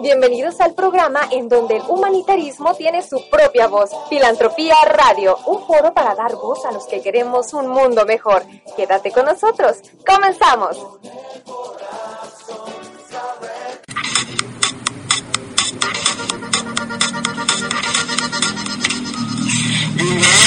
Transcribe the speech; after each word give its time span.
Bienvenidos 0.00 0.60
al 0.60 0.74
programa 0.74 1.20
en 1.30 1.48
donde 1.48 1.76
el 1.76 1.82
humanitarismo 1.88 2.74
tiene 2.74 3.02
su 3.02 3.28
propia 3.28 3.66
voz. 3.66 3.90
Filantropía 4.08 4.74
Radio, 4.86 5.36
un 5.46 5.66
foro 5.66 5.92
para 5.92 6.14
dar 6.14 6.34
voz 6.36 6.64
a 6.64 6.72
los 6.72 6.86
que 6.86 7.02
queremos 7.02 7.52
un 7.52 7.68
mundo 7.68 8.06
mejor. 8.06 8.44
Quédate 8.76 9.10
con 9.10 9.26
nosotros. 9.26 9.78
Comenzamos. 10.06 10.78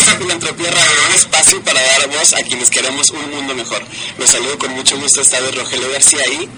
Bienvenidos 0.06 0.08
a 0.08 0.18
Filantropía 0.18 0.72
Radio, 0.72 1.08
un 1.10 1.16
espacio 1.16 1.64
para 1.64 1.82
dar 1.82 2.08
voz 2.10 2.34
a 2.34 2.44
quienes 2.44 2.70
queremos 2.70 3.10
un 3.10 3.32
mundo 3.32 3.56
mejor. 3.56 3.82
Los 4.20 4.30
saludo 4.30 4.58
con 4.60 4.72
mucho 4.74 4.98
gusto 4.98 5.22
esta 5.22 5.40
vez 5.40 5.56
Rogelio 5.56 5.92
García 5.92 6.20
ahí. 6.28 6.50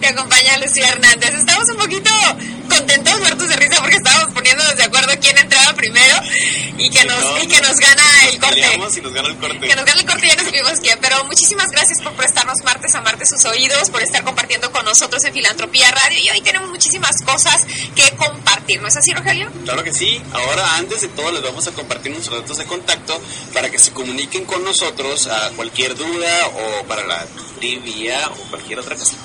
Te 0.00 0.08
acompaña 0.08 0.56
Lucía 0.58 0.88
Hernández. 0.88 1.34
Estamos 1.34 1.68
un 1.68 1.76
poquito 1.76 2.10
contentos, 2.68 3.20
muertos 3.20 3.48
de 3.48 3.56
risa, 3.56 3.80
porque 3.80 3.96
estábamos 3.96 4.34
de 4.34 4.42
quién 4.42 4.58
entraba 4.58 4.83
primero 5.84 6.14
y 6.78 6.90
que, 6.90 7.04
nos, 7.04 7.42
y 7.42 7.46
que 7.46 7.60
nos 7.60 7.76
gana 7.76 8.02
el 8.28 8.40
corte. 8.40 8.60
Y 8.60 9.00
nos 9.00 9.12
gana 9.12 9.28
el 9.28 9.36
corte. 9.36 9.68
Que 9.68 9.76
nos 9.76 9.84
gana 9.84 10.00
el 10.00 10.06
corte 10.06 10.26
y 10.26 10.28
ya 10.28 10.36
no 10.36 10.44
supimos 10.44 10.80
quién. 10.80 10.98
Pero 11.00 11.24
muchísimas 11.24 11.70
gracias 11.70 12.02
por 12.02 12.12
prestarnos 12.14 12.58
martes 12.64 12.94
a 12.94 13.00
martes 13.00 13.28
sus 13.30 13.44
oídos, 13.44 13.90
por 13.90 14.02
estar 14.02 14.24
compartiendo 14.24 14.70
con 14.72 14.84
nosotros 14.84 15.22
en 15.24 15.32
Filantropía 15.32 15.90
Radio. 15.90 16.18
Y 16.22 16.30
hoy 16.30 16.40
tenemos 16.40 16.70
muchísimas 16.70 17.22
cosas 17.22 17.64
que 17.94 18.10
compartir. 18.16 18.80
¿No 18.80 18.88
es 18.88 18.96
así, 18.96 19.12
Rogelio? 19.12 19.50
Claro 19.64 19.82
que 19.84 19.92
sí. 19.92 20.20
Ahora, 20.32 20.76
antes 20.76 21.02
de 21.02 21.08
todo, 21.08 21.30
les 21.32 21.42
vamos 21.42 21.66
a 21.68 21.72
compartir 21.72 22.12
nuestros 22.12 22.40
datos 22.40 22.58
de 22.58 22.64
contacto 22.66 23.20
para 23.52 23.70
que 23.70 23.78
se 23.78 23.92
comuniquen 23.92 24.44
con 24.44 24.64
nosotros 24.64 25.26
a 25.26 25.50
cualquier 25.50 25.94
duda 25.94 26.48
o 26.48 26.84
para 26.86 27.06
la 27.06 27.26
trivia 27.58 28.28
o 28.28 28.50
cualquier 28.50 28.78
otra 28.80 28.96
cosa. 28.96 29.16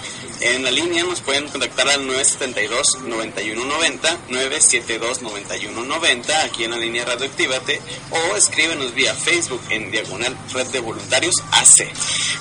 En 0.42 0.64
la 0.64 0.72
línea 0.72 1.04
nos 1.04 1.20
pueden 1.20 1.50
contactar 1.50 1.90
al 1.90 2.08
972-9190, 2.08 4.30
972-9190, 4.30 6.46
aquí 6.46 6.64
en 6.64 6.72
la 6.72 6.78
línea 6.78 7.04
Radioactívate, 7.04 7.82
o 8.10 8.38
escríbenos 8.38 8.94
vía 8.94 9.14
Facebook 9.14 9.62
en 9.70 9.92
Diagonal 9.92 10.38
Red 10.54 10.68
de 10.68 10.80
Voluntarios 10.80 11.36
AC. 11.52 11.92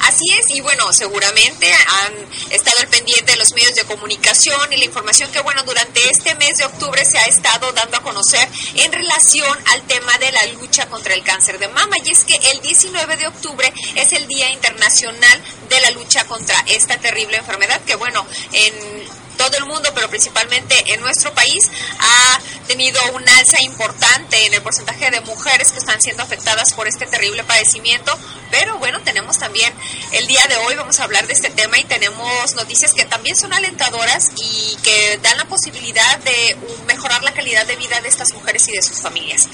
Así 0.03 0.31
es, 0.31 0.49
y 0.55 0.61
bueno, 0.61 0.93
seguramente 0.93 1.73
han 1.73 2.13
estado 2.51 2.79
al 2.81 2.89
pendiente 2.89 3.33
de 3.33 3.39
los 3.39 3.53
medios 3.53 3.75
de 3.75 3.83
comunicación 3.85 4.73
y 4.73 4.77
la 4.77 4.85
información 4.85 5.33
que, 5.33 5.41
bueno, 5.41 5.65
durante 5.65 6.09
este 6.09 6.37
mes 6.37 6.59
de 6.59 6.67
octubre 6.67 7.05
se 7.05 7.19
ha 7.19 7.25
estado 7.25 7.73
dando 7.73 7.97
a 7.97 8.03
conocer 8.03 8.49
en 8.77 8.93
relación 8.93 9.59
al 9.67 9.83
tema 9.83 10.17
de 10.19 10.31
la 10.31 10.47
lucha 10.53 10.89
contra 10.89 11.15
el 11.15 11.25
cáncer 11.25 11.59
de 11.59 11.67
mama. 11.69 11.97
Y 12.05 12.11
es 12.11 12.23
que 12.23 12.37
el 12.53 12.61
19 12.61 13.17
de 13.17 13.27
octubre 13.27 13.73
es 13.97 14.13
el 14.13 14.29
Día 14.29 14.53
Internacional 14.53 15.43
de 15.69 15.81
la 15.81 15.91
Lucha 15.91 16.25
contra 16.27 16.57
esta 16.67 16.97
terrible 16.99 17.37
enfermedad 17.37 17.81
que, 17.83 17.97
bueno, 17.97 18.27
en 18.53 19.09
todo 19.39 19.57
el 19.57 19.65
mundo, 19.65 19.91
pero 19.95 20.11
principalmente 20.11 20.93
en 20.93 21.01
nuestro 21.01 21.33
país, 21.33 21.71
ha 22.01 22.41
tenido 22.67 23.01
un 23.15 23.27
alza 23.27 23.63
importante 23.63 24.47
en 24.47 24.53
el 24.53 24.61
porcentaje 24.61 25.11
de 25.11 25.21
mujeres 25.23 25.71
que 25.71 25.79
están 25.79 26.03
siendo 26.03 26.23
afectadas 26.23 26.75
por 26.75 26.87
este 26.87 27.07
terrible 27.07 27.45
padecimiento. 27.45 28.19
Pero 28.51 28.77
bueno, 28.79 29.01
tenemos 29.01 29.39
también 29.39 29.73
el 30.13 30.27
día 30.27 30.45
de 30.49 30.57
hoy, 30.57 30.75
vamos 30.75 31.01
a 31.01 31.05
hablar 31.05 31.27
de 31.27 31.33
este 31.33 31.51
tema 31.51 31.79
y 31.79 31.85
tenemos 31.85 32.55
noticias 32.57 32.93
que 32.93 33.05
también 33.05 33.37
son 33.37 33.53
alentadoras 33.53 34.33
y 34.37 34.77
que 34.83 35.19
dan 35.23 35.39
la 35.39 35.45
posibilidad 35.47 36.19
de 36.19 36.57
mejorar 36.87 37.23
la 37.23 37.33
calidad 37.33 37.65
de 37.67 37.77
vida 37.77 38.01
de 38.01 38.09
estas 38.09 38.35
mujeres 38.35 38.69
y 38.69 38.73
de 38.73 38.83
sus 38.83 39.01
familias. 39.01 39.49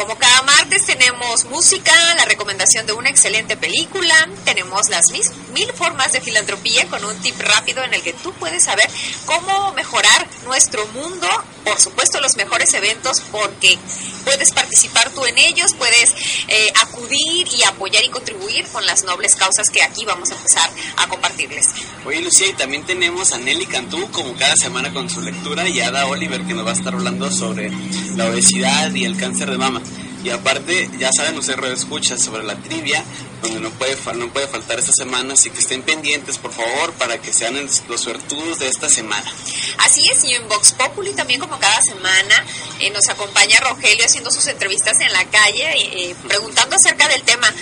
Como 0.00 0.16
cada 0.16 0.40
martes 0.40 0.86
tenemos 0.86 1.44
música, 1.44 1.92
la 2.16 2.24
recomendación 2.24 2.86
de 2.86 2.94
una 2.94 3.10
excelente 3.10 3.58
película, 3.58 4.14
tenemos 4.46 4.88
las 4.88 5.10
mil 5.10 5.70
formas 5.74 6.12
de 6.12 6.22
filantropía 6.22 6.88
con 6.88 7.04
un 7.04 7.14
tip 7.20 7.38
rápido 7.38 7.84
en 7.84 7.92
el 7.92 8.00
que 8.00 8.14
tú 8.14 8.32
puedes 8.32 8.64
saber 8.64 8.88
cómo 9.26 9.74
mejorar 9.74 10.26
nuestro 10.46 10.86
mundo, 10.86 11.28
por 11.64 11.78
supuesto 11.78 12.18
los 12.22 12.36
mejores 12.36 12.72
eventos 12.72 13.20
porque 13.30 13.78
puedes 14.24 14.52
participar 14.52 15.10
tú 15.10 15.26
en 15.26 15.36
ellos, 15.36 15.74
puedes 15.74 16.14
eh, 16.48 16.68
acudir 16.80 17.46
y 17.52 17.62
apoyar 17.66 18.02
y 18.02 18.08
contribuir 18.08 18.66
con 18.68 18.86
las 18.86 19.04
nobles 19.04 19.36
causas 19.36 19.68
que 19.68 19.82
aquí 19.82 20.06
vamos 20.06 20.30
a 20.30 20.34
empezar 20.34 20.70
a 20.96 21.08
compartirles. 21.08 21.68
Oye 22.06 22.22
Lucía, 22.22 22.46
y 22.48 22.54
también 22.54 22.86
tenemos 22.86 23.34
a 23.34 23.38
Nelly 23.38 23.66
Cantú 23.66 24.10
como 24.12 24.34
cada 24.36 24.56
semana 24.56 24.94
con 24.94 25.10
su 25.10 25.20
lectura 25.20 25.68
y 25.68 25.80
a 25.80 25.88
Ada 25.88 26.06
Oliver 26.06 26.46
que 26.46 26.54
nos 26.54 26.66
va 26.66 26.70
a 26.70 26.74
estar 26.74 26.94
hablando 26.94 27.30
sobre 27.30 27.70
la 28.16 28.30
obesidad 28.30 28.94
y 28.94 29.04
el 29.04 29.18
cáncer 29.18 29.50
de 29.50 29.58
mama. 29.58 29.82
Y 30.22 30.30
aparte, 30.30 30.90
ya 30.98 31.10
saben, 31.12 31.38
ustedes 31.38 31.80
escuchas 31.80 32.22
sobre 32.22 32.42
la 32.42 32.54
trivia, 32.56 33.02
donde 33.42 33.60
no 33.60 33.70
puede, 33.70 33.96
no 34.14 34.28
puede 34.28 34.46
faltar 34.48 34.78
esta 34.78 34.92
semana, 34.92 35.32
así 35.32 35.48
que 35.50 35.60
estén 35.60 35.82
pendientes, 35.82 36.36
por 36.36 36.52
favor, 36.52 36.92
para 36.94 37.18
que 37.18 37.32
sean 37.32 37.56
los 37.88 38.00
suertudos 38.00 38.58
de 38.58 38.68
esta 38.68 38.90
semana. 38.90 39.32
Así 39.78 40.06
es, 40.10 40.22
y 40.24 40.34
en 40.34 40.46
Vox 40.48 40.72
Populi 40.72 41.14
también 41.14 41.40
como 41.40 41.58
cada 41.58 41.80
semana 41.80 42.44
eh, 42.80 42.90
nos 42.90 43.08
acompaña 43.08 43.58
Rogelio 43.60 44.04
haciendo 44.04 44.30
sus 44.30 44.46
entrevistas 44.46 45.00
en 45.00 45.12
la 45.12 45.24
calle, 45.24 45.72
eh, 45.74 46.14
preguntando 46.28 46.76
acerca 46.76 47.08
del 47.08 47.22
tema 47.22 47.52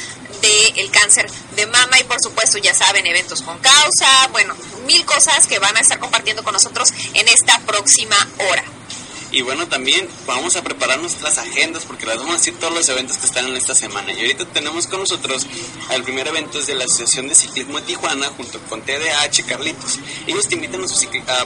del 0.41 0.91
cáncer 0.91 1.29
de 1.57 1.67
mama 1.67 1.99
y 1.99 2.05
por 2.05 2.21
supuesto 2.23 2.59
ya 2.59 2.75
saben 2.75 3.07
eventos 3.07 3.43
con 3.43 3.59
causa, 3.59 4.29
bueno, 4.31 4.55
mil 4.87 5.05
cosas 5.05 5.47
que 5.47 5.59
van 5.59 5.77
a 5.77 5.81
estar 5.81 5.99
compartiendo 5.99 6.43
con 6.45 6.53
nosotros 6.53 6.91
en 7.15 7.27
esta 7.29 7.59
próxima 7.61 8.17
hora. 8.49 8.65
Y 9.31 9.43
bueno, 9.43 9.69
también 9.69 10.09
vamos 10.27 10.57
a 10.57 10.63
preparar 10.63 11.01
nuestras 11.01 11.37
agendas 11.39 11.85
porque 11.85 12.07
las 12.07 12.17
vamos 12.17 12.35
a 12.35 12.39
decir 12.39 12.55
todos 12.59 12.75
los 12.75 12.89
eventos 12.89 13.19
que 13.19 13.27
están 13.27 13.47
en 13.47 13.57
esta 13.57 13.75
semana. 13.75 14.13
Y 14.13 14.21
ahorita 14.21 14.47
tenemos 14.47 14.87
con 14.87 15.01
nosotros 15.01 15.47
el 15.93 16.03
primer 16.03 16.29
evento 16.29 16.59
es 16.59 16.67
de 16.67 16.75
la 16.75 16.85
Asociación 16.85 17.29
de 17.29 17.35
Ciclismo 17.35 17.79
de 17.79 17.87
Tijuana 17.87 18.27
junto 18.29 18.59
con 18.69 18.83
TDH 18.83 19.45
Carlitos. 19.47 19.99
Ellos 20.27 20.49
te 20.49 20.55
invitan 20.55 20.83
a 20.83 20.89
su 20.89 20.97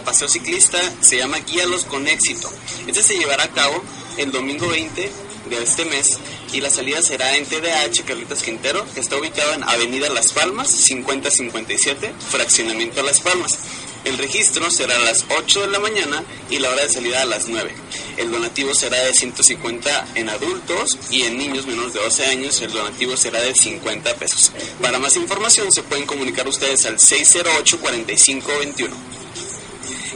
paseo 0.04 0.28
ciclista, 0.28 0.78
se 1.00 1.19
llama 1.19 1.38
Guíalos 1.38 1.84
con 1.84 2.06
éxito. 2.06 2.50
Este 2.87 3.03
se 3.03 3.19
llevará 3.19 3.44
a 3.44 3.50
cabo 3.50 3.82
el 4.16 4.31
domingo 4.31 4.69
20 4.69 5.10
de 5.50 5.62
este 5.62 5.84
mes 5.84 6.19
y 6.53 6.60
la 6.60 6.71
salida 6.71 7.03
será 7.03 7.37
en 7.37 7.47
TDH 7.47 8.04
Carlitos 8.06 8.42
Quintero, 8.42 8.84
que 8.94 9.00
está 9.00 9.16
ubicado 9.16 9.53
en 9.54 9.65
Avenida 9.65 10.09
Las 10.10 10.32
Palmas, 10.32 10.71
5057, 10.71 12.12
Fraccionamiento 12.31 13.03
Las 13.03 13.21
Palmas. 13.21 13.59
El 14.05 14.19
registro 14.19 14.69
será 14.71 14.97
a 14.97 15.01
las 15.01 15.25
8 15.39 15.61
de 15.61 15.69
la 15.69 15.79
mañana 15.79 16.25
y 16.51 16.59
la 16.59 16.71
hora 16.71 16.83
de 16.83 16.89
salida 16.89 17.23
a 17.23 17.25
las 17.25 17.47
9. 17.49 17.73
El 18.17 18.33
donativo 18.33 18.75
será 18.75 18.99
de 18.99 19.15
150 19.15 20.09
en 20.17 20.29
adultos 20.29 20.99
y 21.11 21.23
en 21.23 21.39
niños 21.39 21.67
menores 21.67 21.95
de 21.95 22.01
12 22.01 22.27
años 22.27 22.61
el 22.63 22.73
donativo 22.73 23.17
será 23.17 23.41
de 23.41 23.55
50 23.55 24.15
pesos. 24.17 24.51
Para 24.81 24.99
más 24.99 25.17
información 25.17 25.71
se 25.71 25.85
pueden 25.85 26.05
comunicar 26.07 26.49
ustedes 26.49 26.85
al 26.87 26.99
608-4521. 26.99 28.91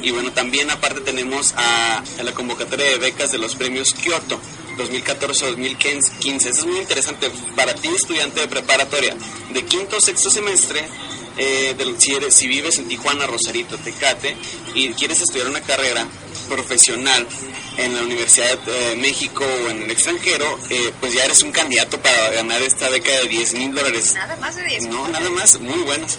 Y 0.02 0.10
bueno, 0.10 0.32
también 0.32 0.68
aparte 0.70 1.00
tenemos 1.00 1.54
a, 1.56 2.02
la 2.22 2.32
convocatoria 2.32 2.86
de 2.86 2.98
becas 2.98 3.30
de 3.30 3.38
los 3.38 3.54
premios 3.54 3.94
Kyoto 3.94 4.40
2014-2015. 4.78 6.36
Eso 6.36 6.48
es 6.48 6.64
muy 6.66 6.78
interesante 6.78 7.30
para 7.54 7.74
ti, 7.74 7.88
estudiante 7.88 8.40
de 8.40 8.48
preparatoria, 8.48 9.16
de 9.52 9.64
quinto 9.64 9.96
o 9.96 10.00
sexto 10.00 10.28
semestre 10.28 10.84
eh, 11.38 11.74
de, 11.76 11.94
si, 12.00 12.14
eres, 12.14 12.34
si 12.34 12.46
vives 12.48 12.78
en 12.78 12.88
Tijuana, 12.88 13.26
Rosarito, 13.26 13.76
Tecate 13.78 14.36
y 14.74 14.88
quieres 14.90 15.20
estudiar 15.20 15.48
una 15.48 15.60
carrera 15.60 16.06
profesional 16.48 17.26
en 17.76 17.94
la 17.94 18.02
Universidad 18.02 18.56
de 18.60 18.96
México 18.96 19.44
o 19.44 19.70
en 19.70 19.82
el 19.82 19.90
extranjero, 19.90 20.58
eh, 20.70 20.92
pues 21.00 21.12
ya 21.12 21.24
eres 21.24 21.42
un 21.42 21.52
candidato 21.52 22.00
para 22.00 22.30
ganar 22.30 22.62
esta 22.62 22.88
beca 22.88 23.10
de 23.12 23.28
10 23.28 23.52
mil 23.54 23.74
dólares. 23.74 24.14
Nada 24.14 24.36
más 24.36 24.56
de 24.56 24.64
10 24.64 24.86
No, 24.86 25.06
nada 25.08 25.28
más, 25.30 25.60
muy 25.60 25.80
buenos. 25.82 26.14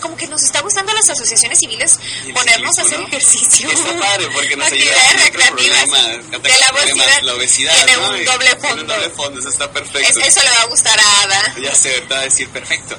Como 0.00 0.16
que 0.16 0.26
nos 0.26 0.42
está 0.42 0.60
gustando 0.62 0.92
a 0.92 0.94
las 0.94 1.08
asociaciones 1.10 1.58
civiles 1.58 1.98
ponernos 2.32 2.78
a 2.78 2.82
hacer 2.82 2.98
¿no? 3.00 3.06
ejercicio. 3.06 3.70
Está 3.70 3.98
padre 3.98 4.28
porque 4.34 4.56
nos 4.56 4.66
ayuda 4.72 4.94
a 4.94 5.12
de 5.20 6.48
la 6.48 6.66
obesidad. 6.72 7.22
la 7.22 7.34
obesidad. 7.34 7.74
Tiene 7.84 7.92
¿no? 8.02 8.08
un 8.10 8.24
doble 8.24 8.46
Tiene 8.50 8.54
un 8.54 8.60
fondo. 8.78 8.94
doble 8.94 9.10
fondo, 9.10 9.40
eso 9.40 9.48
está 9.50 9.64
Es- 9.66 9.70
perfecto. 9.70 10.20
eso 10.20 10.42
le 10.42 10.50
va 10.50 10.56
a 10.62 10.66
gustar 10.66 10.98
a 10.98 11.22
Ada. 11.22 11.54
Ya 11.60 11.74
sé, 11.74 11.90
te 12.00 12.14
va 12.14 12.20
a 12.20 12.24
decir 12.24 12.48
perfecto. 12.48 12.96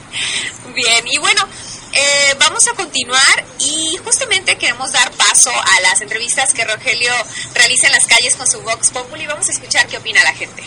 Bien, 0.73 1.07
y 1.07 1.17
bueno, 1.17 1.47
eh, 1.93 2.35
vamos 2.39 2.67
a 2.67 2.73
continuar 2.73 3.45
y 3.59 3.97
justamente 4.03 4.57
queremos 4.57 4.91
dar 4.91 5.11
paso 5.11 5.51
a 5.51 5.81
las 5.81 6.01
entrevistas 6.01 6.53
que 6.53 6.63
Rogelio 6.65 7.13
realiza 7.55 7.87
en 7.87 7.93
las 7.93 8.05
calles 8.05 8.35
con 8.35 8.49
su 8.49 8.61
Vox 8.61 8.89
Populi. 8.91 9.25
Vamos 9.27 9.47
a 9.49 9.51
escuchar 9.51 9.87
qué 9.87 9.97
opina 9.97 10.23
la 10.23 10.33
gente. 10.33 10.63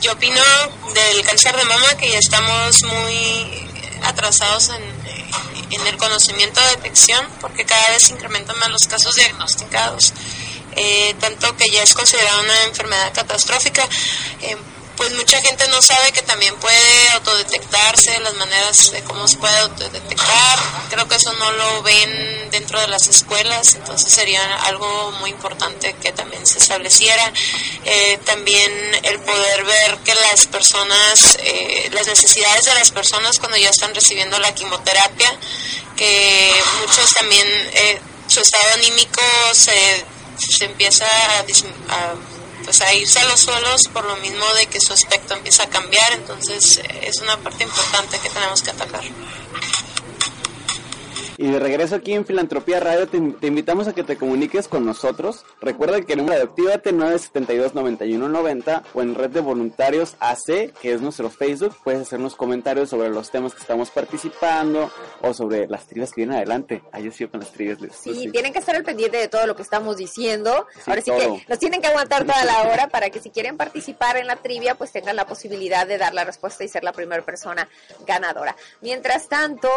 Yo 0.00 0.12
opino 0.12 0.42
del 0.94 1.24
cáncer 1.24 1.56
de 1.56 1.64
mama 1.64 1.96
que 1.96 2.08
ya 2.10 2.18
estamos 2.18 2.82
muy 2.84 3.68
atrasados 4.02 4.70
en, 4.70 4.98
el 5.86 5.96
conocimiento 5.96 6.60
de 6.60 6.76
detección 6.76 7.26
porque 7.40 7.64
cada 7.64 7.84
vez 7.88 8.10
incrementan 8.10 8.58
más 8.58 8.68
los 8.70 8.86
casos 8.88 9.14
diagnosticados, 9.14 10.12
eh, 10.76 11.14
tanto 11.20 11.56
que 11.56 11.70
ya 11.70 11.82
es 11.82 11.94
considerada 11.94 12.40
una 12.40 12.64
enfermedad 12.64 13.12
catastrófica. 13.14 13.88
Eh, 14.42 14.56
pues 14.98 15.14
mucha 15.14 15.40
gente 15.40 15.66
no 15.68 15.80
sabe 15.80 16.10
que 16.10 16.22
también 16.22 16.54
puede 16.56 17.10
autodetectarse, 17.12 18.18
las 18.18 18.34
maneras 18.34 18.90
de 18.90 19.00
cómo 19.04 19.28
se 19.28 19.36
puede 19.38 19.56
autodetectar. 19.58 20.58
Creo 20.90 21.06
que 21.06 21.14
eso 21.14 21.32
no 21.34 21.52
lo 21.52 21.82
ven 21.84 22.50
dentro 22.50 22.80
de 22.80 22.88
las 22.88 23.06
escuelas, 23.06 23.76
entonces 23.76 24.12
sería 24.12 24.42
algo 24.64 25.12
muy 25.20 25.30
importante 25.30 25.94
que 26.02 26.10
también 26.10 26.44
se 26.44 26.58
estableciera. 26.58 27.32
Eh, 27.84 28.18
también 28.24 28.72
el 29.04 29.20
poder 29.20 29.64
ver 29.64 29.98
que 29.98 30.14
las 30.32 30.46
personas, 30.48 31.38
eh, 31.44 31.90
las 31.92 32.08
necesidades 32.08 32.64
de 32.64 32.74
las 32.74 32.90
personas 32.90 33.38
cuando 33.38 33.56
ya 33.56 33.70
están 33.70 33.94
recibiendo 33.94 34.36
la 34.40 34.52
quimioterapia, 34.52 35.38
que 35.96 36.52
muchos 36.80 37.08
también, 37.12 37.46
eh, 37.72 38.00
su 38.26 38.40
estado 38.40 38.74
anímico 38.74 39.22
se, 39.52 40.04
se 40.38 40.64
empieza 40.64 41.06
a, 41.06 41.38
a 41.38 42.37
pues 42.68 42.82
a 42.82 42.92
irse 42.92 43.18
a 43.18 43.24
los 43.24 43.40
suelos 43.40 43.88
por 43.88 44.04
lo 44.04 44.14
mismo 44.16 44.44
de 44.52 44.66
que 44.66 44.78
su 44.78 44.92
aspecto 44.92 45.32
empieza 45.32 45.62
a 45.62 45.70
cambiar, 45.70 46.12
entonces 46.12 46.76
eh, 46.76 47.00
es 47.04 47.18
una 47.22 47.38
parte 47.38 47.64
importante 47.64 48.18
que 48.18 48.28
tenemos 48.28 48.60
que 48.60 48.70
atacar. 48.72 49.04
Y 51.40 51.48
de 51.52 51.60
regreso 51.60 51.94
aquí 51.94 52.14
en 52.14 52.26
Filantropía 52.26 52.80
Radio 52.80 53.06
te, 53.06 53.20
te 53.20 53.46
invitamos 53.46 53.86
a 53.86 53.94
que 53.94 54.02
te 54.02 54.16
comuniques 54.16 54.66
con 54.66 54.84
nosotros. 54.84 55.44
Recuerda 55.60 56.00
que 56.02 56.14
el 56.14 56.18
número 56.18 56.36
de 56.36 56.42
Actívate 56.46 56.92
972-9190 56.92 58.82
o 58.92 59.02
en 59.02 59.14
Red 59.14 59.30
de 59.30 59.40
Voluntarios 59.40 60.16
AC, 60.18 60.72
que 60.80 60.92
es 60.92 61.00
nuestro 61.00 61.30
Facebook, 61.30 61.76
puedes 61.84 62.02
hacernos 62.02 62.34
comentarios 62.34 62.90
sobre 62.90 63.10
los 63.10 63.30
temas 63.30 63.54
que 63.54 63.60
estamos 63.60 63.90
participando 63.90 64.90
o 65.22 65.32
sobre 65.32 65.68
las 65.68 65.86
trivias 65.86 66.10
que 66.10 66.22
vienen 66.22 66.36
adelante. 66.38 66.82
Ahí 66.90 67.04
yo 67.04 67.12
sigo 67.12 67.30
con 67.30 67.38
las 67.40 67.52
trivias. 67.52 67.78
Sí, 67.92 68.10
Tú 68.10 68.14
sí. 68.16 68.30
tienen 68.32 68.52
que 68.52 68.58
estar 68.58 68.74
al 68.74 68.82
pendiente 68.84 69.18
de 69.18 69.28
todo 69.28 69.46
lo 69.46 69.54
que 69.54 69.62
estamos 69.62 69.96
diciendo. 69.96 70.66
Sí, 70.74 70.80
Ahora 70.90 71.02
sí 71.02 71.10
todo. 71.12 71.18
que 71.36 71.44
nos 71.48 71.58
tienen 71.60 71.80
que 71.80 71.86
aguantar 71.86 72.24
toda 72.24 72.44
la 72.44 72.62
hora 72.72 72.88
para 72.88 73.10
que 73.10 73.20
si 73.20 73.30
quieren 73.30 73.56
participar 73.56 74.16
en 74.16 74.26
la 74.26 74.34
trivia, 74.36 74.74
pues 74.74 74.90
tengan 74.90 75.14
la 75.14 75.26
posibilidad 75.26 75.86
de 75.86 75.98
dar 75.98 76.14
la 76.14 76.24
respuesta 76.24 76.64
y 76.64 76.68
ser 76.68 76.82
la 76.82 76.92
primera 76.92 77.24
persona 77.24 77.68
ganadora. 78.06 78.56
Mientras 78.80 79.28
tanto, 79.28 79.68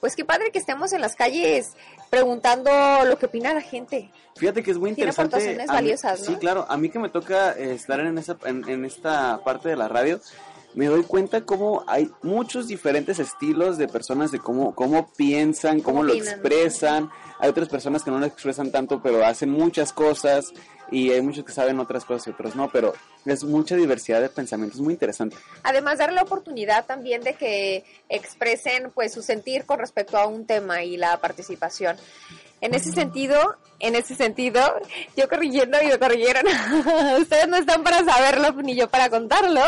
pues 0.00 0.14
qué 0.16 0.24
padre 0.24 0.50
que 0.52 0.58
estemos 0.58 0.92
en 0.92 1.00
las 1.00 1.14
calles 1.16 1.72
preguntando 2.10 2.70
lo 3.04 3.18
que 3.18 3.26
opina 3.26 3.52
la 3.54 3.60
gente. 3.60 4.10
Fíjate 4.36 4.62
que 4.62 4.70
es 4.70 4.78
muy 4.78 4.94
Tiene 4.94 5.10
interesante. 5.10 5.36
aportaciones 5.36 5.68
a 5.68 5.72
mí- 5.72 5.76
valiosas, 5.78 6.20
¿no? 6.20 6.26
Sí, 6.26 6.34
claro. 6.36 6.66
A 6.68 6.76
mí 6.76 6.90
que 6.90 6.98
me 6.98 7.08
toca 7.08 7.52
eh, 7.52 7.74
estar 7.74 8.00
en, 8.00 8.16
esa, 8.18 8.36
en, 8.44 8.68
en 8.68 8.84
esta 8.84 9.40
parte 9.44 9.68
de 9.68 9.76
la 9.76 9.88
radio, 9.88 10.20
me 10.74 10.86
doy 10.86 11.02
cuenta 11.02 11.40
cómo 11.44 11.82
hay 11.86 12.10
muchos 12.22 12.68
diferentes 12.68 13.18
estilos 13.18 13.78
de 13.78 13.88
personas 13.88 14.30
de 14.30 14.38
cómo, 14.38 14.74
cómo 14.74 15.08
piensan, 15.16 15.80
cómo, 15.80 15.98
¿Cómo 15.98 16.02
lo 16.04 16.12
opinan? 16.12 16.34
expresan. 16.34 17.10
Hay 17.40 17.48
otras 17.48 17.68
personas 17.68 18.02
que 18.02 18.10
no 18.10 18.18
lo 18.18 18.26
expresan 18.26 18.70
tanto, 18.70 19.00
pero 19.02 19.24
hacen 19.24 19.50
muchas 19.50 19.92
cosas. 19.92 20.52
Y 20.90 21.10
hay 21.10 21.20
muchos 21.20 21.44
que 21.44 21.52
saben 21.52 21.78
otras 21.80 22.04
cosas 22.04 22.26
y 22.26 22.30
otros 22.30 22.56
no, 22.56 22.70
pero 22.70 22.94
es 23.26 23.44
mucha 23.44 23.76
diversidad 23.76 24.22
de 24.22 24.30
pensamientos, 24.30 24.80
muy 24.80 24.94
interesante. 24.94 25.36
Además, 25.62 25.98
darle 25.98 26.14
la 26.14 26.22
oportunidad 26.22 26.86
también 26.86 27.22
de 27.22 27.34
que 27.34 27.84
expresen 28.08 28.90
pues 28.94 29.12
su 29.12 29.22
sentir 29.22 29.66
con 29.66 29.78
respecto 29.78 30.16
a 30.16 30.26
un 30.26 30.46
tema 30.46 30.82
y 30.82 30.96
la 30.96 31.18
participación. 31.20 31.96
En 32.60 32.74
ese 32.74 32.90
sentido, 32.90 33.56
en 33.78 33.94
ese 33.94 34.16
sentido, 34.16 34.60
yo 35.16 35.28
corrigiendo 35.28 35.78
y 35.80 35.86
me 35.86 35.98
corrigieron. 35.98 36.44
Ustedes 37.20 37.46
no 37.48 37.56
están 37.56 37.84
para 37.84 38.04
saberlo 38.04 38.52
ni 38.62 38.74
yo 38.74 38.88
para 38.88 39.10
contarlo, 39.10 39.62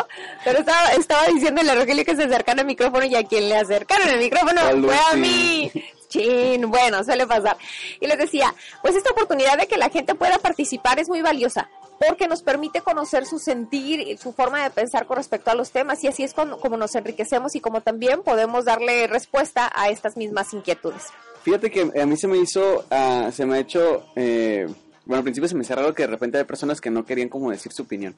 pero 0.44 0.58
estaba, 0.58 0.92
estaba 0.92 1.26
diciéndole 1.28 1.70
a 1.70 1.74
Rogelio 1.76 2.04
que 2.04 2.16
se 2.16 2.24
acercara 2.24 2.62
al 2.62 2.66
micrófono 2.66 3.04
y 3.04 3.14
a 3.14 3.22
quien 3.22 3.48
le 3.48 3.56
acercaron 3.56 4.08
el 4.08 4.18
micrófono 4.18 4.60
fue 4.82 4.96
a 5.12 5.16
mí. 5.16 5.70
Chin, 6.10 6.68
bueno, 6.70 7.02
suele 7.04 7.26
pasar. 7.26 7.56
Y 8.00 8.06
les 8.06 8.18
decía, 8.18 8.54
pues 8.82 8.94
esta 8.96 9.10
oportunidad 9.12 9.56
de 9.56 9.66
que 9.66 9.78
la 9.78 9.88
gente 9.88 10.14
pueda 10.14 10.38
participar 10.38 10.98
es 10.98 11.08
muy 11.08 11.22
valiosa 11.22 11.70
porque 12.04 12.28
nos 12.28 12.42
permite 12.42 12.80
conocer 12.80 13.26
su 13.26 13.38
sentir 13.38 14.00
y 14.00 14.16
su 14.16 14.32
forma 14.32 14.62
de 14.62 14.70
pensar 14.70 15.06
con 15.06 15.18
respecto 15.18 15.50
a 15.50 15.54
los 15.54 15.70
temas 15.70 16.02
y 16.02 16.08
así 16.08 16.24
es 16.24 16.32
como, 16.34 16.76
nos 16.78 16.94
enriquecemos 16.94 17.54
y 17.54 17.60
como 17.60 17.82
también 17.82 18.22
podemos 18.22 18.64
darle 18.64 19.06
respuesta 19.06 19.70
a 19.74 19.90
estas 19.90 20.16
mismas 20.16 20.52
inquietudes. 20.54 21.04
Fíjate 21.42 21.70
que 21.70 21.90
a 22.00 22.06
mí 22.06 22.16
se 22.16 22.26
me 22.26 22.38
hizo, 22.38 22.84
ah, 22.90 23.30
se 23.32 23.44
me 23.46 23.56
ha 23.56 23.60
hecho, 23.60 24.06
eh, 24.16 24.66
bueno, 25.04 25.18
al 25.18 25.22
principio 25.24 25.48
se 25.48 25.54
me 25.54 25.60
hacía 25.62 25.76
raro 25.76 25.94
que 25.94 26.02
de 26.04 26.08
repente 26.08 26.38
hay 26.38 26.44
personas 26.44 26.80
que 26.80 26.90
no 26.90 27.04
querían 27.04 27.28
como 27.28 27.50
decir 27.50 27.70
su 27.72 27.82
opinión. 27.82 28.16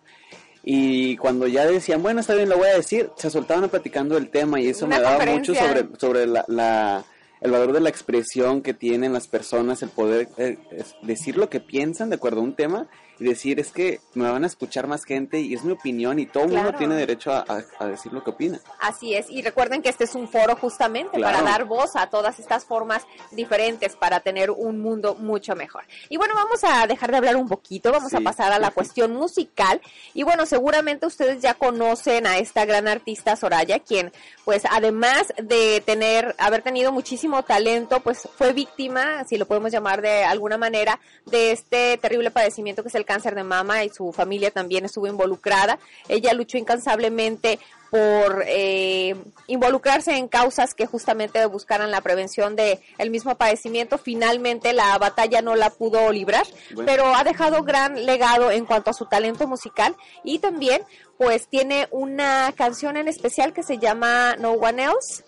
Y 0.65 1.17
cuando 1.17 1.49
ya 1.49 1.67
decían, 1.67 2.03
bueno, 2.05 2.21
está 2.21 2.35
bien, 2.35 2.49
lo 2.49 2.57
voy 2.59 2.69
a 2.69 2.77
decir, 2.77 3.11
se 3.17 3.31
soltaban 3.31 3.69
platicando 3.69 4.17
el 4.17 4.31
tema 4.31 4.61
y 4.61 4.69
eso 4.69 4.87
Una 4.87 4.97
me 4.99 5.03
daba 5.03 5.27
mucho 5.27 5.55
sobre, 5.57 5.89
sobre 5.99 6.27
la, 6.27 6.45
la- 6.47 7.05
el 7.43 7.51
valor 7.51 7.73
de 7.73 7.81
la 7.81 7.89
expresión 7.89 8.63
que 8.63 8.75
tienen 8.75 9.13
las 9.13 9.27
personas, 9.27 9.83
el 9.83 9.91
poder 9.91 10.29
eh, 10.39 10.59
decir 11.03 11.37
lo 11.37 11.51
que 11.51 11.61
piensan 11.61 12.09
de 12.09 12.17
acuerdo 12.17 12.41
a 12.41 12.45
un 12.45 12.55
tema 12.55 12.89
y 13.23 13.29
decir, 13.29 13.61
es 13.61 13.73
que 13.73 14.01
me 14.15 14.31
van 14.31 14.45
a 14.45 14.47
escuchar 14.47 14.87
más 14.87 15.05
gente 15.05 15.41
y 15.41 15.55
es 15.55 15.65
mi 15.65 15.73
opinión 15.73 16.19
y 16.19 16.27
todo 16.27 16.45
el 16.45 16.53
mundo 16.53 16.73
tiene 16.75 16.95
derecho 16.95 17.33
a, 17.33 17.45
a- 17.49 17.63
a 17.79 17.87
decir 17.87 18.13
lo 18.13 18.23
que 18.25 18.31
opina. 18.31 18.61
Así 18.81 19.15
es, 19.15 19.31
y 19.31 19.43
recuerden 19.43 19.83
que 19.83 19.89
este 19.89 20.05
es 20.05 20.15
un 20.15 20.29
foro 20.29 20.57
justamente 20.57 21.17
Claro. 21.19 21.39
para 21.39 21.51
dar 21.51 21.65
voz 21.65 21.97
a 21.97 22.09
todas 22.11 22.39
estas 22.39 22.65
formas 22.65 23.05
diferentes 23.31 23.97
para 23.97 24.21
tener 24.21 24.51
un 24.51 24.81
mundo 24.81 25.15
mucho 25.15 25.55
mejor. 25.55 25.85
Y 26.09 26.17
bueno, 26.17 26.35
vamos 26.35 26.63
a 26.65 26.87
dejar 26.87 27.11
de 27.11 27.17
hablar 27.17 27.37
un 27.37 27.49
poquito, 27.49 27.93
vamos 27.93 28.11
Sí. 28.11 28.17
a 28.17 28.21
pasar 28.21 28.53
a 28.53 28.59
la 28.59 28.71
cuestión 28.73 29.15
musical. 29.15 29.81
Y 30.15 30.23
bueno, 30.23 30.47
seguramente 30.47 31.07
ustedes 31.07 31.41
ya 31.41 31.55
conocen 31.55 32.27
a 32.27 32.39
esta 32.39 32.65
gran 32.65 32.89
artista 32.89 33.37
Soraya, 33.37 33.79
quien 33.79 34.13
pues 34.45 34.63
además 34.71 35.33
de 35.43 35.81
tener, 35.85 36.35
haber 36.39 36.63
tenido 36.63 36.93
muchísimo 36.93 37.43
talento, 37.45 38.01
pues 38.01 38.29
fue 38.37 38.53
víctima, 38.53 39.25
si 39.25 39.37
lo 39.39 39.47
podemos 39.47 39.71
llamar 39.73 40.03
de 40.03 40.25
alguna 40.25 40.59
manera, 40.59 40.99
de 41.27 41.53
este 41.53 41.97
terrible 41.99 42.31
padecimiento 42.31 42.83
que 42.83 42.89
es 42.89 42.95
el 42.97 43.05
cáncer 43.13 43.35
de 43.35 43.45
mama 43.45 43.85
y 43.85 43.91
su 43.91 44.11
familia 44.13 44.51
también 44.51 44.85
estuvo 44.87 45.07
involucrada. 45.07 45.79
Ella 46.09 46.33
luchó 46.33 46.57
incansablemente 46.57 47.59
por 47.91 48.43
eh, 48.47 49.15
involucrarse 49.49 50.17
en 50.17 50.27
causas 50.27 50.73
que 50.73 50.87
justamente 50.87 51.45
buscaran 51.45 51.91
la 51.91 52.01
prevención 52.01 52.57
de 52.57 52.81
el 52.97 53.11
mismo 53.11 53.35
padecimiento. 53.37 53.99
Finalmente 53.99 54.73
la 54.73 54.97
batalla 54.97 55.43
no 55.43 55.57
la 55.57 55.69
pudo 55.69 56.11
librar, 56.11 56.47
Bueno. 56.73 56.91
pero 56.91 57.15
ha 57.15 57.23
dejado 57.23 57.63
gran 57.65 58.07
legado 58.07 58.51
en 58.51 58.65
cuanto 58.65 58.89
a 58.91 58.95
su 58.95 59.05
talento 59.05 59.47
musical 59.47 59.95
y 60.25 60.39
también 60.39 60.83
pues 61.19 61.49
tiene 61.49 61.87
una 61.91 62.53
canción 62.57 62.97
en 62.97 63.09
especial 63.09 63.53
que 63.53 63.63
se 63.63 63.77
llama 63.77 64.37
No 64.39 64.53
One 64.53 64.85
Else. 64.85 65.23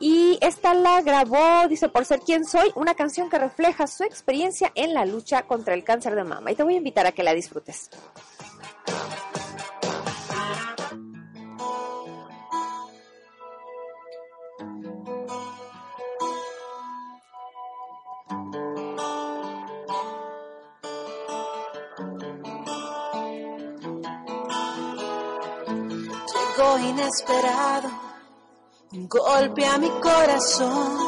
Y 0.00 0.38
esta 0.40 0.74
la 0.74 1.02
grabó, 1.02 1.66
dice, 1.68 1.88
por 1.88 2.04
ser 2.04 2.20
quien 2.20 2.44
soy, 2.44 2.70
una 2.76 2.94
canción 2.94 3.28
que 3.28 3.38
refleja 3.38 3.86
su 3.86 4.04
experiencia 4.04 4.70
en 4.74 4.94
la 4.94 5.04
lucha 5.04 5.42
contra 5.42 5.74
el 5.74 5.82
cáncer 5.82 6.14
de 6.14 6.24
mama. 6.24 6.52
Y 6.52 6.54
te 6.54 6.62
voy 6.62 6.74
a 6.74 6.78
invitar 6.78 7.06
a 7.06 7.12
que 7.12 7.24
la 7.24 7.34
disfrutes. 7.34 7.90
Llegó 26.56 26.78
inesperado, 26.78 28.07
un 28.92 29.08
golpe 29.08 29.64
a 29.66 29.78
mi 29.78 29.90
corazón. 30.00 30.98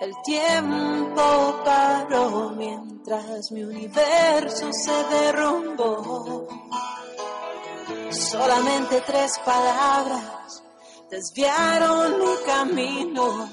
El 0.00 0.12
tiempo 0.24 1.62
paró 1.64 2.50
mientras 2.56 3.52
mi 3.52 3.62
universo 3.62 4.72
se 4.72 5.04
derrumbó. 5.04 6.48
Solamente 8.10 9.00
tres 9.02 9.38
palabras 9.44 10.62
desviaron 11.10 12.18
mi 12.18 12.36
camino. 12.44 13.48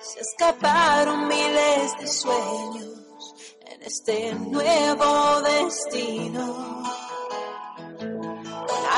Se 0.00 0.20
escaparon 0.20 1.28
miles 1.28 1.98
de 1.98 2.06
sueños 2.06 3.34
en 3.66 3.82
este 3.82 4.34
nuevo 4.34 5.40
destino 5.42 6.78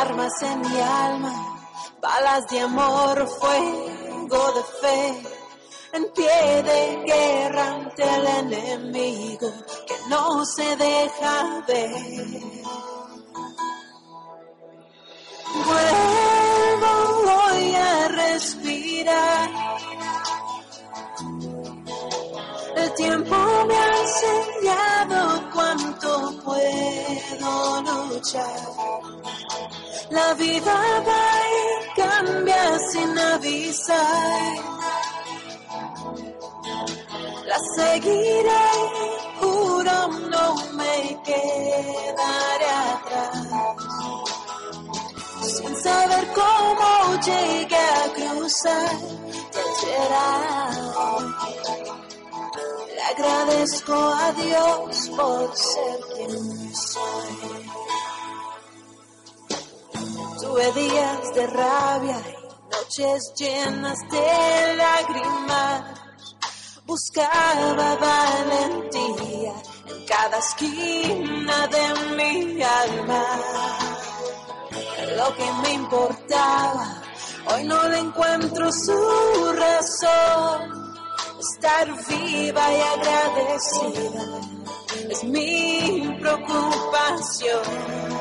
armas 0.00 0.42
en 0.42 0.60
mi 0.60 0.80
alma, 0.80 1.49
balas 2.00 2.46
de 2.48 2.60
amor, 2.60 3.28
fuego 3.28 4.52
de 4.52 4.62
fe, 4.80 5.22
en 5.92 6.04
pie 6.12 6.62
de 6.62 7.02
guerra 7.04 7.66
ante 7.74 8.02
el 8.02 8.26
enemigo 8.26 9.52
que 9.86 9.94
no 10.08 10.44
se 10.46 10.76
deja 10.76 11.64
ver. 11.66 11.90
Vuelvo 15.66 16.92
hoy 17.42 17.74
a 17.74 18.08
respirar. 18.08 19.50
El 22.76 22.94
tiempo 22.94 23.36
me 23.66 23.76
ha 23.76 24.00
enseñado 24.00 25.50
cuánto 25.52 26.32
puedo 26.44 27.82
luchar. 27.82 28.79
La 30.10 30.34
vida 30.34 30.74
va 31.06 31.24
y 31.46 32.00
cambia 32.00 32.78
sin 32.90 33.16
avisar. 33.16 34.56
La 37.46 37.58
seguiré, 37.76 38.66
juro 39.40 40.08
no 40.28 40.56
me 40.74 41.22
quedaré 41.22 42.70
atrás. 42.90 43.38
Sin 45.42 45.76
saber 45.76 46.26
cómo 46.34 47.20
llegué 47.24 47.76
a 47.76 48.12
cruzar, 48.12 48.98
ya 49.82 50.70
Le 52.94 53.02
agradezco 53.02 53.94
a 53.94 54.32
Dios 54.32 55.10
por 55.16 55.56
ser 55.56 56.00
quien 56.16 56.74
soy. 56.74 57.89
Tuve 60.50 60.72
días 60.72 61.32
de 61.32 61.46
rabia 61.46 62.20
y 62.26 62.74
noches 62.74 63.32
llenas 63.36 63.98
de 64.10 64.76
lágrimas. 64.76 65.84
Buscaba 66.86 67.94
valentía 67.94 69.54
en 69.86 70.04
cada 70.06 70.38
esquina 70.38 71.68
de 71.68 71.94
mi 72.16 72.60
alma. 72.64 73.24
Lo 75.16 75.32
que 75.36 75.52
me 75.62 75.74
importaba, 75.74 77.00
hoy 77.54 77.62
no 77.62 77.88
le 77.88 77.98
encuentro 77.98 78.72
su 78.72 79.52
razón. 79.52 80.98
Estar 81.38 81.86
viva 82.08 82.72
y 82.72 82.80
agradecida 82.80 84.24
es 85.10 85.22
mi 85.22 86.16
preocupación. 86.20 88.19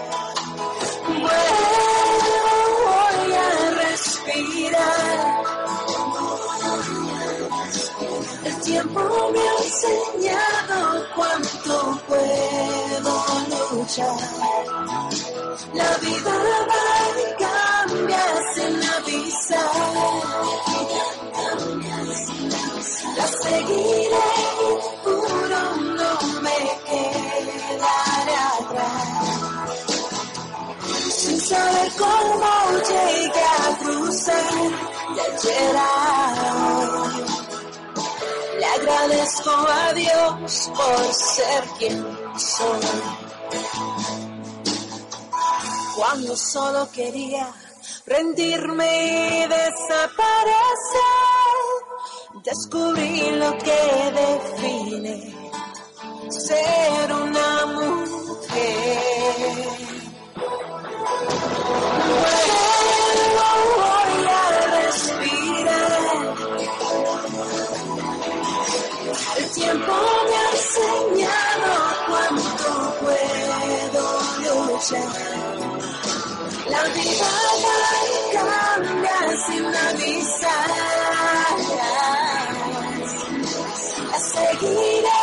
Voy 1.21 1.31
a 3.33 3.71
respirar. 3.81 5.43
El 8.45 8.55
tiempo 8.61 9.01
me 9.33 9.39
ha 9.39 9.53
enseñado 9.63 10.77
cuánto 11.15 11.73
puedo 12.07 13.13
luchar. 13.71 14.19
La 15.73 15.97
vida 15.97 16.33
va 16.69 16.88
sin 31.49 31.57
saber 31.57 31.91
cómo 31.97 32.51
llegué 32.89 33.43
a 33.43 33.77
cruzar 33.79 34.43
de 35.15 35.21
ayer 35.21 35.75
a 35.77 35.83
hoy. 36.55 37.25
Le 38.59 38.65
agradezco 38.65 39.51
a 39.51 39.93
Dios 39.93 40.71
por 40.75 41.13
ser 41.13 41.63
quien 41.77 42.17
soy. 42.37 42.79
Cuando 45.95 46.35
solo 46.35 46.89
quería 46.91 47.51
rendirme 48.05 49.43
y 49.43 49.47
desaparecer, 49.47 50.09
descubrí 52.43 53.31
lo 53.31 53.57
que 53.57 54.11
define 54.21 55.35
ser 56.29 57.13
una 57.13 57.65
mujer. 57.65 58.29
La 76.69 76.83
vida 76.93 77.31
va 77.63 77.79
y 78.05 78.19
cambia 78.33 79.19
sin 79.45 79.65
avisar. 79.65 80.69
La 84.09 84.19
seguiré, 84.19 85.18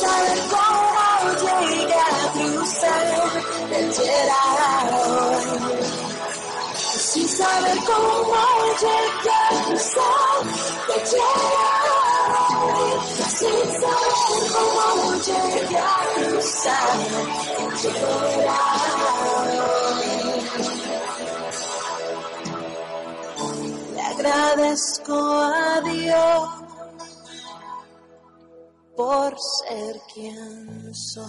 try 0.00 0.20
to 0.32 0.40
go 0.48 0.64
all 1.04 1.26
day 1.44 1.76
through 2.32 2.64
ser 2.64 3.04
el 3.76 3.86
si 7.10 7.26
sabe 7.28 7.72
cómo 7.86 8.40
llegar 8.80 9.52
tu 9.66 9.76
sol, 9.78 10.42
te 10.86 10.96
quiero. 11.10 11.96
Si 13.36 13.50
sabe 13.80 14.38
cómo 14.54 14.84
llegar 15.26 16.04
tu 16.14 16.30
sol, 16.40 16.98
te 17.56 17.64
quiero. 17.80 18.20
Le 23.94 24.02
agradezco 24.02 25.16
a 25.16 25.80
Dios 25.80 26.69
por 29.00 29.34
ser 29.38 29.96
quien 30.12 30.94
soy. 30.94 31.24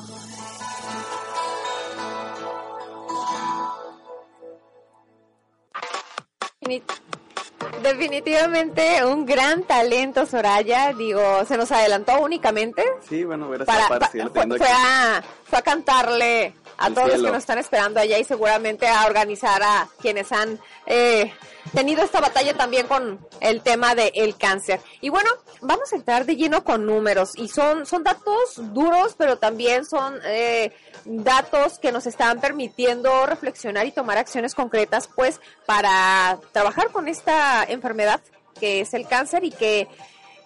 Definitivamente 7.82 9.04
un 9.06 9.26
gran 9.26 9.64
talento, 9.64 10.26
Soraya. 10.26 10.94
Digo, 10.94 11.46
se 11.46 11.58
nos 11.58 11.72
adelantó 11.72 12.20
únicamente. 12.22 12.84
Sí, 13.08 13.24
bueno, 13.24 13.50
ver 13.50 13.66
Para, 13.66 13.84
esta 13.84 13.90
pa- 13.94 14.00
parte. 14.00 14.18
sí, 14.20 14.24
lo 14.24 14.32
fue, 14.32 14.58
fue 14.58 14.68
a, 14.70 15.24
fue 15.46 15.60
a 15.60 15.62
cantarle 15.62 16.54
a 16.78 16.90
todos 16.90 17.10
los 17.10 17.22
que 17.22 17.28
nos 17.28 17.38
están 17.38 17.58
esperando 17.60 18.00
allá 18.00 18.18
y 18.18 18.24
seguramente 18.24 18.88
a 18.88 19.06
organizar 19.06 19.62
a 19.64 19.88
quienes 20.00 20.32
han 20.32 20.60
eh, 20.86 21.32
tenido 21.74 22.04
esta 22.04 22.20
batalla 22.20 22.54
también 22.56 22.88
con 22.88 23.20
el 23.40 23.62
tema 23.62 23.96
del 23.96 24.36
cáncer. 24.38 24.80
Y 25.02 25.10
bueno, 25.10 25.30
vamos 25.62 25.92
a 25.94 25.96
entrar 25.96 26.26
de 26.26 26.36
lleno 26.36 26.64
con 26.64 26.86
números 26.86 27.32
y 27.36 27.48
son, 27.48 27.86
son 27.86 28.04
datos 28.04 28.56
duros, 28.74 29.16
pero 29.18 29.38
también 29.38 29.86
son 29.86 30.20
eh, 30.26 30.72
datos 31.06 31.80
que 31.80 31.92
nos 31.92 32.06
están 32.08 32.40
permitiendo 32.42 33.26
reflexionar 33.26 33.86
y 33.86 33.92
tomar 33.92 34.18
acciones 34.18 34.56
concretas, 34.56 35.10
pues, 35.16 35.40
para 35.66 36.40
trabajar 36.52 36.92
con 36.92 37.08
esta 37.08 37.64
enfermedad 37.64 38.22
que 38.60 38.82
es 38.82 38.94
el 38.94 39.08
cáncer 39.08 39.44
y 39.44 39.52
que 39.52 39.88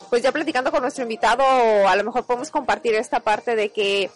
pues 0.09 0.21
ya 0.21 0.31
platicando 0.31 0.71
con 0.71 0.81
nuestro 0.81 1.03
invitado, 1.03 1.43
a 1.87 1.95
lo 1.95 2.03
mejor 2.03 2.25
podemos 2.25 2.51
compartir 2.51 2.95
esta 2.95 3.21
parte 3.21 3.55
de 3.55 3.69
que 3.69 4.11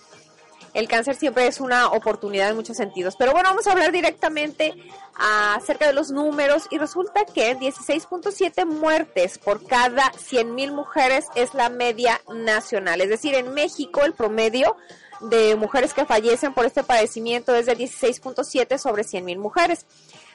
el 0.73 0.87
cáncer 0.87 1.15
siempre 1.15 1.47
es 1.47 1.59
una 1.59 1.87
oportunidad 1.87 2.49
en 2.49 2.55
muchos 2.55 2.77
sentidos. 2.77 3.15
Pero 3.17 3.31
bueno, 3.31 3.49
vamos 3.49 3.67
a 3.67 3.71
hablar 3.71 3.91
directamente 3.91 4.73
acerca 5.15 5.87
de 5.87 5.93
los 5.93 6.11
números 6.11 6.67
y 6.69 6.77
resulta 6.77 7.25
que 7.25 7.57
16.7 7.57 8.65
muertes 8.65 9.37
por 9.37 9.65
cada 9.65 10.11
100.000 10.11 10.71
mujeres 10.71 11.25
es 11.35 11.53
la 11.53 11.69
media 11.69 12.21
nacional. 12.33 13.01
Es 13.01 13.09
decir, 13.09 13.35
en 13.35 13.53
México 13.53 14.03
el 14.03 14.13
promedio 14.13 14.75
de 15.21 15.55
mujeres 15.55 15.93
que 15.93 16.05
fallecen 16.05 16.53
por 16.53 16.65
este 16.65 16.83
padecimiento 16.83 17.53
es 17.53 17.65
de 17.65 17.77
16.7 17.77 18.77
sobre 18.77 19.03
100.000 19.03 19.37
mujeres. 19.37 19.85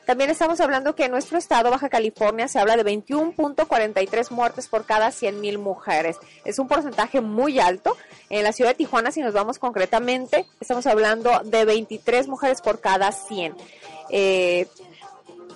También 0.06 0.30
estamos 0.30 0.61
hablando 0.61 0.94
que 0.94 1.06
en 1.06 1.11
nuestro 1.11 1.38
estado, 1.38 1.70
Baja 1.70 1.88
California, 1.88 2.46
se 2.49 2.58
habla 2.58 2.76
de 2.76 2.84
21.43 2.84 4.30
muertes 4.30 4.68
por 4.68 4.84
cada 4.84 5.08
100.000 5.08 5.58
mujeres. 5.58 6.18
Es 6.44 6.58
un 6.58 6.68
porcentaje 6.68 7.20
muy 7.20 7.58
alto. 7.58 7.96
En 8.28 8.42
la 8.44 8.52
ciudad 8.52 8.70
de 8.70 8.76
Tijuana, 8.76 9.11
si 9.12 9.23
nos 9.23 9.32
vamos 9.32 9.58
concretamente, 9.58 10.46
estamos 10.61 10.87
hablando 10.87 11.40
de 11.44 11.64
23 11.64 12.28
mujeres 12.28 12.61
por 12.61 12.80
cada 12.80 13.12
100. 13.12 13.56
Eh, 14.11 14.66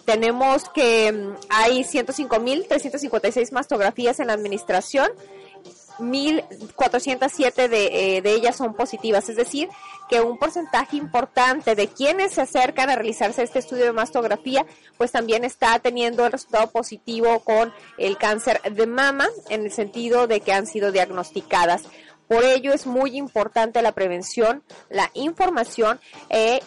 tenemos 0.06 0.70
que 0.70 1.12
mm, 1.12 1.36
hay 1.50 1.84
105.356 1.84 3.52
mastografías 3.52 4.18
en 4.20 4.28
la 4.28 4.32
administración 4.32 5.10
1.407 5.98 7.68
de, 7.68 8.16
eh, 8.16 8.22
de 8.22 8.32
ellas 8.32 8.56
son 8.56 8.74
positivas, 8.74 9.28
es 9.28 9.36
decir, 9.36 9.68
que 10.08 10.20
un 10.20 10.38
porcentaje 10.38 10.96
importante 10.96 11.74
de 11.74 11.88
quienes 11.88 12.32
se 12.32 12.40
acercan 12.40 12.90
a 12.90 12.94
realizarse 12.94 13.42
este 13.42 13.58
estudio 13.58 13.84
de 13.84 13.92
mastografía, 13.92 14.64
pues 14.96 15.12
también 15.12 15.44
está 15.44 15.78
teniendo 15.78 16.24
el 16.24 16.32
resultado 16.32 16.70
positivo 16.70 17.40
con 17.40 17.72
el 17.98 18.16
cáncer 18.16 18.60
de 18.62 18.86
mama, 18.86 19.28
en 19.50 19.64
el 19.64 19.72
sentido 19.72 20.26
de 20.26 20.40
que 20.40 20.52
han 20.52 20.66
sido 20.66 20.92
diagnosticadas. 20.92 21.82
Por 22.28 22.44
ello 22.44 22.72
es 22.72 22.86
muy 22.86 23.16
importante 23.16 23.82
la 23.82 23.92
prevención, 23.92 24.62
la 24.90 25.10
información 25.14 25.98
eh, 26.28 26.60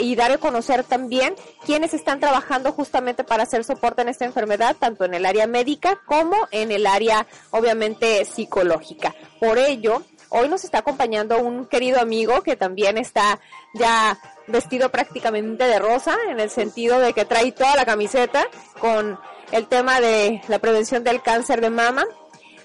y 0.00 0.16
dar 0.16 0.32
a 0.32 0.38
conocer 0.38 0.84
también 0.84 1.34
quienes 1.64 1.94
están 1.94 2.20
trabajando 2.20 2.72
justamente 2.72 3.24
para 3.24 3.44
hacer 3.44 3.64
soporte 3.64 4.02
en 4.02 4.08
esta 4.08 4.24
enfermedad, 4.24 4.76
tanto 4.78 5.04
en 5.04 5.14
el 5.14 5.24
área 5.24 5.46
médica 5.46 6.00
como 6.06 6.36
en 6.50 6.72
el 6.72 6.86
área 6.86 7.26
obviamente 7.50 8.24
psicológica. 8.24 9.14
Por 9.40 9.58
ello, 9.58 10.02
hoy 10.30 10.48
nos 10.48 10.64
está 10.64 10.78
acompañando 10.78 11.38
un 11.38 11.66
querido 11.66 12.00
amigo 12.00 12.42
que 12.42 12.56
también 12.56 12.98
está 12.98 13.40
ya 13.74 14.18
vestido 14.46 14.90
prácticamente 14.90 15.64
de 15.64 15.78
rosa, 15.78 16.16
en 16.28 16.40
el 16.40 16.50
sentido 16.50 16.98
de 16.98 17.12
que 17.12 17.24
trae 17.24 17.52
toda 17.52 17.76
la 17.76 17.84
camiseta 17.84 18.46
con 18.80 19.18
el 19.52 19.66
tema 19.66 20.00
de 20.00 20.42
la 20.48 20.58
prevención 20.58 21.04
del 21.04 21.22
cáncer 21.22 21.60
de 21.60 21.70
mama. 21.70 22.04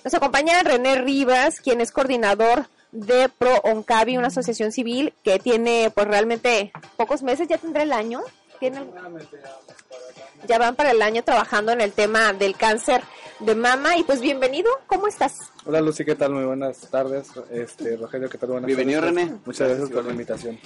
Nos 0.04 0.14
acompaña 0.14 0.64
René 0.64 0.96
Rivas, 0.96 1.60
quien 1.62 1.82
es 1.82 1.92
coordinador 1.92 2.68
de 2.92 3.30
Pro 3.30 3.56
Oncavi, 3.64 4.18
una 4.18 4.28
asociación 4.28 4.72
civil 4.72 5.14
que 5.24 5.40
tiene 5.40 5.92
pues 5.94 6.08
realmente 6.08 6.72
pocos 6.98 7.22
meses, 7.22 7.48
ya 7.48 7.58
tendrá 7.58 7.84
el 7.84 7.92
año. 7.92 8.22
¿Tiene 8.60 8.86
ya 10.48 10.58
van 10.58 10.76
para 10.76 10.92
el 10.92 11.02
año 11.02 11.24
trabajando 11.24 11.72
en 11.72 11.82
el 11.82 11.92
tema 11.92 12.34
del 12.34 12.56
cáncer 12.56 13.02
de 13.40 13.56
mama 13.56 13.98
y 13.98 14.04
pues 14.04 14.22
bienvenido, 14.22 14.70
¿cómo 14.88 15.08
estás? 15.08 15.38
Hola 15.66 15.82
Lucy, 15.82 16.06
¿qué 16.06 16.16
tal? 16.16 16.34
Muy 16.34 16.46
buenas 16.46 16.80
tardes. 16.90 17.28
Este, 17.52 17.96
Rogelio, 17.98 18.30
¿qué 18.30 18.38
tal? 18.38 18.50
Buenas 18.50 18.68
Bienvenido, 18.68 19.02
tardes. 19.02 19.16
René. 19.16 19.40
Muchas 19.46 19.68
gracias, 19.68 19.90
Gracias, 19.90 19.96
por 19.96 20.06
la 20.06 20.12
invitación. 20.12 20.60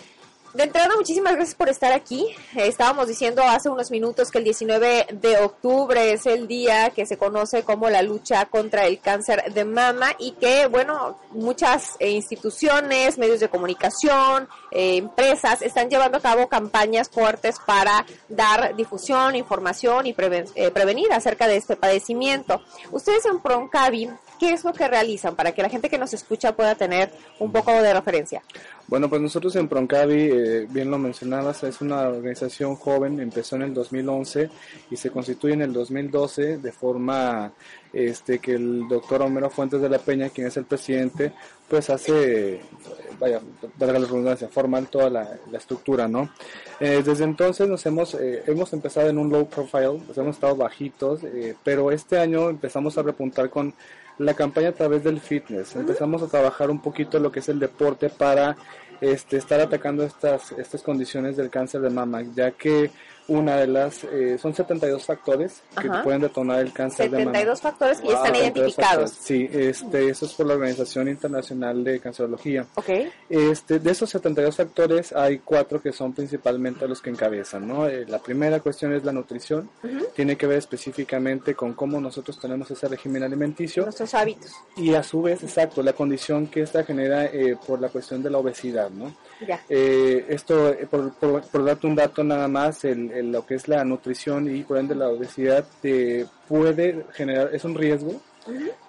De 0.53 0.65
entrada, 0.65 0.89
muchísimas 0.95 1.33
gracias 1.33 1.55
por 1.55 1.67
estar 1.67 1.91
aquí. 1.91 2.27
Estábamos 2.55 3.07
diciendo 3.07 3.41
hace 3.41 3.69
unos 3.69 3.89
minutos 3.89 4.29
que 4.29 4.37
el 4.37 4.43
19 4.43 5.07
de 5.13 5.37
octubre 5.39 6.13
es 6.13 6.27
el 6.27 6.47
día 6.47 6.91
que 6.91 7.07
se 7.07 7.17
conoce 7.17 7.63
como 7.63 7.89
la 7.89 8.03
lucha 8.03 8.45
contra 8.45 8.85
el 8.85 8.99
cáncer 8.99 9.51
de 9.51 9.65
mama 9.65 10.11
y 10.19 10.33
que, 10.33 10.67
bueno, 10.67 11.17
muchas 11.31 11.95
eh, 11.99 12.11
instituciones, 12.11 13.17
medios 13.17 13.39
de 13.39 13.49
comunicación, 13.49 14.47
eh, 14.69 14.97
empresas 14.97 15.63
están 15.63 15.89
llevando 15.89 16.19
a 16.19 16.21
cabo 16.21 16.47
campañas 16.47 17.09
fuertes 17.09 17.55
para 17.65 18.05
dar 18.29 18.75
difusión, 18.75 19.35
información 19.35 20.05
y 20.05 20.13
preven- 20.13 20.51
eh, 20.53 20.69
prevenir 20.69 21.11
acerca 21.13 21.47
de 21.47 21.57
este 21.57 21.75
padecimiento. 21.75 22.61
Ustedes 22.91 23.25
en 23.25 23.39
Proncavi, 23.39 24.07
¿qué 24.43 24.51
es 24.51 24.65
lo 24.65 24.73
que 24.73 24.89
realizan 24.89 25.37
para 25.37 25.53
que 25.53 25.61
la 25.61 25.69
gente 25.69 25.89
que 25.89 25.97
nos 25.97 26.13
escucha 26.13 26.53
pueda 26.53 26.75
tener 26.75 27.09
un 27.39 27.49
poco 27.53 27.71
de 27.71 27.93
referencia? 27.93 28.43
Bueno, 28.87 29.09
pues 29.09 29.21
nosotros 29.21 29.55
en 29.55 29.69
Proncavi, 29.69 30.21
eh, 30.21 30.67
bien 30.69 30.91
lo 30.91 30.97
mencionabas, 30.97 31.63
es 31.63 31.79
una 31.79 32.09
organización 32.09 32.75
joven, 32.75 33.21
empezó 33.21 33.55
en 33.55 33.61
el 33.61 33.73
2011 33.73 34.49
y 34.91 34.97
se 34.97 35.11
constituye 35.11 35.53
en 35.53 35.61
el 35.61 35.71
2012 35.71 36.57
de 36.57 36.71
forma 36.73 37.53
este, 37.93 38.39
que 38.39 38.55
el 38.55 38.85
doctor 38.89 39.21
Homero 39.21 39.49
Fuentes 39.49 39.79
de 39.79 39.87
la 39.87 39.99
Peña, 39.99 40.27
quien 40.27 40.47
es 40.47 40.57
el 40.57 40.65
presidente, 40.65 41.31
pues 41.69 41.89
hace, 41.89 42.59
vaya, 43.19 43.39
valga 43.77 43.99
la 43.99 44.05
redundancia, 44.05 44.49
formal 44.49 44.87
toda 44.87 45.09
la, 45.09 45.37
la 45.49 45.57
estructura, 45.57 46.09
¿no? 46.09 46.29
Eh, 46.81 47.01
desde 47.05 47.23
entonces 47.23 47.69
nos 47.69 47.85
hemos, 47.85 48.13
eh, 48.15 48.43
hemos 48.47 48.73
empezado 48.73 49.07
en 49.07 49.17
un 49.17 49.29
low 49.29 49.47
profile, 49.47 50.01
pues 50.05 50.17
hemos 50.17 50.35
estado 50.35 50.57
bajitos, 50.57 51.23
eh, 51.23 51.55
pero 51.63 51.91
este 51.91 52.19
año 52.19 52.49
empezamos 52.49 52.97
a 52.97 53.03
repuntar 53.03 53.49
con 53.49 53.73
la 54.17 54.33
campaña 54.33 54.69
a 54.69 54.73
través 54.73 55.03
del 55.03 55.19
fitness. 55.19 55.75
Empezamos 55.75 56.21
a 56.21 56.27
trabajar 56.27 56.69
un 56.69 56.81
poquito 56.81 57.19
lo 57.19 57.31
que 57.31 57.39
es 57.39 57.49
el 57.49 57.59
deporte 57.59 58.09
para 58.09 58.55
este, 59.01 59.37
estar 59.37 59.59
atacando 59.59 60.03
estas, 60.03 60.51
estas 60.53 60.81
condiciones 60.81 61.35
del 61.35 61.49
cáncer 61.49 61.81
de 61.81 61.89
mama, 61.89 62.21
ya 62.35 62.51
que 62.51 62.91
una 63.27 63.57
de 63.57 63.67
las, 63.67 64.03
eh, 64.03 64.37
son 64.37 64.53
72 64.53 65.05
factores 65.05 65.61
que 65.79 65.89
pueden 66.03 66.21
detonar 66.21 66.59
el 66.59 66.73
cáncer 66.73 67.09
de 67.09 67.19
mama. 67.19 67.31
72 67.31 67.61
factores 67.61 68.01
que 68.01 68.07
ya 68.07 68.13
están 68.15 68.35
72 68.35 68.57
identificados. 68.57 69.11
factores. 69.11 69.25
Sí, 69.25 69.49
este, 69.51 70.09
eso 70.09 70.25
es 70.25 70.33
por 70.33 70.45
la 70.45 70.53
Organización 70.55 71.07
Internacional 71.07 71.83
de 71.83 71.99
Cancerología. 71.99 72.65
Este, 73.29 73.79
de 73.79 73.91
esos 73.91 74.09
72 74.09 74.55
factores 74.55 75.13
hay 75.13 75.39
cuatro 75.39 75.81
que 75.81 75.91
son 75.91 76.13
principalmente 76.13 76.87
los 76.87 77.01
que 77.01 77.09
encabezan, 77.09 77.67
¿no? 77.67 77.87
Eh, 77.87 78.05
la 78.07 78.19
primera 78.19 78.59
cuestión 78.59 78.93
es 78.93 79.03
la 79.03 79.11
nutrición, 79.11 79.69
tiene 80.15 80.35
que 80.35 80.47
ver 80.47 80.57
específicamente 80.57 81.55
con 81.55 81.73
cómo 81.73 81.99
nosotros 81.99 82.39
tenemos 82.39 82.69
ese 82.71 82.87
régimen 82.87 83.23
alimenticio 83.23 83.83
Nuestros 83.83 84.13
hábitos. 84.13 84.51
y 84.77 84.93
a 84.93 85.03
su 85.03 85.21
vez, 85.21 85.43
exacto, 85.43 85.81
la 85.81 85.93
condición 85.93 86.47
que 86.47 86.61
esta 86.61 86.83
genera 86.83 87.25
eh, 87.25 87.55
por 87.65 87.79
la 87.79 87.89
cuestión 87.89 88.21
de 88.21 88.29
la 88.29 88.37
obesidad, 88.37 88.89
¿no? 88.89 89.15
Ya. 89.47 89.61
Eh, 89.69 90.25
esto, 90.29 90.69
eh, 90.69 90.87
por, 90.89 91.13
por, 91.13 91.41
por 91.43 91.65
darte 91.65 91.87
un 91.87 91.95
dato 91.95 92.23
nada 92.23 92.47
más, 92.47 92.83
el, 92.85 93.11
el- 93.13 93.31
lo 93.31 93.45
que 93.45 93.55
es 93.55 93.67
la 93.67 93.83
nutrición 93.85 94.53
y 94.55 94.63
por 94.63 94.77
ende 94.77 94.95
la 94.95 95.09
obesidad 95.09 95.65
te 95.81 96.25
puede 96.47 97.05
generar, 97.13 97.49
es 97.53 97.63
un 97.63 97.75
riesgo 97.75 98.21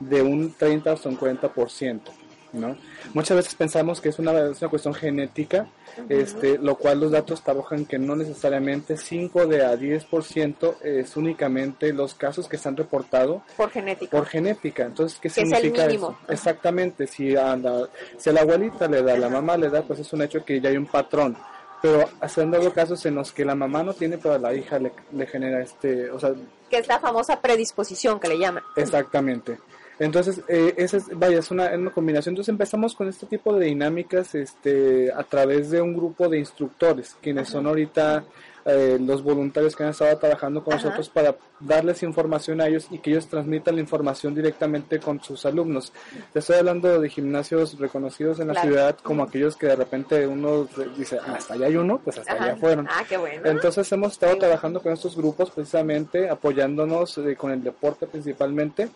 de 0.01 0.23
un 0.23 0.53
30 0.55 0.93
hasta 0.93 1.09
un 1.09 1.17
40%. 1.17 2.13
¿no? 2.53 2.77
Muchas 3.15 3.37
veces 3.37 3.55
pensamos 3.57 4.01
que 4.01 4.11
es 4.11 4.19
una, 4.21 4.31
es 4.51 4.61
una 4.63 4.71
cuestión 4.71 4.95
genética, 4.95 5.67
este, 6.09 6.57
lo 6.57 6.77
cual 6.77 7.01
los 7.01 7.11
datos 7.11 7.43
te 7.43 7.51
arrojan 7.51 7.85
que 7.85 7.99
no 7.99 8.15
necesariamente 8.15 8.97
5 8.97 9.49
de 9.49 9.65
a 9.65 9.75
10% 9.77 10.77
es 10.85 11.17
únicamente 11.17 11.93
los 11.93 12.15
casos 12.15 12.47
que 12.49 12.57
se 12.57 12.69
han 12.69 12.77
reportado 12.77 13.43
Por 13.57 13.71
genética. 13.71 14.17
por 14.17 14.27
genética. 14.27 14.85
Entonces, 14.85 15.19
¿qué 15.19 15.23
Que 15.23 15.29
es 15.29 15.39
el 15.39 15.47
significa 15.57 15.87
mínimo. 15.87 16.11
eso? 16.11 16.33
Exactamente, 16.33 17.09
si 17.09 17.35
a, 17.35 17.57
la, 17.57 17.89
si 18.19 18.31
a 18.31 18.33
la 18.33 18.43
abuelita 18.43 18.87
le 18.87 19.03
da, 19.03 19.15
a 19.15 19.19
la 19.19 19.29
mamá 19.29 19.57
le 19.57 19.69
da, 19.69 19.83
pues 19.83 19.99
es 19.99 20.13
un 20.13 20.23
hecho 20.23 20.45
que 20.45 20.61
ya 20.61 20.69
hay 20.69 20.77
un 20.77 20.87
patrón. 20.87 21.37
Pero 21.83 22.09
se 22.29 22.43
han 22.43 22.51
dado 22.51 22.73
casos 22.73 23.05
en 23.07 23.15
los 23.15 23.33
que 23.33 23.45
la 23.45 23.55
mamá 23.55 23.83
no 23.83 23.93
tiene, 23.95 24.19
pero 24.19 24.39
la 24.39 24.55
hija 24.55 24.79
le, 24.79 24.93
le 25.13 25.27
genera 25.27 25.63
este, 25.63 26.11
o 26.11 26.19
sea, 26.19 26.33
Que 26.71 26.79
es 26.79 26.89
la 26.89 26.99
famosa 26.99 27.41
predisposición 27.41 28.19
que 28.19 28.29
le 28.29 28.39
llaman. 28.39 28.63
Exactamente. 28.77 29.59
Entonces, 29.99 30.43
eh, 30.49 30.75
esa 30.77 30.97
es, 30.97 31.17
vaya, 31.17 31.39
es 31.39 31.51
una, 31.51 31.67
es 31.67 31.79
una 31.79 31.93
combinación. 31.93 32.33
Entonces 32.33 32.53
empezamos 32.53 32.95
con 32.95 33.09
este 33.09 33.27
tipo 33.27 33.55
de 33.55 33.67
dinámicas 33.67 34.35
este, 34.35 35.13
a 35.13 35.23
través 35.23 35.71
de 35.71 35.81
un 35.81 35.95
grupo 35.95 36.29
de 36.29 36.39
instructores, 36.39 37.17
quienes 37.21 37.49
son 37.49 37.67
ahorita 37.67 38.25
eh, 38.67 38.99
los 39.01 39.23
voluntarios 39.23 39.77
que 39.77 39.83
han 39.85 39.91
estado 39.91 40.17
trabajando 40.19 40.65
con 40.65 40.75
Ajá. 40.75 40.83
nosotros 40.85 41.09
para 41.11 41.37
darles 41.61 42.03
información 42.03 42.61
a 42.61 42.67
ellos 42.69 42.87
y 42.91 42.99
que 42.99 43.11
ellos 43.11 43.27
transmitan 43.27 43.75
la 43.75 43.81
información 43.83 44.35
directamente 44.35 44.99
con 45.01 45.23
sus 45.23 45.45
alumnos. 45.47 45.93
Te 46.33 46.39
estoy 46.39 46.57
hablando 46.57 47.01
de 47.01 47.09
gimnasios 47.09 47.79
reconocidos 47.79 48.41
en 48.41 48.49
la 48.49 48.55
Claro. 48.55 48.69
ciudad, 48.69 48.97
como 49.03 49.23
aquellos 49.23 49.57
que 49.57 49.67
de 49.67 49.77
repente 49.77 50.27
uno 50.27 50.67
dice, 50.97 51.19
"Ah, 51.25 51.35
hasta 51.37 51.55
allá 51.55 51.67
hay 51.67 51.77
uno, 51.77 52.01
pues 52.03 52.19
hasta 52.19 52.33
Ajá. 52.33 52.45
allá 52.45 52.57
fueron. 52.57 52.89
Ah, 52.91 53.05
qué 53.09 53.17
bueno. 53.17 53.43
Entonces 53.45 53.91
hemos 53.93 54.13
estado 54.13 54.37
trabajando 54.39 54.81
con 54.81 54.93
estos 54.93 55.17
grupos 55.17 55.51
precisamente, 55.51 56.29
apoyándonos 56.31 57.19
eh, 57.19 57.37
con 57.37 57.51
el 57.53 57.63
deporte 57.63 58.07
principalmente. 58.07 58.89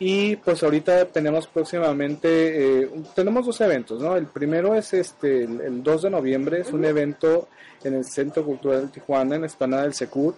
Y 0.00 0.36
pues 0.36 0.62
ahorita 0.62 1.06
tenemos 1.06 1.46
próximamente, 1.48 2.82
eh, 2.82 2.90
tenemos 3.14 3.46
dos 3.46 3.60
eventos, 3.60 4.00
¿no? 4.00 4.16
El 4.16 4.26
primero 4.26 4.74
es 4.74 4.94
este, 4.94 5.44
el, 5.44 5.60
el 5.60 5.82
2 5.82 6.02
de 6.02 6.10
noviembre, 6.10 6.60
es 6.60 6.72
un 6.72 6.84
evento 6.84 7.48
en 7.84 7.94
el 7.94 8.04
Centro 8.04 8.44
Cultural 8.44 8.82
de 8.82 8.88
Tijuana, 8.88 9.36
en 9.36 9.42
la 9.42 9.46
Esplanada 9.46 9.82
del 9.82 9.94
Secur. 9.94 10.34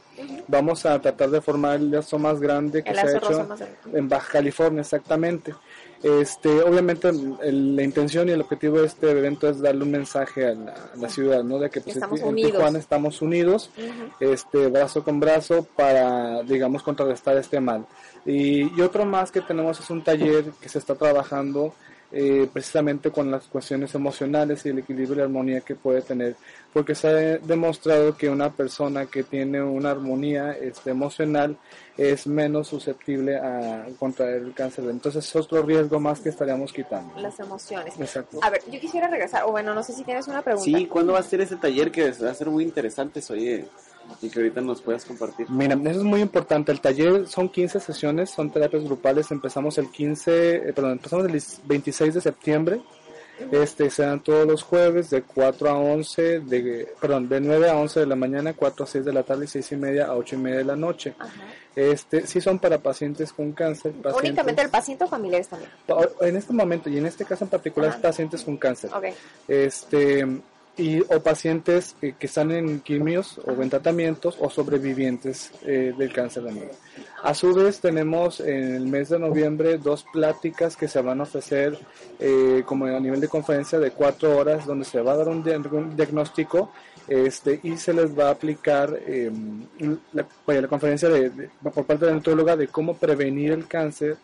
Vamos 0.49 0.85
a 0.87 0.99
tratar 1.01 1.31
de 1.31 1.41
formar 1.41 1.77
el 1.77 1.91
lazo 1.91 2.19
más 2.19 2.41
grande 2.41 2.83
que 2.83 2.91
El 2.91 2.97
se 2.97 3.03
ha 3.03 3.17
hecho 3.17 3.49
en 3.93 4.09
Baja 4.09 4.33
California, 4.33 4.81
exactamente. 4.81 5.55
Este, 6.03 6.63
obviamente 6.63 7.09
el- 7.43 7.77
la 7.77 7.83
intención 7.83 8.29
y 8.29 8.33
el 8.33 8.41
objetivo 8.41 8.81
de 8.81 8.87
este 8.87 9.11
evento 9.11 9.49
es 9.51 9.61
darle 9.61 9.83
un 9.85 9.91
mensaje 9.91 10.47
a 10.47 10.55
la, 10.55 10.73
a 10.73 10.97
la 10.97 11.09
ciudad, 11.11 11.45
¿no? 11.45 11.59
De 11.59 11.69
que 11.69 11.81
pues, 11.83 11.97
Estamos 11.97 12.21
en 12.21 12.29
unidos. 12.29 12.53
Tijuana 12.53 12.79
estamos 12.79 13.21
unidos, 13.23 13.71
este, 14.19 14.69
brazo 14.69 15.05
con 15.05 15.21
brazo 15.21 15.67
para, 15.77 16.43
digamos, 16.43 16.83
contrarrestar 16.83 17.37
este 17.37 17.61
mal. 17.61 17.85
Y, 18.25 18.75
y 18.77 18.81
otro 18.81 19.05
más 19.05 19.31
que 19.31 19.43
tenemos 19.43 19.79
es 19.79 19.91
un 19.91 20.03
taller 20.03 20.45
que 20.61 20.69
se 20.71 20.79
está 20.79 20.95
trabajando 20.95 21.75
eh, 22.13 22.49
precisamente 22.53 23.11
con 23.13 23.31
las 23.31 23.45
cuestiones 23.45 23.95
emocionales 23.95 24.67
y 24.67 24.71
el 24.71 24.81
equilibrio 24.81 25.15
y 25.15 25.19
la 25.19 25.25
armonía 25.25 25.61
que 25.61 25.77
puede 25.77 26.03
tener, 26.03 26.35
porque 26.73 26.95
se 26.95 27.09
ha 27.09 27.13
demostrado 27.39 28.17
que 28.17 28.29
una 28.29 28.51
persona 28.51 29.07
que 29.07 29.23
tiene 29.23 29.63
una 29.63 29.91
armonía 29.91 30.53
este, 30.53 30.91
emocional 30.91 31.57
es 31.97 32.27
menos 32.27 32.69
susceptible 32.69 33.37
a 33.37 33.87
contraer 33.99 34.43
el 34.43 34.55
cáncer. 34.55 34.85
Entonces 34.89 35.27
es 35.27 35.37
otro 35.37 35.63
riesgo 35.63 35.99
más 35.99 36.21
que 36.21 36.29
estaríamos 36.29 36.73
quitando. 36.73 37.13
Las 37.21 37.39
emociones. 37.41 37.95
Exacto. 37.99 38.39
A 38.43 38.51
ver, 38.51 38.63
yo 38.71 38.79
quisiera 38.81 39.09
regresar, 39.09 39.45
o 39.45 39.51
bueno, 39.51 39.75
no 39.75 39.83
sé 39.83 39.93
si 39.93 40.05
tienes 40.05 40.29
una 40.29 40.43
pregunta. 40.43 40.65
Sí, 40.65 40.87
¿cuándo 40.87 41.15
va 41.15 41.19
a 41.19 41.25
ser 41.25 41.41
ese 41.41 41.57
taller 41.57 41.91
que 41.91 42.11
va 42.11 42.31
a 42.31 42.35
ser 42.35 42.49
muy 42.49 42.65
interesante, 42.65 43.21
oye, 43.31 43.67
y 44.23 44.31
que 44.31 44.39
ahorita 44.39 44.61
nos 44.61 44.81
puedas 44.81 45.05
compartir? 45.05 45.51
Mira, 45.51 45.75
eso 45.75 46.01
es 46.01 46.05
muy 46.05 46.21
importante. 46.21 46.73
El 46.73 46.81
taller 46.81 47.27
son 47.27 47.49
15 47.49 47.81
sesiones, 47.81 48.31
son 48.31 48.51
terapias 48.51 48.85
grupales. 48.85 49.31
Empezamos 49.31 49.77
el 49.79 49.91
15, 49.91 50.57
eh, 50.57 50.73
perdón, 50.73 50.93
empezamos 50.93 51.27
el 51.27 51.43
26 51.67 52.15
de 52.15 52.21
septiembre. 52.21 52.81
Este, 53.53 53.91
se 53.91 54.03
dan 54.03 54.21
todos 54.21 54.47
los 54.47 54.63
jueves 54.63 55.11
de 55.11 55.23
4 55.23 55.71
a 55.71 55.75
11, 55.79 56.41
de, 56.41 56.89
perdón, 57.01 57.29
de 57.29 57.41
9 57.41 57.71
a 57.71 57.77
11 57.77 58.01
de 58.01 58.07
la 58.07 58.17
mañana, 58.17 58.53
4 58.55 58.85
a 58.85 58.87
6 58.87 59.05
de 59.05 59.13
la 59.13 59.23
tarde 59.23 59.45
y 59.45 59.49
6 59.49 59.73
y 59.73 59.77
media 59.77 60.07
a 60.07 60.17
8 60.17 60.37
y 60.37 60.39
media 60.39 60.59
de 60.59 60.65
la 60.65 60.77
noche. 60.77 61.15
Este, 61.77 62.27
sí 62.27 62.41
son 62.41 62.59
para 62.59 62.79
pacientes 62.79 63.33
con 63.33 63.53
cáncer. 63.53 63.93
Pacientes, 63.93 64.23
Únicamente 64.31 64.63
el 64.63 64.71
paciente 64.71 65.05
o 65.05 65.09
familiares 65.09 65.49
también. 65.49 65.71
En 66.21 66.37
este 66.37 66.53
momento 66.53 66.91
y 66.91 66.99
en 66.99 67.07
este 67.07 67.25
caso 67.25 67.45
en 67.45 67.51
particular, 67.51 67.91
Ajá. 67.91 68.01
pacientes 68.01 68.43
con 68.43 68.57
cáncer 68.57 68.91
Ok. 68.93 69.05
este 69.49 70.27
y 70.81 71.01
o 71.01 71.21
pacientes 71.23 71.95
que, 72.01 72.15
están 72.21 72.51
en 72.53 72.81
quimios 72.81 73.39
o 73.47 73.53
en 73.63 73.69
tratamientos 73.69 74.37
o 74.41 74.49
sobrevivientes 74.49 75.53
eh, 75.67 75.93
del 75.97 76.13
cáncer 76.13 76.45
de 76.45 76.53
mama. 76.53 76.71
A 77.23 77.35
su 77.35 77.53
vez 77.55 77.81
tenemos 77.81 78.41
en 78.41 78.75
el 78.75 78.87
mes 78.87 79.11
de 79.11 79.19
noviembre 79.19 79.77
dos 79.77 80.07
pláticas 80.11 80.77
que 80.77 80.89
se 80.89 81.03
van 81.03 81.21
a 81.21 81.25
ofrecer 81.25 81.79
eh, 82.19 82.63
como 82.65 82.87
a 82.87 82.99
nivel 82.99 83.21
de 83.21 83.29
conferencia 83.29 83.79
de 83.79 83.91
cuatro 83.91 84.37
horas 84.39 84.65
donde 84.65 84.87
se 84.87 85.01
va 85.03 85.13
a 85.13 85.17
dar 85.17 85.29
un, 85.29 85.45
dia- 85.45 85.59
un 85.59 85.95
diagnóstico 85.97 86.73
este 87.09 87.61
y 87.63 87.77
se 87.77 87.93
les 87.93 88.17
va 88.19 88.29
a 88.29 88.31
aplicar 88.31 88.97
eh, 89.07 89.31
la, 90.13 90.69
conferencia 90.69 91.09
de, 91.09 91.51
por 91.63 91.85
parte 91.85 92.05
de 92.05 92.11
la 92.13 92.17
nutrióloga 92.17 92.57
de 92.57 92.69
cómo 92.69 92.95
prevenir 92.97 93.53
el 93.53 93.67
cáncer 93.67 94.17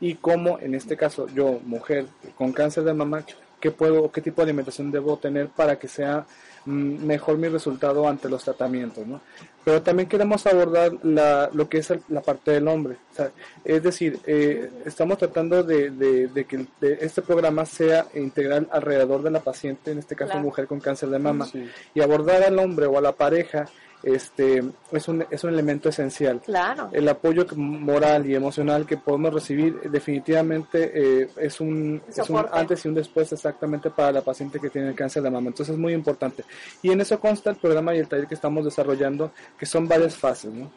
y 0.00 0.14
cómo 0.16 0.58
en 0.60 0.74
este 0.74 0.96
caso 0.96 1.26
yo 1.34 1.58
mujer 1.64 2.06
con 2.36 2.52
cáncer 2.52 2.84
de 2.84 2.94
mama 2.94 3.24
qué 3.60 3.70
puedo 3.70 4.10
qué 4.12 4.20
tipo 4.20 4.42
de 4.42 4.50
alimentación 4.50 4.90
debo 4.90 5.16
tener 5.16 5.48
para 5.48 5.78
que 5.78 5.88
sea 5.88 6.26
mm, 6.66 7.04
mejor 7.06 7.38
mi 7.38 7.48
resultado 7.48 8.06
ante 8.08 8.28
los 8.28 8.44
tratamientos 8.44 9.06
¿no? 9.06 9.20
pero 9.64 9.82
también 9.82 10.08
queremos 10.08 10.46
abordar 10.46 10.92
la, 11.02 11.48
lo 11.52 11.68
que 11.68 11.78
es 11.78 11.90
el- 11.90 12.02
la 12.08 12.20
parte 12.20 12.50
del 12.52 12.68
hombre 12.68 12.96
o 13.12 13.14
sea, 13.16 13.30
es 13.64 13.82
decir 13.82 14.18
eh, 14.26 14.70
estamos 14.84 15.18
tratando 15.18 15.62
de, 15.62 15.90
de- 15.90 16.28
de 16.28 16.44
que 16.44 16.66
de 16.80 16.98
este 17.00 17.22
programa 17.22 17.64
sea 17.64 18.06
integral 18.14 18.68
alrededor 18.70 19.22
de 19.22 19.30
la 19.30 19.40
paciente 19.40 19.90
en 19.90 19.98
este 19.98 20.14
caso 20.16 20.32
Claro. 20.32 20.44
mujer 20.44 20.66
con 20.66 20.80
cáncer 20.80 21.08
de 21.08 21.18
mama 21.18 21.48
y 21.94 22.00
abordar 22.00 22.42
al 22.42 22.58
hombre 22.58 22.86
o 22.86 22.98
a 22.98 23.00
la 23.00 23.12
pareja 23.12 23.66
este 24.06 24.62
es 24.92 25.08
un, 25.08 25.26
es 25.30 25.42
un 25.44 25.50
elemento 25.52 25.88
esencial 25.88 26.40
Claro. 26.42 26.88
el 26.92 27.08
apoyo 27.08 27.44
moral 27.56 28.24
y 28.26 28.34
emocional 28.34 28.86
que 28.86 28.96
podemos 28.96 29.34
recibir 29.34 29.80
definitivamente 29.90 31.22
eh, 31.22 31.28
es 31.36 31.60
un 31.60 32.00
es 32.08 32.30
un 32.30 32.44
antes 32.52 32.84
y 32.84 32.88
un 32.88 32.94
después 32.94 33.32
exactamente 33.32 33.90
para 33.90 34.12
la 34.12 34.22
paciente 34.22 34.60
que 34.60 34.70
tiene 34.70 34.88
el 34.88 34.94
cáncer 34.94 35.22
de 35.22 35.30
mama 35.30 35.48
entonces 35.48 35.74
es 35.74 35.80
muy 35.80 35.92
importante 35.92 36.44
y 36.82 36.90
en 36.90 37.00
eso 37.00 37.18
consta 37.18 37.50
el 37.50 37.56
programa 37.56 37.94
y 37.94 37.98
el 37.98 38.08
taller 38.08 38.26
que 38.28 38.34
estamos 38.34 38.64
desarrollando 38.64 39.32
que 39.58 39.66
son 39.66 39.88
varias 39.88 40.14
fases 40.16 40.52
¿no? 40.52 40.70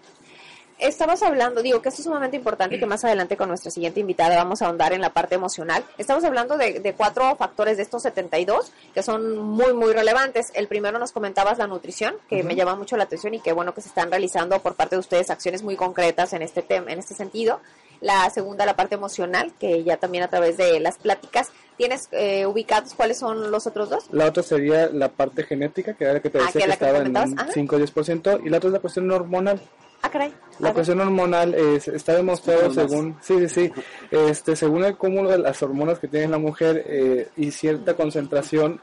Estamos 0.80 1.22
hablando, 1.24 1.62
digo 1.62 1.82
que 1.82 1.90
esto 1.90 2.02
es 2.02 2.06
sumamente 2.06 2.38
importante 2.38 2.78
y 2.78 2.80
que 2.80 2.86
más 2.86 3.04
adelante 3.04 3.36
con 3.36 3.50
nuestra 3.50 3.70
siguiente 3.70 4.00
invitada 4.00 4.38
vamos 4.38 4.62
a 4.62 4.68
ahondar 4.68 4.94
en 4.94 5.02
la 5.02 5.10
parte 5.12 5.36
emocional. 5.36 5.84
Estamos 5.98 6.24
hablando 6.24 6.58
de, 6.58 6.80
de 6.80 6.94
cuatro 6.94 7.36
factores 7.36 7.76
de 7.76 7.84
estos 7.84 8.02
72 8.04 8.72
que 8.94 9.04
son 9.04 9.38
muy, 9.38 9.74
muy 9.74 9.92
relevantes. 9.92 10.52
El 10.54 10.70
primero 10.70 10.98
nos 10.98 11.12
comentabas 11.12 11.58
la 11.58 11.68
nutrición, 11.68 12.16
que 12.30 12.44
me 12.44 12.56
llama 12.56 12.76
mucho 12.76 12.96
la 12.96 13.04
atención 13.04 13.34
y 13.34 13.42
que 13.42 13.52
bueno 13.52 13.74
que 13.74 13.82
se 13.82 13.90
están 13.90 14.10
realizando 14.10 14.58
por 14.60 14.76
parte 14.76 14.96
de 14.96 15.02
ustedes 15.02 15.30
acciones 15.30 15.64
muy 15.64 15.76
concretas 15.76 16.32
en 16.32 16.44
este 16.44 16.62
tema, 16.62 16.92
en 16.94 17.00
este 17.00 17.14
sentido. 17.14 17.60
La 18.00 18.30
segunda, 18.30 18.66
la 18.66 18.78
parte 18.78 18.96
emocional, 18.96 19.52
que 19.60 19.84
ya 19.84 19.98
también 19.98 20.24
a 20.24 20.30
través 20.30 20.56
de 20.56 20.80
las 20.80 20.98
pláticas 20.98 21.50
tienes 21.76 22.08
eh, 22.14 22.46
ubicados 22.46 22.94
cuáles 22.94 23.18
son 23.20 23.52
los 23.52 23.68
otros 23.68 23.90
dos. 23.90 24.06
la 24.14 24.28
otra 24.28 24.44
sería 24.44 24.88
la 24.88 25.10
parte 25.10 25.44
genética 25.44 25.94
que 25.96 26.06
era 26.06 26.14
la 26.14 26.20
que 26.22 26.30
te 26.30 26.38
Ah, 26.40 26.44
decía 26.46 26.62
que 26.62 26.68
que, 26.68 26.72
estaba 26.74 26.92
en 27.00 27.14
comentabas, 27.14 27.32
un 27.32 27.40
ajá. 27.40 27.52
5 27.54 27.76
o 27.76 27.80
10% 27.80 28.42
y 28.46 28.50
la 28.50 28.58
otra 28.58 28.70
es 28.70 28.74
la 28.74 28.80
cuestión 28.80 29.12
hormonal 29.12 29.60
Ah, 30.02 30.10
caray. 30.10 30.34
La 30.60 30.74
cuestión 30.74 31.00
hormonal 31.02 31.54
es- 31.54 31.88
está 31.88 32.16
demostrado 32.16 32.68
Hormonas. 32.68 32.90
según, 32.92 33.16
sí, 33.22 33.48
sí, 33.50 33.68
sí, 33.68 33.82
este, 34.12 34.56
según 34.56 34.84
el 34.86 34.96
cúmulo 34.98 35.30
de 35.30 35.38
las 35.40 35.62
hormonas 35.64 36.00
que 36.00 36.08
tiene 36.08 36.28
la 36.28 36.38
mujer 36.38 36.84
eh, 36.88 37.28
y 37.38 37.52
cierta 37.52 37.94
concentración, 37.96 38.80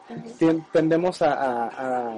tendemos 0.73 1.23
a, 1.23 1.33
a- 1.33 2.17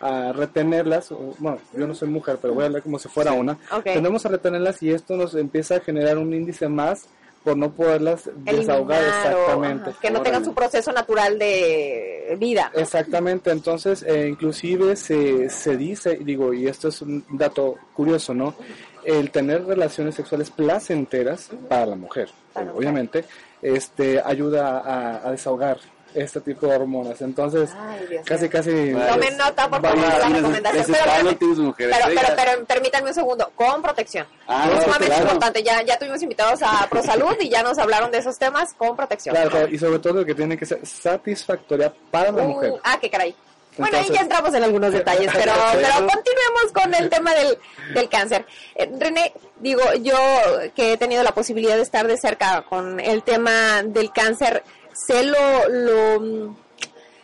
a- 0.00 0.28
a 0.28 0.32
retenerlas, 0.32 1.12
o- 1.12 1.34
bueno, 1.38 1.58
yo 1.76 1.86
no 1.86 1.94
soy 1.94 2.08
mujer, 2.08 2.38
pero 2.40 2.54
voy 2.54 2.62
a 2.64 2.66
hablar 2.66 2.82
como 2.82 2.98
si 2.98 3.08
fuera 3.08 3.32
una, 3.32 3.58
tendemos 3.92 4.24
a 4.24 4.30
retenerlas 4.30 4.82
y 4.82 4.90
esto 4.90 5.16
nos 5.16 5.34
empieza 5.34 5.76
a 5.76 5.80
generar 5.80 6.16
un 6.18 6.32
índice 6.32 6.68
más 6.68 7.06
por 7.44 7.56
no 7.56 7.72
poderlas 7.72 8.28
desahogar 8.36 9.00
Eliminar 9.02 9.32
exactamente. 9.32 9.90
ajá, 9.90 10.00
que 10.00 10.10
no 10.10 10.20
tengan 10.22 10.44
su 10.44 10.52
proceso 10.54 10.92
natural 10.92 11.38
de 11.38 12.36
vida. 12.38 12.70
¿no? 12.74 12.80
Exactamente, 12.80 13.50
entonces 13.50 14.02
eh, 14.02 14.28
inclusive 14.28 14.94
se, 14.96 15.48
se 15.48 15.76
dice, 15.76 16.18
digo, 16.20 16.52
y 16.52 16.66
esto 16.66 16.88
es 16.88 17.00
un 17.02 17.24
dato 17.30 17.76
curioso, 17.94 18.34
¿no? 18.34 18.54
El 19.04 19.30
tener 19.30 19.64
relaciones 19.64 20.14
sexuales 20.14 20.50
placenteras 20.50 21.48
para 21.68 21.86
la 21.86 21.96
mujer, 21.96 22.28
Para 22.52 22.66
la 22.66 22.72
mujer. 22.72 22.82
obviamente, 22.86 23.24
este 23.62 24.20
ayuda 24.22 24.78
a, 24.80 25.26
a 25.28 25.30
desahogar 25.30 25.78
este 26.14 26.40
tipo 26.40 26.66
de 26.66 26.76
hormonas. 26.76 27.20
Entonces, 27.22 27.70
Ay, 27.76 28.20
casi, 28.24 28.48
casi... 28.48 28.70
Tomen 28.92 29.36
nota, 29.36 29.68
por 29.68 29.80
favor, 29.82 29.98
la 29.98 30.28
recomendación. 30.28 30.86
Pero, 31.76 31.76
pero, 31.76 32.28
pero, 32.36 32.64
permítanme 32.66 33.08
un 33.08 33.14
segundo, 33.14 33.50
con 33.54 33.82
protección. 33.82 34.26
Ah, 34.46 34.68
es 34.72 34.82
sumamente 34.82 35.06
claro. 35.06 35.22
importante. 35.22 35.62
Ya, 35.62 35.82
ya 35.82 35.98
tuvimos 35.98 36.22
invitados 36.22 36.60
a 36.62 36.86
ProSalud 36.88 37.36
y 37.40 37.48
ya 37.48 37.62
nos 37.62 37.78
hablaron 37.78 38.10
de 38.10 38.18
esos 38.18 38.38
temas 38.38 38.74
con 38.74 38.96
protección. 38.96 39.34
Claro, 39.34 39.50
claro, 39.50 39.68
y 39.68 39.78
sobre 39.78 39.98
todo 39.98 40.24
que 40.24 40.34
tiene 40.34 40.56
que 40.56 40.66
ser 40.66 40.84
satisfactoria 40.86 41.92
para 42.10 42.32
la 42.32 42.42
Uh, 42.42 42.48
mujer. 42.48 42.72
ah, 42.84 42.98
qué 43.00 43.10
caray. 43.10 43.34
Bueno, 43.78 43.98
ahí 43.98 44.10
ya 44.12 44.20
entramos 44.20 44.52
en 44.54 44.64
algunos 44.64 44.92
detalles, 44.92 45.30
pero, 45.32 45.52
pero 45.72 45.94
continuemos 45.94 46.72
con 46.74 46.92
el 46.94 47.08
tema 47.08 47.32
del, 47.34 47.56
del 47.94 48.08
cáncer. 48.08 48.44
Eh, 48.74 48.90
René, 48.98 49.32
digo, 49.60 49.80
yo 50.02 50.16
que 50.74 50.92
he 50.92 50.96
tenido 50.96 51.22
la 51.22 51.32
posibilidad 51.32 51.76
de 51.76 51.82
estar 51.82 52.06
de 52.06 52.18
cerca 52.18 52.62
con 52.68 52.98
el 53.00 53.22
tema 53.22 53.82
del 53.84 54.12
cáncer, 54.12 54.64
sé 54.92 55.24
lo, 55.24 55.68
lo, 55.68 56.56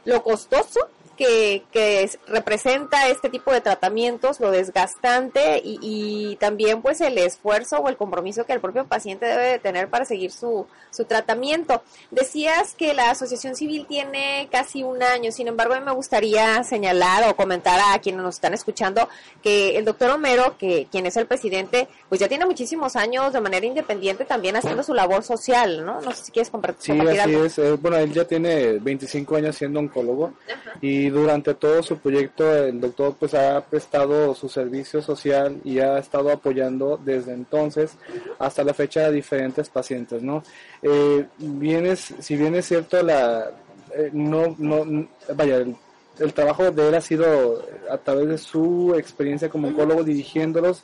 lo 0.05 0.23
costoso 0.23 0.89
que, 1.17 1.63
que 1.73 2.03
es- 2.03 2.19
representa 2.27 3.09
este 3.09 3.29
tipo 3.31 3.53
de 3.53 3.61
tratamientos, 3.61 4.39
lo 4.41 4.51
desgastante 4.51 5.61
y, 5.65 5.79
y 5.83 6.37
también 6.37 6.83
pues 6.83 7.01
el 7.01 7.17
esfuerzo 7.19 7.79
o 7.79 7.89
el 7.89 7.97
compromiso 7.97 8.45
que 8.45 8.53
el 8.53 8.61
propio 8.61 8.85
paciente 8.87 9.27
debe 9.27 9.45
de 9.45 9.59
tener 9.59 9.89
para 9.89 10.05
seguir 10.05 10.31
su, 10.33 10.67
su 10.91 11.05
tratamiento. 11.05 11.83
Decías 12.11 12.75
que 12.75 12.95
la 12.95 13.11
asociación 13.11 13.57
civil 13.57 13.87
tiene 13.89 14.49
casi 14.51 14.83
un 14.83 15.03
año, 15.03 15.33
sin 15.33 15.49
embargo 15.49 15.75
a 15.75 15.81
mí 15.81 15.87
me 15.87 15.93
gustaría 15.93 16.63
señalar 16.65 17.29
o 17.29 17.37
comentar 17.37 17.81
a 17.95 17.99
quienes 18.01 18.23
nos 18.23 18.35
están 18.37 18.55
escuchando 18.55 19.09
que 19.43 19.77
el 19.77 19.85
doctor 19.85 20.11
Homero, 20.11 20.57
que 20.59 20.87
quien 20.91 21.07
es 21.07 21.17
el 21.17 21.27
presidente, 21.27 21.89
pues 22.09 22.21
ya 22.21 22.29
tiene 22.29 22.47
muchísimos 22.47 22.97
años 22.97 23.33
de 23.33 23.41
manera 23.41 23.67
independiente 23.67 24.25
también 24.25 24.57
haciendo 24.57 24.83
su 24.83 24.95
labor 24.95 25.23
social, 25.23 25.85
¿no? 25.85 26.01
No 26.01 26.13
sé 26.13 26.25
si 26.25 26.33
quieres 26.33 26.53
compar- 26.53 26.75
Sí, 26.79 26.89
compartir 26.93 27.21
así 27.21 27.31
algo. 27.35 27.45
es. 27.47 27.59
Eh, 27.59 27.73
bueno, 27.73 27.97
él 27.97 28.13
ya 28.13 28.25
tiene 28.25 28.73
25 28.79 29.37
años 29.37 29.57
siendo 29.57 29.81
oncólogo 29.81 30.33
y 30.81 31.06
durante 31.09 31.55
todo 31.55 31.83
su 31.83 31.99
proyecto 31.99 32.55
el 32.55 32.81
doctor 32.81 33.15
pues 33.19 33.35
ha 33.35 33.61
prestado 33.65 34.35
su 34.35 34.49
servicio 34.49 35.03
social 35.03 35.61
y 35.65 35.79
ha 35.79 35.99
estado 35.99 36.31
apoyando 36.31 36.99
desde 37.05 37.33
entonces 37.33 37.93
hasta 38.39 38.65
la 38.65 38.75
fecha 38.75 39.07
a 39.07 39.11
diferentes 39.11 39.69
pacientes, 39.69 40.23
¿no? 40.23 40.43
Eh, 40.83 41.27
bien 41.39 41.87
es- 41.87 42.15
si 42.21 42.37
bien 42.37 42.55
es 42.55 42.67
cierto 42.67 43.03
la 43.03 43.51
eh, 43.95 44.11
no 44.13 44.55
no 44.59 45.07
vaya 45.35 45.57
el, 45.59 45.77
el 46.19 46.33
trabajo 46.35 46.71
de 46.71 46.89
él 46.89 46.95
ha 46.95 47.01
sido 47.01 47.63
a 47.91 47.99
través 47.99 48.29
de 48.29 48.39
su 48.39 48.95
experiencia 48.97 49.49
como 49.49 49.69
oncólogo 49.69 50.03
dirigiéndolos 50.05 50.83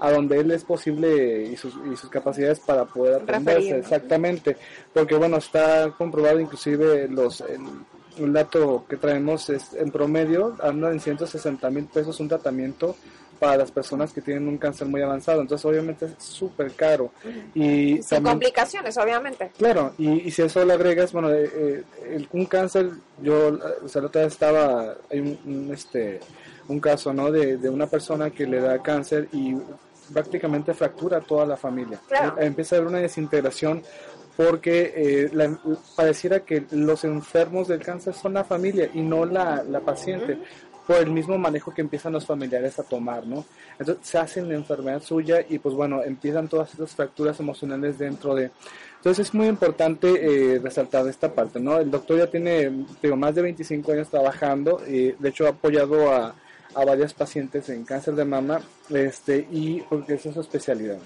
a 0.00 0.12
donde 0.12 0.38
él 0.38 0.52
es 0.52 0.62
posible 0.62 1.42
y 1.52 1.56
sus, 1.56 1.74
y 1.92 1.96
sus 1.96 2.08
capacidades 2.08 2.60
para 2.60 2.84
poder 2.84 3.14
atenderse, 3.16 3.70
exactamente, 3.80 4.56
porque 4.94 5.16
bueno, 5.16 5.38
está 5.38 5.92
comprobado 5.98 6.38
inclusive 6.38 7.08
los 7.08 7.42
un 8.18 8.32
dato 8.32 8.84
que 8.88 8.96
traemos 8.96 9.48
es 9.50 9.72
en 9.74 9.90
promedio 9.90 10.56
anda 10.62 10.90
en 10.90 11.00
160 11.00 11.70
mil 11.70 11.84
pesos 11.86 12.18
un 12.20 12.28
tratamiento 12.28 12.96
para 13.38 13.56
las 13.56 13.70
personas 13.70 14.12
que 14.12 14.20
tienen 14.20 14.48
un 14.48 14.58
cáncer 14.58 14.88
muy 14.88 15.00
avanzado, 15.00 15.40
entonces 15.40 15.64
obviamente 15.64 16.06
es 16.06 16.14
súper 16.18 16.72
caro 16.72 17.12
y 17.54 17.94
Sin 17.98 18.02
también- 18.08 18.32
complicaciones, 18.34 18.96
obviamente. 18.98 19.52
Claro, 19.56 19.92
y, 19.96 20.26
y 20.26 20.30
si 20.32 20.42
eso 20.42 20.64
le 20.64 20.72
agregas, 20.72 21.12
bueno, 21.12 21.30
eh, 21.32 21.84
eh, 22.02 22.26
un 22.32 22.46
cáncer, 22.46 22.90
yo, 23.22 23.56
o 23.84 23.86
sea, 23.88 24.02
la 24.02 24.08
otra 24.08 24.22
vez 24.24 24.32
estaba, 24.32 24.96
hay 25.08 25.20
un, 25.20 25.38
un, 25.46 25.70
este, 25.72 26.18
un 26.66 26.80
caso, 26.80 27.12
¿no? 27.12 27.30
De, 27.30 27.58
de 27.58 27.68
una 27.70 27.86
persona 27.86 28.30
que 28.30 28.44
le 28.44 28.60
da 28.60 28.82
cáncer 28.82 29.28
y 29.32 29.54
prácticamente 30.12 30.74
fractura 30.74 31.18
a 31.18 31.20
toda 31.20 31.46
la 31.46 31.56
familia. 31.56 32.00
Claro. 32.08 32.40
Empieza 32.40 32.74
a 32.74 32.78
haber 32.78 32.88
una 32.88 32.98
desintegración 32.98 33.82
porque 34.38 34.92
eh, 34.94 35.30
la- 35.32 35.58
pareciera 35.96 36.40
que 36.44 36.64
los 36.70 37.02
enfermos 37.02 37.66
del 37.66 37.80
cáncer 37.80 38.14
son 38.14 38.34
la 38.34 38.44
familia 38.44 38.88
y 38.94 39.00
no 39.00 39.26
la, 39.26 39.64
la 39.64 39.80
paciente 39.80 40.38
por 40.86 40.98
el 40.98 41.10
mismo 41.10 41.36
manejo 41.36 41.74
que 41.74 41.80
empiezan 41.82 42.12
los 42.12 42.24
familiares 42.24 42.78
a 42.78 42.84
tomar, 42.84 43.26
¿no? 43.26 43.44
Entonces 43.80 44.06
se 44.06 44.16
hacen 44.16 44.48
la 44.48 44.54
enfermedad 44.54 45.02
suya 45.02 45.44
y 45.46 45.58
pues 45.58 45.74
bueno, 45.74 46.04
empiezan 46.04 46.46
todas 46.46 46.70
estas 46.70 46.92
fracturas 46.94 47.38
emocionales 47.40 47.98
dentro 47.98 48.32
de... 48.36 48.52
Entonces 48.98 49.26
es 49.26 49.34
muy 49.34 49.48
importante 49.48 50.06
eh, 50.54 50.60
resaltar 50.60 51.06
esta 51.08 51.34
parte, 51.34 51.58
¿no? 51.58 51.78
El 51.78 51.90
doctor 51.90 52.18
ya 52.18 52.26
tiene 52.28 52.86
digo, 53.02 53.16
más 53.16 53.34
de 53.34 53.42
25 53.42 53.90
años 53.92 54.08
trabajando, 54.08 54.80
y 54.86 55.12
de 55.12 55.28
hecho 55.28 55.46
ha 55.46 55.50
apoyado 55.50 56.12
a, 56.12 56.34
a 56.74 56.84
varias 56.84 57.12
pacientes 57.12 57.68
en 57.70 57.84
cáncer 57.84 58.14
de 58.14 58.24
mama, 58.24 58.60
este, 58.88 59.46
y 59.50 59.80
porque 59.82 60.14
esa 60.14 60.28
es 60.28 60.36
su 60.36 60.40
especialidad. 60.42 60.98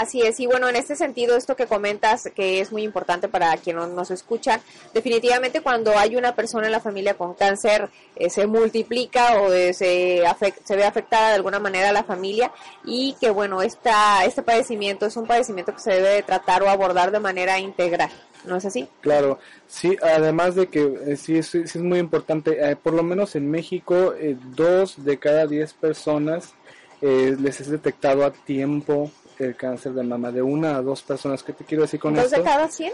Así 0.00 0.22
es, 0.22 0.38
y 0.38 0.46
bueno, 0.46 0.68
en 0.68 0.76
este 0.76 0.94
sentido, 0.94 1.36
esto 1.36 1.56
que 1.56 1.66
comentas, 1.66 2.30
que 2.32 2.60
es 2.60 2.70
muy 2.70 2.84
importante 2.84 3.26
para 3.26 3.56
quienes 3.56 3.88
nos 3.88 4.12
escuchan, 4.12 4.60
definitivamente 4.94 5.60
cuando 5.60 5.98
hay 5.98 6.14
una 6.14 6.36
persona 6.36 6.66
en 6.66 6.72
la 6.72 6.78
familia 6.78 7.14
con 7.14 7.34
cáncer, 7.34 7.88
eh, 8.14 8.30
se 8.30 8.46
multiplica 8.46 9.40
o 9.40 9.52
eh, 9.52 9.74
se, 9.74 10.22
afec- 10.22 10.60
se 10.62 10.76
ve 10.76 10.84
afectada 10.84 11.30
de 11.30 11.34
alguna 11.34 11.58
manera 11.58 11.90
la 11.90 12.04
familia 12.04 12.52
y 12.84 13.16
que 13.20 13.30
bueno, 13.30 13.60
esta, 13.60 14.24
este 14.24 14.42
padecimiento 14.42 15.04
es 15.04 15.16
un 15.16 15.26
padecimiento 15.26 15.74
que 15.74 15.80
se 15.80 15.90
debe 15.90 16.10
de 16.10 16.22
tratar 16.22 16.62
o 16.62 16.68
abordar 16.70 17.10
de 17.10 17.18
manera 17.18 17.58
integral, 17.58 18.10
¿no 18.44 18.58
es 18.58 18.66
así? 18.66 18.88
Claro, 19.00 19.40
sí, 19.66 19.96
además 20.00 20.54
de 20.54 20.68
que 20.68 20.96
eh, 21.08 21.16
sí, 21.16 21.42
sí 21.42 21.62
es 21.64 21.74
muy 21.74 21.98
importante, 21.98 22.76
por 22.76 22.92
lo 22.94 23.02
menos 23.02 23.34
en 23.34 23.50
México, 23.50 24.14
dos 24.54 25.04
de 25.04 25.18
cada 25.18 25.48
diez 25.48 25.72
personas 25.74 26.54
les 27.00 27.60
es 27.60 27.68
detectado 27.70 28.24
a 28.24 28.32
tiempo 28.32 29.12
el 29.44 29.56
cáncer 29.56 29.92
de 29.92 30.02
mama, 30.02 30.30
de 30.30 30.42
una 30.42 30.76
a 30.76 30.82
dos 30.82 31.02
personas. 31.02 31.42
¿Qué 31.42 31.52
te 31.52 31.64
quiero 31.64 31.82
decir 31.82 31.98
con 32.00 32.14
¿Dos 32.14 32.24
esto? 32.26 32.36
de 32.38 32.42
cada 32.42 32.68
cien? 32.68 32.92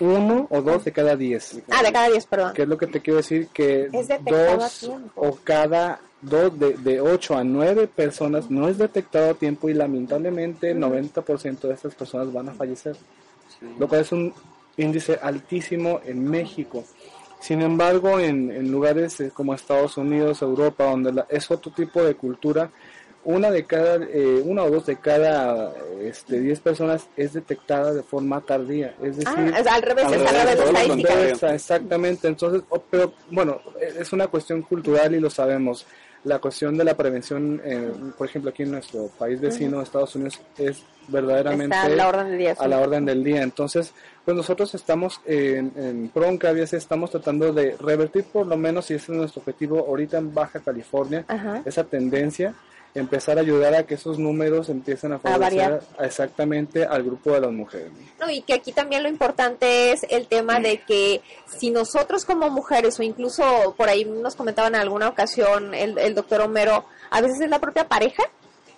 Uno 0.00 0.46
o 0.50 0.60
dos 0.60 0.84
de 0.84 0.92
cada 0.92 1.14
diez. 1.16 1.60
Ah, 1.70 1.82
de 1.82 1.92
cada 1.92 2.08
diez, 2.08 2.26
perdón. 2.26 2.52
¿Qué 2.54 2.62
es 2.62 2.68
lo 2.68 2.76
que 2.76 2.86
te 2.88 3.00
quiero 3.00 3.18
decir? 3.18 3.48
Que 3.52 3.88
Es 3.92 4.08
detectado 4.08 4.50
a 4.50 4.56
dos 4.56 4.90
o 5.14 5.38
cada 5.44 6.00
dos 6.20 6.58
de, 6.58 6.72
de 6.78 7.00
8 7.00 7.36
a 7.38 7.44
9 7.44 7.86
personas 7.86 8.50
no 8.50 8.66
es 8.68 8.76
detectado 8.76 9.30
a 9.30 9.34
tiempo 9.34 9.68
y 9.68 9.74
lamentablemente 9.74 10.72
el 10.72 10.78
90% 10.80 11.60
de 11.60 11.74
estas 11.74 11.94
personas 11.94 12.32
van 12.32 12.48
a 12.48 12.52
fallecer, 12.54 12.96
lo 13.78 13.86
cual 13.86 14.00
es 14.00 14.10
un 14.10 14.34
índice 14.76 15.16
altísimo 15.22 16.00
en 16.04 16.28
México. 16.28 16.84
Sin 17.40 17.62
embargo, 17.62 18.18
en, 18.18 18.50
en 18.50 18.72
lugares 18.72 19.20
eh, 19.20 19.30
como 19.32 19.54
Estados 19.54 19.96
Unidos, 19.96 20.42
Europa, 20.42 20.86
donde 20.90 21.12
la- 21.12 21.26
es 21.28 21.48
otro 21.52 21.70
tipo 21.70 22.02
de 22.02 22.16
cultura, 22.16 22.68
una 23.28 23.50
de 23.50 23.64
cada, 23.64 23.96
eh, 23.96 24.42
una 24.42 24.64
o 24.64 24.70
dos 24.70 24.86
de 24.86 24.96
cada 24.96 25.74
este, 26.00 26.40
10 26.40 26.60
personas 26.60 27.08
es 27.14 27.34
detectada 27.34 27.92
de 27.92 28.02
forma 28.02 28.40
tardía. 28.40 28.94
Es 29.02 29.18
decir, 29.18 29.34
Ah, 29.36 29.58
es 29.60 29.66
al 29.66 29.82
revés, 29.82 30.06
es 30.06 30.26
al 30.26 30.46
revés 30.46 30.60
estadística. 30.64 31.20
Esa, 31.26 31.54
exactamente, 31.54 32.26
entonces, 32.26 32.62
oh, 32.70 32.82
pero 32.90 33.12
bueno, 33.30 33.60
es 34.00 34.14
una 34.14 34.28
cuestión 34.28 34.62
cultural 34.62 35.14
y 35.14 35.20
lo 35.20 35.28
sabemos. 35.28 35.84
La 36.24 36.38
cuestión 36.38 36.78
de 36.78 36.84
la 36.84 36.96
prevención, 36.96 37.60
eh, 37.64 37.92
por 38.16 38.26
ejemplo, 38.26 38.50
aquí 38.50 38.62
en 38.62 38.70
nuestro 38.72 39.08
país 39.18 39.38
vecino, 39.40 39.82
Estados 39.82 40.16
Unidos, 40.16 40.40
es 40.56 40.82
verdaderamente 41.08 41.76
Está 41.76 41.86
a 41.86 41.90
la 41.90 42.08
orden 42.08 42.28
del 42.30 42.38
día. 42.38 42.54
sí. 42.54 42.64
a 42.64 42.68
la 42.68 42.80
orden 42.80 43.04
del 43.04 43.22
día. 43.22 43.42
Entonces, 43.42 43.92
pues 44.24 44.36
nosotros 44.36 44.74
estamos 44.74 45.20
en, 45.26 45.70
en 45.76 46.10
Bronca, 46.14 46.48
a 46.48 46.52
veces 46.52 46.82
estamos 46.82 47.10
tratando 47.10 47.52
de 47.52 47.76
revertir 47.78 48.24
por 48.24 48.46
lo 48.46 48.56
menos, 48.56 48.90
y 48.90 48.94
ese 48.94 49.12
es 49.12 49.18
nuestro 49.18 49.40
objetivo 49.40 49.80
ahorita 49.86 50.16
en 50.16 50.32
Baja 50.34 50.60
California, 50.60 51.24
Ajá. 51.28 51.62
esa 51.66 51.84
tendencia, 51.84 52.54
empezar 52.94 53.38
a 53.38 53.42
ayudar 53.42 53.74
a 53.74 53.84
que 53.84 53.94
esos 53.94 54.18
números 54.18 54.68
empiecen 54.68 55.12
a 55.12 55.18
favorecer 55.18 55.80
exactamente 56.00 56.84
al 56.84 57.02
grupo 57.02 57.32
de 57.32 57.40
las 57.40 57.52
mujeres. 57.52 57.90
No, 58.20 58.30
y 58.30 58.42
que 58.42 58.54
aquí 58.54 58.72
también 58.72 59.02
lo 59.02 59.08
importante 59.08 59.92
es 59.92 60.06
el 60.08 60.26
tema 60.26 60.60
de 60.60 60.80
que 60.82 61.20
si 61.46 61.70
nosotros 61.70 62.24
como 62.24 62.50
mujeres 62.50 62.98
o 62.98 63.02
incluso 63.02 63.74
por 63.76 63.88
ahí 63.88 64.04
nos 64.04 64.34
comentaban 64.34 64.74
en 64.74 64.80
alguna 64.80 65.08
ocasión 65.08 65.74
el, 65.74 65.98
el 65.98 66.14
doctor 66.14 66.40
Homero, 66.40 66.84
a 67.10 67.20
veces 67.20 67.40
es 67.40 67.50
la 67.50 67.60
propia 67.60 67.88
pareja 67.88 68.24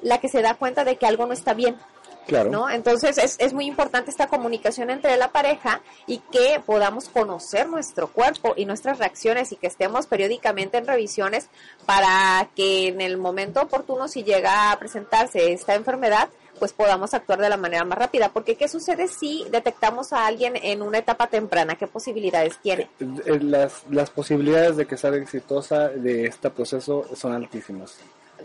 la 0.02 0.18
que 0.18 0.28
se 0.28 0.42
da 0.42 0.54
cuenta 0.54 0.84
de 0.84 0.96
que 0.96 1.06
algo 1.06 1.26
no 1.26 1.32
está 1.32 1.54
bien. 1.54 1.76
Claro. 2.26 2.50
¿no? 2.50 2.70
Entonces 2.70 3.18
es, 3.18 3.36
es 3.38 3.52
muy 3.52 3.66
importante 3.66 4.10
esta 4.10 4.28
comunicación 4.28 4.90
entre 4.90 5.16
la 5.16 5.32
pareja 5.32 5.80
y 6.06 6.18
que 6.18 6.60
podamos 6.64 7.08
conocer 7.08 7.68
nuestro 7.68 8.08
cuerpo 8.08 8.54
y 8.56 8.66
nuestras 8.66 8.98
reacciones 8.98 9.50
y 9.52 9.56
que 9.56 9.66
estemos 9.66 10.06
periódicamente 10.06 10.78
en 10.78 10.86
revisiones 10.86 11.48
para 11.86 12.48
que 12.54 12.88
en 12.88 13.00
el 13.00 13.16
momento 13.16 13.62
oportuno 13.62 14.06
si 14.06 14.22
llega 14.22 14.70
a 14.70 14.78
presentarse 14.78 15.52
esta 15.52 15.74
enfermedad 15.74 16.28
pues 16.60 16.74
podamos 16.74 17.14
actuar 17.14 17.40
de 17.40 17.48
la 17.48 17.56
manera 17.56 17.84
más 17.84 17.98
rápida. 17.98 18.28
Porque 18.32 18.54
¿qué 18.54 18.68
sucede 18.68 19.08
si 19.08 19.44
detectamos 19.50 20.12
a 20.12 20.26
alguien 20.26 20.54
en 20.56 20.82
una 20.82 20.98
etapa 20.98 21.26
temprana? 21.26 21.74
¿Qué 21.74 21.88
posibilidades 21.88 22.58
tiene? 22.58 22.88
Eh, 23.00 23.40
Las, 23.40 23.82
las 23.90 24.10
posibilidades 24.10 24.76
de 24.76 24.86
que 24.86 24.96
salga 24.96 25.22
exitosa 25.22 25.88
de 25.88 26.26
este 26.26 26.50
proceso 26.50 27.06
son 27.16 27.32
altísimas. 27.32 27.96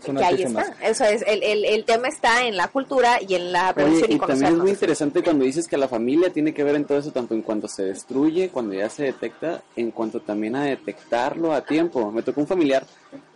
Son 0.04 0.16
Que 0.16 0.24
ahí 0.24 0.42
está. 0.42 0.74
Eso 0.82 1.04
es, 1.04 1.22
el, 1.26 1.42
el, 1.42 1.64
el 1.64 1.84
tema 1.84 2.08
está 2.08 2.46
en 2.46 2.56
la 2.56 2.68
cultura 2.68 3.18
y 3.26 3.34
en 3.34 3.52
la 3.52 3.66
Oye, 3.66 3.74
prevención 3.74 4.12
y, 4.12 4.14
y 4.14 4.18
también 4.18 4.52
es 4.52 4.58
muy 4.58 4.70
interesante 4.70 5.22
cuando 5.22 5.44
dices 5.44 5.68
que 5.68 5.76
la 5.76 5.88
familia 5.88 6.30
tiene 6.32 6.52
que 6.52 6.64
ver 6.64 6.74
en 6.74 6.84
todo 6.84 6.98
eso, 6.98 7.12
tanto 7.12 7.34
en 7.34 7.42
cuanto 7.42 7.68
se 7.68 7.84
destruye, 7.84 8.50
cuando 8.50 8.74
ya 8.74 8.88
se 8.90 9.04
detecta, 9.04 9.62
en 9.76 9.90
cuanto 9.90 10.20
también 10.20 10.56
a 10.56 10.64
detectarlo 10.64 11.52
a 11.52 11.62
tiempo. 11.62 12.10
Me 12.12 12.22
tocó 12.22 12.40
un 12.40 12.46
familiar, 12.46 12.84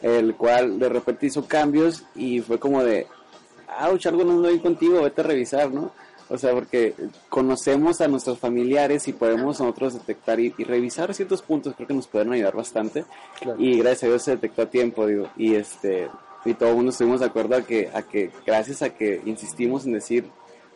el 0.03 0.35
cual 0.37 0.79
de 0.79 0.89
repente 0.89 1.27
hizo 1.27 1.47
cambios 1.47 2.05
y 2.15 2.41
fue 2.41 2.59
como 2.59 2.83
de, 2.83 3.07
ouch, 3.81 4.07
algo 4.07 4.25
no 4.25 4.33
ando 4.33 4.63
contigo, 4.63 5.03
vete 5.03 5.21
a 5.21 5.25
revisar, 5.25 5.71
¿no? 5.71 5.93
O 6.29 6.39
sea, 6.39 6.53
porque 6.53 6.95
conocemos 7.29 8.01
a 8.01 8.07
nuestros 8.07 8.39
familiares 8.39 9.09
y 9.09 9.13
podemos 9.13 9.59
nosotros 9.59 9.95
detectar 9.95 10.39
y, 10.39 10.55
y 10.57 10.63
revisar 10.63 11.13
ciertos 11.13 11.43
puntos, 11.43 11.75
creo 11.75 11.89
que 11.89 11.95
nos 11.95 12.07
pueden 12.07 12.33
ayudar 12.33 12.55
bastante. 12.55 13.05
Claro. 13.41 13.61
Y 13.61 13.79
gracias 13.79 14.05
a 14.05 14.07
Dios 14.07 14.23
se 14.23 14.31
detectó 14.33 14.63
a 14.63 14.67
tiempo, 14.67 15.07
digo, 15.09 15.29
y 15.37 15.57
este 15.57 16.09
y 16.45 16.55
todo 16.55 16.71
el 16.71 16.77
mundo 16.77 16.91
estuvimos 16.91 17.21
de 17.21 17.27
acuerdo 17.27 17.57
a 17.57 17.63
que, 17.63 17.91
a 17.93 18.03
que 18.03 18.31
gracias 18.47 18.83
a 18.83 18.91
que 18.91 19.21
insistimos 19.25 19.85
en 19.87 19.93
decir 19.93 20.25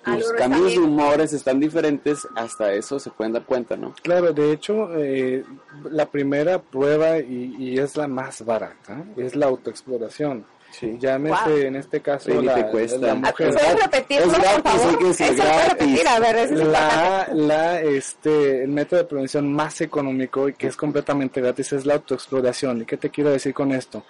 los 0.06 0.32
cambios 0.34 0.72
de 0.72 0.80
humores 0.80 1.32
están 1.32 1.58
diferentes, 1.58 2.28
hasta 2.36 2.74
eso 2.74 2.98
se 3.00 3.10
pueden 3.10 3.32
dar 3.32 3.44
cuenta, 3.44 3.74
¿no? 3.74 3.94
Claro, 4.02 4.34
de 4.34 4.52
hecho, 4.52 4.90
eh, 4.98 5.42
la 5.90 6.04
primera 6.04 6.60
prueba 6.60 7.18
y, 7.20 7.54
y 7.58 7.78
es 7.78 7.96
la 7.96 8.06
más 8.06 8.44
barata, 8.44 9.02
es 9.16 9.34
la 9.34 9.46
autoexploración. 9.46 10.44
Sí. 10.72 10.96
Llámese 10.98 11.36
Wow. 11.46 11.56
en 11.56 11.76
este 11.76 12.00
caso 12.02 12.30
ni 12.30 12.44
la, 12.44 12.54
te 12.56 12.66
cuesta. 12.66 12.98
la 12.98 13.12
Ah, 13.12 13.14
mujer. 13.14 13.54
¿Puedes 13.54 13.82
repetirlo, 13.82 14.26
Es 14.26 14.32
por 14.32 14.42
gratis, 14.42 14.72
favor? 14.72 14.88
hay 14.90 14.96
que 14.98 15.04
decir 15.04 15.34
gratis. 15.36 15.68
repetir, 15.70 16.08
a 16.08 16.18
ver, 16.18 16.36
eso 16.36 16.54
es 16.54 16.60
La, 16.66 17.28
la, 17.32 17.80
este, 17.80 18.62
el 18.64 18.68
método 18.70 18.98
de 19.00 19.06
prevención 19.06 19.52
más 19.52 19.80
económico 19.80 20.48
y 20.48 20.52
que 20.54 20.66
es 20.66 20.76
completamente 20.76 21.40
gratis 21.40 21.72
es 21.72 21.86
la 21.86 21.94
autoexploración. 21.94 22.82
¿Y 22.82 22.84
qué 22.86 22.96
te 22.96 23.08
quiero 23.08 23.30
decir 23.30 23.54
con 23.54 23.70
esto? 23.72 24.04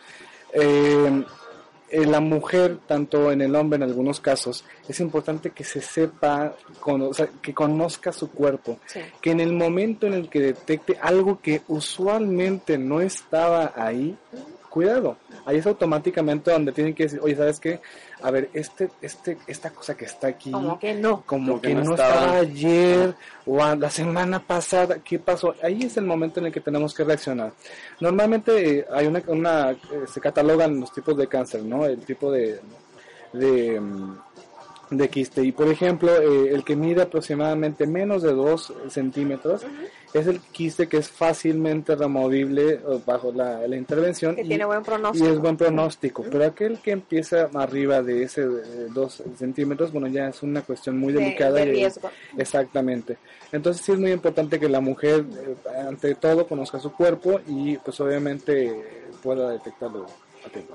Eh, 0.55 1.25
eh, 1.97 2.07
la 2.07 2.19
mujer, 2.21 2.79
tanto 2.89 3.31
en 3.31 3.41
el 3.41 3.55
hombre 3.55 3.77
en 3.77 3.85
algunos 3.85 4.19
casos, 4.21 4.65
es 4.89 4.99
importante 4.99 5.51
que 5.51 5.63
se 5.63 5.81
sepa, 5.81 6.55
cono- 6.81 7.09
o 7.11 7.15
sea, 7.15 7.29
que 7.41 7.55
conozca 7.55 8.11
su 8.11 8.31
cuerpo, 8.31 8.79
Sí. 8.87 9.01
que 9.21 9.31
en 9.31 9.39
el 9.41 9.53
momento 9.53 10.07
en 10.09 10.15
el 10.15 10.29
que 10.29 10.41
detecte 10.41 10.99
algo 11.01 11.39
que 11.41 11.63
usualmente 11.69 12.79
no 12.79 13.01
estaba 13.01 13.73
ahí, 13.77 14.17
cuidado, 14.75 15.17
ahí 15.47 15.59
es 15.59 15.67
automáticamente 15.69 16.51
donde 16.51 16.73
tienen 16.73 16.95
que 16.95 17.05
decir, 17.05 17.21
oye, 17.23 17.37
¿sabes 17.37 17.61
qué? 17.61 17.81
A 18.23 18.31
ver, 18.33 18.51
este, 18.53 18.91
este, 19.01 19.39
esta 19.47 19.71
cosa 19.71 19.97
que 19.97 20.05
está 20.05 20.27
aquí, 20.27 20.51
Como 20.51 20.81
que 20.81 20.95
no. 20.95 21.23
como 21.25 21.61
que, 21.61 21.69
que 21.69 21.75
no 21.77 21.85
no 21.85 21.91
estaba. 21.93 22.15
estaba 22.15 22.37
ayer 22.39 23.15
o 23.47 23.63
a 23.63 23.77
la 23.77 23.89
semana 23.89 24.41
pasada, 24.41 24.99
¿qué 24.99 25.21
pasó? 25.21 25.55
Ahí 25.63 25.85
es 25.85 25.97
el 25.97 26.05
momento 26.07 26.41
en 26.41 26.47
el 26.47 26.53
que 26.53 26.61
tenemos 26.61 26.93
que 26.93 27.05
reaccionar. 27.05 27.53
Normalmente 28.01 28.79
eh, 28.81 28.87
hay 28.93 29.07
una, 29.07 29.23
una 29.29 29.71
eh, 29.71 29.77
se 30.13 30.21
catalogan 30.21 30.81
los 30.81 30.93
tipos 30.93 31.17
de 31.17 31.29
cáncer, 31.29 31.63
¿no? 31.63 31.87
El 31.87 32.01
tipo 32.01 32.33
de, 32.33 32.59
de, 33.33 33.79
mm, 33.81 34.19
de 34.91 35.09
quiste. 35.09 35.43
Y 35.43 35.53
por 35.53 35.69
ejemplo, 35.69 36.11
eh, 36.15 36.51
el 36.55 36.65
que 36.65 36.77
mide 36.77 37.03
aproximadamente 37.03 37.87
menos 37.87 38.23
de 38.23 38.33
2 38.33 38.73
centímetros 38.89 39.63
es 40.13 40.27
el 40.29 40.41
quiste 40.41 40.87
que 40.89 40.99
es 40.99 41.09
fácilmente 41.09 41.97
removible 41.97 42.75
eh, 42.75 42.81
bajo 43.05 43.33
la, 43.33 43.67
la 43.67 43.77
intervención. 43.77 44.37
Que 44.37 44.43
y- 44.43 44.49
tiene 44.49 44.65
buen 44.65 44.83
pronóstico. 44.83 45.27
y 45.27 45.29
es 45.33 45.39
buen 45.41 45.57
pronóstico, 45.57 46.25
pero 46.31 46.45
aquel 46.45 46.79
que 46.79 46.93
empieza 46.93 47.49
arriba 47.55 48.03
de 48.03 48.23
ese 48.23 48.43
2 48.45 49.23
centímetros, 49.37 49.91
bueno, 49.93 50.07
ya 50.07 50.29
es 50.29 50.43
una 50.43 50.63
cuestión 50.63 50.99
muy 50.99 51.13
De- 51.13 51.21
delicada. 51.21 51.55
de 51.61 51.67
y- 51.67 51.71
riesgo. 51.73 52.11
Exactamente. 52.39 53.17
Entonces 53.51 53.85
sí 53.85 53.93
es 53.93 53.99
muy 53.99 54.13
importante 54.13 54.61
que 54.61 54.69
la 54.69 54.81
mujer, 54.81 55.25
eh, 55.47 55.57
ante 55.89 56.15
todo, 56.15 56.47
conozca 56.47 56.79
su 56.79 56.93
cuerpo 56.93 57.41
y 57.49 57.77
pues 57.79 57.99
obviamente 58.01 58.67
eh, 58.67 58.85
pueda 59.23 59.51
detectarlo. 59.51 60.07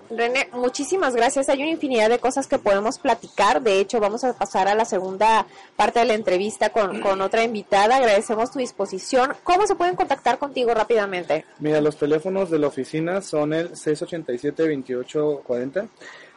René, 0.10 0.50
muchísimas 0.54 1.16
gracias. 1.16 1.50
Hay 1.50 1.62
una 1.62 1.72
infinidad 1.72 2.10
de 2.10 2.20
cosas 2.20 2.48
que 2.48 2.58
podemos 2.58 2.98
platicar. 3.00 3.62
De 3.62 3.80
hecho, 3.80 4.00
vamos 4.00 4.24
a 4.24 4.34
pasar 4.34 4.68
a 4.68 4.74
la 4.76 4.86
segunda 4.86 5.46
parte 5.76 6.00
de 6.00 6.06
la 6.06 6.16
entrevista 6.16 6.70
con, 6.70 7.02
con 7.02 7.22
otra 7.22 7.44
invitada. 7.44 7.98
Agradecemos 7.98 8.52
tu 8.52 8.60
disposición. 8.60 9.34
¿Cómo 9.44 9.68
se 9.68 9.76
pueden 9.76 9.96
contactar 9.96 10.40
contigo 10.40 10.74
rápidamente? 10.74 11.46
Mira, 11.60 11.82
los 11.82 11.98
teléfonos 11.98 12.50
de 12.50 12.60
la 12.60 12.68
oficina 12.68 13.22
son 13.22 13.52
el 13.54 13.72
687-2840. 13.72 15.90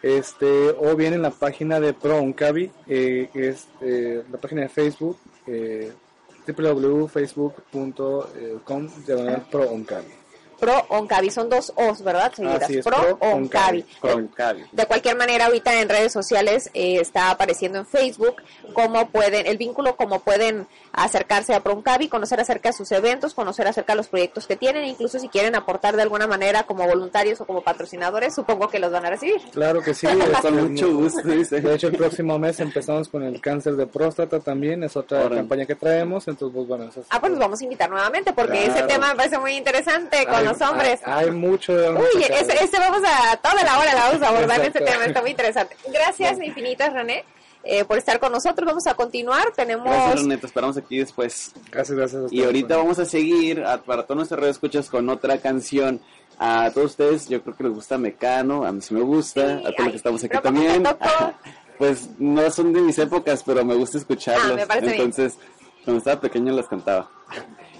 Este, 0.02 0.70
o 0.70 0.96
bien 0.96 1.14
en 1.14 1.22
la 1.22 1.30
página 1.30 1.78
de 1.78 1.94
Pro 1.94 2.18
Oncavi, 2.18 2.72
eh, 2.88 3.28
que 3.32 3.50
es 3.50 3.68
eh, 3.80 4.24
la 4.30 4.38
página 4.38 4.62
de 4.62 4.68
Facebook, 4.68 5.16
eh, 5.46 5.92
www.facebook.com 6.46 8.88
diagonal 9.06 9.46
Pro 9.48 9.70
Oncavi. 9.70 10.21
Pro 10.62 10.86
Oncavi. 10.90 11.28
Son 11.32 11.50
dos 11.50 11.72
O's, 11.74 12.04
¿verdad? 12.04 12.32
Seguidas. 12.32 12.62
Así 12.62 12.78
es, 12.78 12.84
Pro, 12.84 13.18
Pro 13.18 13.18
Oncavi. 13.32 13.84
De 14.70 14.86
cualquier 14.86 15.16
manera, 15.16 15.46
ahorita 15.46 15.80
en 15.80 15.88
redes 15.88 16.12
sociales 16.12 16.70
eh, 16.72 17.00
está 17.00 17.30
apareciendo 17.30 17.80
en 17.80 17.86
Facebook 17.86 18.36
cómo 18.72 19.08
pueden, 19.08 19.48
el 19.48 19.58
vínculo, 19.58 19.96
cómo 19.96 20.20
pueden 20.20 20.68
acercarse 20.92 21.54
a 21.54 21.60
Proncavi, 21.60 22.08
conocer 22.08 22.38
acerca 22.40 22.68
de 22.68 22.72
sus 22.74 22.92
eventos, 22.92 23.34
conocer 23.34 23.66
acerca 23.66 23.94
de 23.94 23.96
los 23.98 24.08
proyectos 24.08 24.46
que 24.46 24.56
tienen, 24.56 24.84
incluso 24.84 25.18
si 25.18 25.28
quieren 25.28 25.54
aportar 25.54 25.96
de 25.96 26.02
alguna 26.02 26.26
manera 26.26 26.64
como 26.64 26.86
voluntarios 26.86 27.40
o 27.40 27.46
como 27.46 27.62
patrocinadores, 27.62 28.34
supongo 28.34 28.68
que 28.68 28.78
los 28.78 28.92
van 28.92 29.06
a 29.06 29.10
recibir. 29.10 29.40
Claro 29.52 29.80
que 29.82 29.94
sí. 29.94 30.06
Con 30.42 30.70
mucho 30.72 30.92
gusto, 30.94 31.22
dice. 31.28 31.60
De 31.60 31.74
hecho, 31.74 31.88
el 31.88 31.96
próximo 31.96 32.38
mes 32.38 32.60
empezamos 32.60 33.08
con 33.08 33.22
el 33.22 33.40
cáncer 33.40 33.76
de 33.76 33.86
próstata 33.86 34.40
también, 34.40 34.82
es 34.84 34.96
otra 34.96 35.20
Órale. 35.20 35.36
campaña 35.36 35.66
que 35.66 35.74
traemos, 35.74 36.28
entonces 36.28 36.54
pues 36.54 36.68
bueno, 36.68 36.84
eso 36.84 37.00
es- 37.00 37.06
Ah, 37.10 37.20
pues 37.20 37.30
los 37.32 37.38
vamos 37.40 37.60
a 37.60 37.64
invitar 37.64 37.88
nuevamente 37.90 38.32
porque 38.32 38.64
Claro. 38.64 38.74
ese 38.74 38.82
tema 38.86 39.08
me 39.08 39.14
parece 39.16 39.38
muy 39.38 39.52
interesante 39.56 40.24
con 40.26 40.34
hay- 40.36 40.44
los 40.44 40.60
hombres. 40.60 41.00
Hay, 41.04 41.24
hay 41.26 41.30
mucho 41.30 41.74
de 41.76 41.90
Uy, 41.90 42.22
ese, 42.28 42.62
ese 42.64 42.78
vamos 42.78 43.00
a, 43.06 43.36
toda 43.38 43.62
la 43.62 43.78
hora 43.78 43.94
la 43.94 44.08
vamos 44.08 44.22
a 44.22 44.28
abordar 44.28 44.60
en 44.60 44.66
ese 44.66 44.80
tema, 44.80 45.04
está 45.04 45.20
muy 45.22 45.30
interesante. 45.30 45.76
Gracias 45.92 46.38
infinitas, 46.42 46.92
René, 46.92 47.24
eh, 47.64 47.84
por 47.84 47.98
estar 47.98 48.18
con 48.18 48.32
nosotros. 48.32 48.66
Vamos 48.66 48.86
a 48.86 48.94
continuar, 48.94 49.52
tenemos... 49.54 49.86
Gracias, 49.86 50.40
te 50.40 50.46
esperamos 50.46 50.76
aquí 50.76 50.98
después. 50.98 51.52
Gracias, 51.70 51.96
gracias. 51.96 52.22
a 52.24 52.34
Y 52.34 52.42
ahorita 52.42 52.68
bueno. 52.68 52.82
vamos 52.84 52.98
a 52.98 53.04
seguir 53.04 53.64
a, 53.64 53.82
para 53.82 54.04
todos 54.04 54.16
nuestros 54.16 54.46
escuchas 54.46 54.90
con 54.90 55.08
otra 55.08 55.38
canción. 55.38 56.00
A 56.38 56.70
todos 56.72 56.92
ustedes, 56.92 57.28
yo 57.28 57.42
creo 57.42 57.56
que 57.56 57.64
les 57.64 57.72
gusta 57.72 57.98
Mecano, 57.98 58.64
a 58.64 58.72
mí 58.72 58.80
sí 58.80 58.94
me 58.94 59.02
gusta, 59.02 59.58
Sí, 59.58 59.66
a 59.66 59.70
todos 59.70 59.74
ay, 59.78 59.84
los 59.84 59.90
que 59.90 59.96
estamos 59.96 60.24
aquí 60.24 60.28
pero 60.30 60.42
¿cómo 60.42 60.60
te 60.60 60.66
también. 60.66 60.96
pues 61.78 62.08
no 62.18 62.50
son 62.50 62.72
de 62.72 62.80
mis 62.80 62.98
épocas, 62.98 63.42
pero 63.44 63.64
me 63.64 63.74
gusta 63.74 63.98
escucharlos. 63.98 64.58
Ah, 64.60 64.66
me 64.74 64.80
bien. 64.80 64.92
Entonces, 64.94 65.38
cuando 65.84 65.98
estaba 65.98 66.20
pequeño 66.20 66.52
las 66.52 66.66
cantaba. 66.66 67.10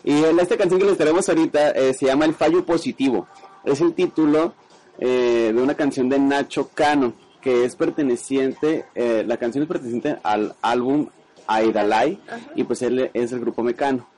Y 0.04 0.24
en 0.24 0.38
esta 0.40 0.56
canción 0.56 0.80
que 0.80 0.86
les 0.86 0.98
tenemos 0.98 1.28
ahorita 1.28 1.70
eh, 1.70 1.94
se 1.94 2.06
llama 2.06 2.24
El 2.24 2.34
Fallo 2.34 2.64
Positivo. 2.64 3.26
Es 3.64 3.80
el 3.80 3.94
título 3.94 4.54
eh, 4.98 5.52
de 5.54 5.62
una 5.62 5.74
canción 5.74 6.08
de 6.08 6.18
Nacho 6.18 6.70
Cano, 6.74 7.14
que 7.42 7.64
es 7.64 7.76
perteneciente, 7.76 8.86
eh, 8.94 9.24
la 9.26 9.36
canción 9.36 9.62
es 9.62 9.68
perteneciente 9.68 10.18
al 10.22 10.54
álbum 10.62 11.08
Aidalai, 11.46 12.20
y 12.54 12.64
pues 12.64 12.80
él 12.82 13.10
es 13.12 13.32
el 13.32 13.40
grupo 13.40 13.62
Mecano. 13.62 14.08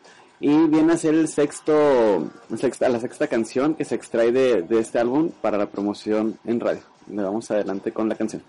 Y 0.41 0.67
viene 0.67 0.93
a 0.93 0.97
ser 0.97 1.15
el 1.15 1.29
sexto, 1.29 2.31
sexta, 2.57 2.89
la 2.89 3.01
sexta 3.01 3.27
canción 3.29 3.75
que 3.75 3.85
se 3.85 3.95
extrae 3.95 4.31
de, 4.31 4.63
de 4.63 4.79
este 4.79 4.99
álbum 4.99 5.31
para 5.41 5.57
la 5.57 5.67
promoción 5.67 6.39
en 6.45 6.61
radio. 6.61 6.83
Le 7.09 7.23
vamos 7.23 7.51
adelante 7.51 7.93
con 7.93 8.09
la 8.09 8.15
canción. 8.15 8.43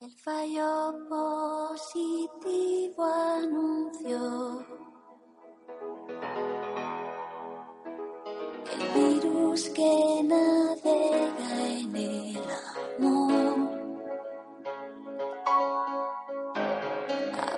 El 0.00 0.10
fallo 0.18 0.94
positivo 1.08 3.04
anunció 3.04 4.66
virus 8.96 9.68
que 9.70 10.22
navega 10.24 11.52
en 11.80 11.96
el 11.96 12.46
amor. 12.98 13.58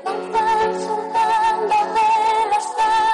Avanzar 0.05 0.70
soltando 0.87 1.77
velas, 1.96 2.68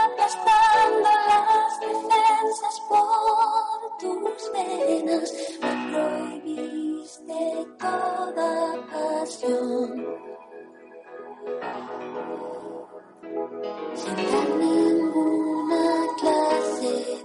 aplastando 0.04 1.10
las 1.28 1.72
defensas 1.86 2.76
por 2.88 3.78
tus 4.00 4.52
venas. 4.52 5.28
Me 5.60 5.72
prohibiste 5.90 7.42
toda 7.78 8.50
pasión. 8.92 9.90
Sin 13.94 14.16
dar 14.16 14.48
ninguna 14.58 15.84
clase 16.20 17.23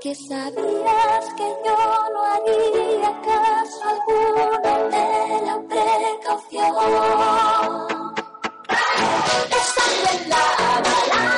Porque 0.00 0.14
sabías 0.14 1.24
que 1.36 1.48
yo 1.66 1.76
no 2.14 2.22
haría 2.22 3.10
caso 3.20 3.82
alguno 3.82 4.44
de 4.90 5.40
la 5.44 5.56
precaución. 5.68 6.72
Pesando 9.50 10.08
en 10.12 10.20
la 10.30 10.44
balanza 10.84 11.37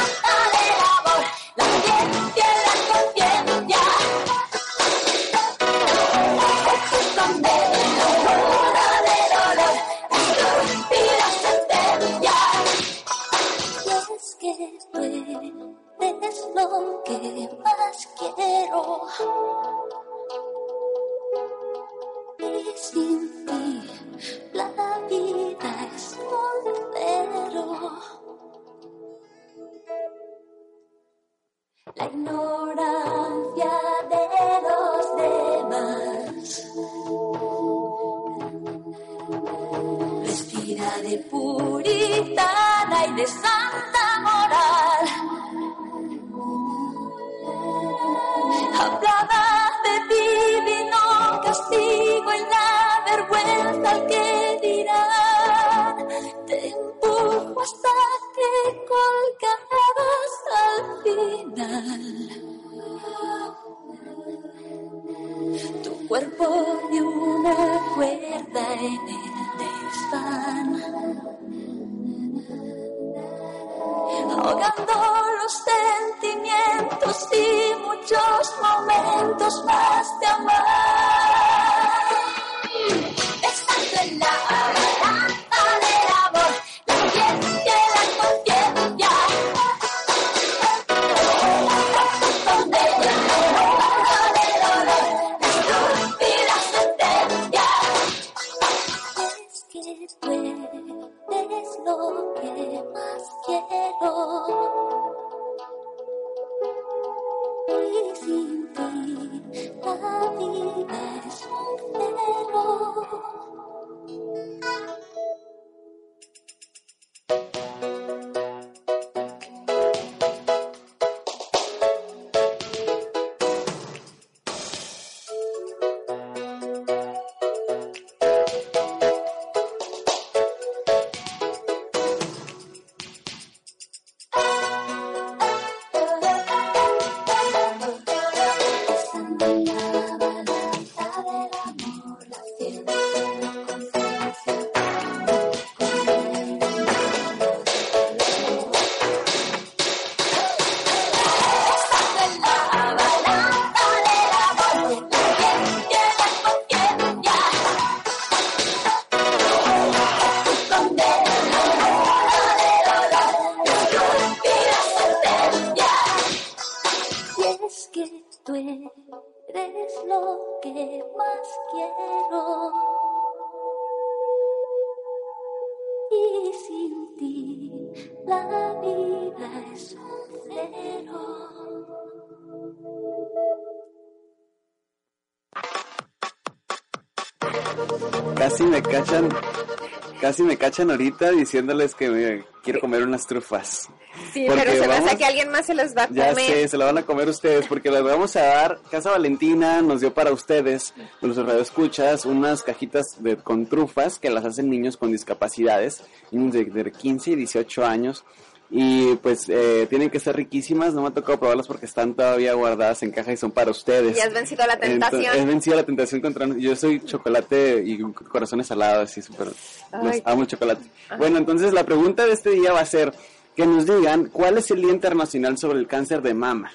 casi 190.41 190.49
me 190.49 190.57
cachan 190.57 190.91
ahorita 190.91 191.30
diciéndoles 191.32 191.95
que 191.95 192.09
me 192.09 192.45
quiero 192.62 192.80
comer 192.80 193.03
unas 193.03 193.26
trufas. 193.26 193.88
Sí, 194.32 194.45
Porque 194.47 194.62
pero 194.64 194.82
se 194.82 194.88
vamos- 194.88 195.14
que 195.14 195.24
alguien 195.24 195.51
más 195.51 195.66
se 195.66 195.74
los 195.74 195.95
va 195.97 196.05
a 196.05 196.09
Ya 196.11 196.30
comer. 196.30 196.47
sé, 196.47 196.68
se 196.68 196.76
lo 196.78 196.84
van 196.86 196.99
a 196.99 197.03
comer 197.03 197.28
ustedes 197.28 197.66
porque 197.66 197.91
les 197.91 198.03
vamos 198.03 198.34
a 198.36 198.43
dar. 198.43 198.80
Casa 198.91 199.11
Valentina 199.11 199.82
nos 199.82 200.01
dio 200.01 200.12
para 200.14 200.32
ustedes, 200.32 200.95
los 201.20 201.36
radioescuchas, 201.36 202.24
unas 202.24 202.62
cajitas 202.62 203.22
de, 203.22 203.36
con 203.36 203.66
trufas 203.66 204.18
que 204.18 204.30
las 204.30 204.45
hacen 204.45 204.68
niños 204.70 204.97
con 204.97 205.12
discapacidades, 205.12 206.03
niños 206.30 206.55
de, 206.55 206.64
de 206.64 206.91
15 206.93 207.30
y 207.32 207.34
18 207.36 207.84
años. 207.86 208.24
Y 208.73 209.16
pues 209.16 209.49
eh, 209.49 209.87
tienen 209.91 210.11
que 210.11 210.21
ser 210.21 210.37
riquísimas, 210.37 210.95
no 210.95 211.03
me 211.03 211.09
ha 211.09 211.11
tocado 211.11 211.41
probarlas 211.41 211.66
porque 211.66 211.87
están 211.87 212.14
todavía 212.14 212.55
guardadas 212.55 213.03
en 213.03 213.11
caja 213.11 213.33
y 213.33 213.37
son 213.37 213.51
para 213.51 213.73
ustedes. 213.73 214.16
Y 214.16 214.21
has 214.21 214.33
vencido 214.33 214.64
la 214.64 214.79
tentación. 214.79 215.23
Entonces, 215.23 215.43
he 215.43 215.47
vencido 215.47 215.77
la 215.77 215.83
tentación 215.83 216.21
contra... 216.21 216.47
Yo 216.57 216.77
soy 216.77 217.01
chocolate 217.01 217.83
y 217.85 217.99
corazones 218.12 218.68
salados, 218.68 219.11
así 219.11 219.23
súper... 219.23 219.49
los 219.49 220.16
amo 220.25 220.43
el 220.43 220.47
chocolate. 220.47 220.83
Bueno, 221.18 221.39
entonces 221.39 221.73
la 221.73 221.85
pregunta 221.85 222.27
de 222.27 222.33
este 222.33 222.51
día 222.51 222.73
va 222.73 222.81
a 222.81 222.87
ser 222.87 223.12
que 223.57 223.66
nos 223.66 223.87
digan 223.87 224.27
cuál 224.27 224.59
es 224.59 224.71
el 224.71 224.83
Día 224.83 224.93
Internacional 224.93 225.59
sobre 225.59 225.79
el 225.79 225.87
Cáncer 225.87 226.23
de 226.23 226.35
Mama. 226.35 226.71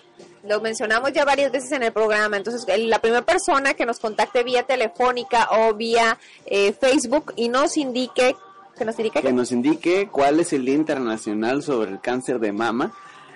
Lo 0.47 0.61
mencionamos 0.61 1.11
ya 1.11 1.25
varias 1.25 1.51
veces 1.51 1.71
en 1.71 1.83
el 1.83 1.91
programa. 1.91 2.37
Entonces, 2.37 2.65
la 2.77 2.99
primera 2.99 3.23
persona 3.23 3.73
que 3.73 3.85
nos 3.85 3.99
contacte 3.99 4.43
vía 4.43 4.63
telefónica 4.63 5.47
o 5.51 5.73
vía 5.73 6.19
eh, 6.45 6.73
Facebook 6.73 7.33
y 7.35 7.49
nos 7.49 7.77
indique, 7.77 8.35
que 8.77 8.85
nos 8.85 8.97
indique 8.99 9.21
Que 9.21 9.33
nos 9.33 9.51
indique 9.51 10.09
cuál 10.11 10.39
es 10.39 10.53
el 10.53 10.65
Día 10.65 10.75
Internacional 10.75 11.63
sobre 11.63 11.91
el 11.91 12.01
Cáncer 12.01 12.39
de 12.39 12.51
Mama. 12.51 12.91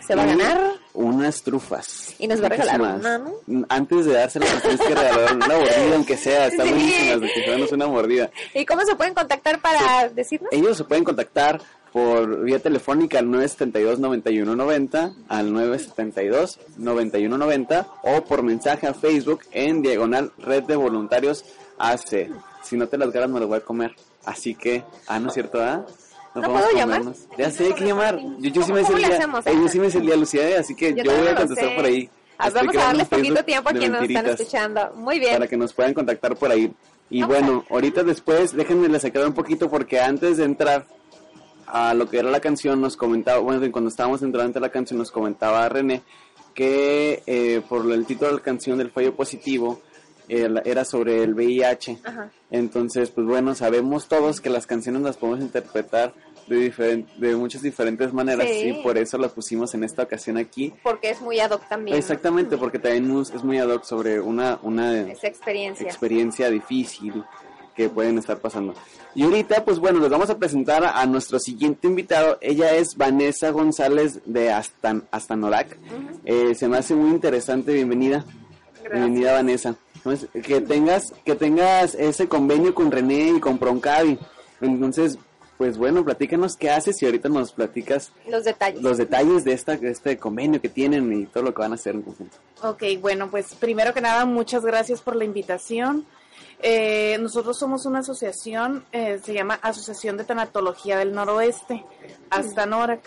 se 0.05 0.15
va 0.15 0.23
a 0.23 0.25
ganar. 0.25 0.59
Unas 0.93 1.43
trufas. 1.43 2.15
Y 2.19 2.27
nos 2.27 2.41
va 2.41 2.47
a 2.47 2.49
regalar 2.49 2.81
una, 2.81 3.17
¿no? 3.19 3.31
Antes 3.69 4.05
de 4.05 4.13
dárselas, 4.13 4.51
nos 4.53 4.61
tienes 4.63 4.81
que 4.81 4.95
regalar 4.95 5.35
una 5.35 5.47
mordida, 5.47 5.95
aunque 5.95 6.17
sea. 6.17 6.47
Está 6.47 6.63
Sí. 6.63 6.69
buenísimas, 6.71 7.21
de 7.21 7.27
que 7.31 7.67
se 7.67 7.75
una 7.75 7.87
mordida. 7.87 8.29
¿Y 8.53 8.65
cómo 8.65 8.81
se 8.85 8.95
pueden 8.95 9.13
contactar 9.13 9.61
para 9.61 10.09
decirnos? 10.09 10.49
Ellos 10.51 10.77
se 10.77 10.83
pueden 10.83 11.03
contactar 11.03 11.61
por 11.93 12.43
vía 12.43 12.59
telefónica 12.59 13.19
al 13.19 13.27
972-9190, 13.27 15.13
al 15.27 15.51
972-9190 15.51 17.87
o 18.03 18.23
por 18.25 18.43
mensaje 18.43 18.87
a 18.87 18.93
Facebook 18.93 19.41
en 19.51 19.81
diagonal 19.81 20.31
Red 20.37 20.63
de 20.65 20.75
Voluntarios 20.75 21.45
AC. 21.77 22.29
Si 22.63 22.75
no 22.77 22.87
te 22.87 22.97
las 22.97 23.11
ganas 23.11 23.29
me 23.29 23.39
las 23.39 23.47
voy 23.49 23.57
a 23.57 23.61
comer. 23.61 23.95
Así 24.25 24.55
que, 24.55 24.83
ah, 25.07 25.19
¿no 25.19 25.27
es 25.27 25.33
cierto? 25.33 25.61
Ah? 25.61 25.85
Nos 26.35 26.43
¿No 26.43 26.53
puedo 26.53 26.71
llamar? 26.75 27.01
Ya 27.37 27.49
sé, 27.49 27.73
que 27.73 27.85
llamar. 27.85 28.19
Yo, 28.39 28.49
yo 28.49 28.63
sí 28.63 28.71
me 28.71 28.81
¿Cómo 28.83 28.87
sé 28.87 28.93
el 28.93 29.01
le 29.01 29.07
día. 29.07 29.17
hacemos, 29.17 29.47
eh, 29.47 29.53
yo 29.55 29.67
sí 29.67 29.79
me 29.79 30.17
Lucía, 30.17 30.59
así 30.59 30.75
que 30.75 30.93
yo 30.93 31.03
voy 31.03 31.27
a 31.27 31.35
contestar 31.35 31.75
por 31.75 31.85
ahí. 31.85 32.09
Ah, 32.37 32.49
vamos 32.51 32.75
a 32.75 32.79
darles 32.79 33.07
poquito 33.07 33.43
tiempo 33.43 33.69
a 33.69 33.73
quienes 33.73 33.91
nos 33.91 34.09
están 34.09 34.25
escuchando. 34.27 34.91
Muy 34.95 35.19
bien. 35.19 35.33
para 35.33 35.47
que 35.47 35.57
nos 35.57 35.73
puedan 35.73 35.93
contactar 35.93 36.35
por 36.37 36.51
ahí. 36.51 36.71
Y 37.09 37.21
Vamos 37.21 37.35
bueno, 37.35 37.65
ahorita 37.69 38.03
después, 38.03 38.55
déjenme 38.55 38.87
les 38.87 39.03
aclarar 39.03 39.29
un 39.29 39.35
poquito 39.35 39.69
porque 39.69 39.99
antes 39.99 40.37
de 40.37 40.45
entrar 40.45 40.85
a 41.65 41.93
lo 41.93 42.09
que 42.09 42.19
era 42.19 42.29
la 42.29 42.39
canción, 42.39 42.79
nos 42.79 42.95
comentaba, 42.95 43.39
bueno, 43.39 43.59
cuando 43.71 43.89
estábamos 43.89 44.21
entrando 44.21 44.59
a 44.59 44.61
la 44.61 44.69
canción, 44.69 44.99
nos 44.99 45.11
comentaba 45.11 45.67
René 45.67 46.03
que 46.53 47.23
eh, 47.25 47.61
por 47.67 47.91
el 47.91 48.05
título 48.05 48.31
de 48.31 48.37
la 48.37 48.43
canción 48.43 48.77
del 48.77 48.91
fallo 48.91 49.15
positivo 49.15 49.81
era 50.29 50.85
sobre 50.85 51.23
el 51.23 51.33
VIH. 51.33 51.99
Ajá. 52.03 52.31
Entonces, 52.51 53.09
pues 53.11 53.25
bueno, 53.27 53.55
sabemos 53.55 54.07
todos 54.07 54.39
que 54.41 54.49
las 54.49 54.65
canciones 54.67 55.01
las 55.01 55.17
podemos 55.17 55.41
interpretar 55.41 56.13
de, 56.47 57.05
de 57.17 57.35
muchas 57.35 57.61
diferentes 57.61 58.11
maneras 58.13 58.47
Sí. 58.49 58.69
y 58.69 58.73
por 58.83 58.97
eso 58.97 59.17
las 59.17 59.31
pusimos 59.33 59.73
en 59.75 59.83
esta 59.83 60.03
ocasión 60.03 60.37
aquí. 60.37 60.73
Porque 60.81 61.11
es 61.11 61.21
muy 61.21 61.39
ad 61.39 61.51
hoc 61.51 61.67
también. 61.69 61.93
¿no? 61.95 61.99
Exactamente, 61.99 62.57
porque 62.57 62.79
también 62.79 63.19
es 63.21 63.43
muy 63.43 63.59
ad 63.59 63.69
hoc 63.69 63.83
sobre 63.83 64.19
una, 64.19 64.59
una 64.63 65.01
experiencia. 65.11 65.85
experiencia 65.85 66.49
difícil 66.49 67.23
que 67.75 67.87
pueden 67.87 68.17
estar 68.17 68.39
pasando. 68.39 68.73
Y 69.15 69.23
ahorita, 69.23 69.63
pues 69.63 69.79
bueno, 69.79 69.99
les 69.99 70.09
vamos 70.09 70.29
a 70.29 70.37
presentar 70.37 70.83
a, 70.83 70.99
a 70.99 71.05
nuestro 71.05 71.39
siguiente 71.39 71.87
invitado. 71.87 72.37
Ella 72.41 72.75
es 72.75 72.95
Vanessa 72.97 73.51
González 73.51 74.19
de 74.25 74.51
Astan, 74.51 75.07
Astanorac. 75.11 75.77
Eh, 76.25 76.53
se 76.55 76.67
me 76.67 76.77
hace 76.77 76.93
muy 76.93 77.09
interesante. 77.11 77.73
Bienvenida. 77.73 78.25
Bienvenida, 78.91 79.33
Vanessa. 79.33 79.75
Entonces, 79.95 80.29
que 80.43 80.61
tengas, 80.61 81.13
que 81.25 81.35
tengas 81.35 81.95
ese 81.95 82.27
convenio 82.27 82.73
con 82.73 82.91
René 82.91 83.31
y 83.35 83.39
con 83.39 83.57
Proncavi. 83.57 84.17
Entonces, 84.61 85.17
pues 85.57 85.77
bueno, 85.77 86.05
platícanos 86.05 86.55
qué 86.55 86.69
haces 86.69 87.01
y 87.01 87.05
ahorita 87.05 87.27
nos 87.27 87.51
platicas 87.51 88.13
Los 88.27 88.45
detalles. 88.45 88.81
los 88.81 88.97
detalles 88.97 89.43
de, 89.43 89.51
esta, 89.53 89.75
de 89.75 89.91
este 89.91 90.17
convenio 90.17 90.61
que 90.61 90.69
tienen 90.69 91.11
y 91.11 91.25
todo 91.25 91.43
lo 91.43 91.53
que 91.53 91.61
van 91.61 91.73
a 91.73 91.75
hacer 91.75 91.95
en 91.95 92.01
conjunto. 92.01 92.37
Ok, 92.63 92.83
bueno, 93.01 93.29
pues 93.29 93.53
primero 93.55 93.93
que 93.93 93.99
nada, 94.01 94.25
muchas 94.25 94.63
gracias 94.63 95.01
por 95.01 95.15
la 95.17 95.25
invitación. 95.25 96.05
Eh, 96.61 97.17
nosotros 97.19 97.57
somos 97.59 97.85
una 97.85 97.99
asociación, 97.99 98.85
eh, 98.91 99.19
se 99.23 99.33
llama 99.33 99.59
Asociación 99.61 100.17
de 100.17 100.23
Tanatología 100.23 100.97
del 100.97 101.13
Noroeste, 101.13 101.85
hasta 102.29 102.65
NORAC. 102.65 103.01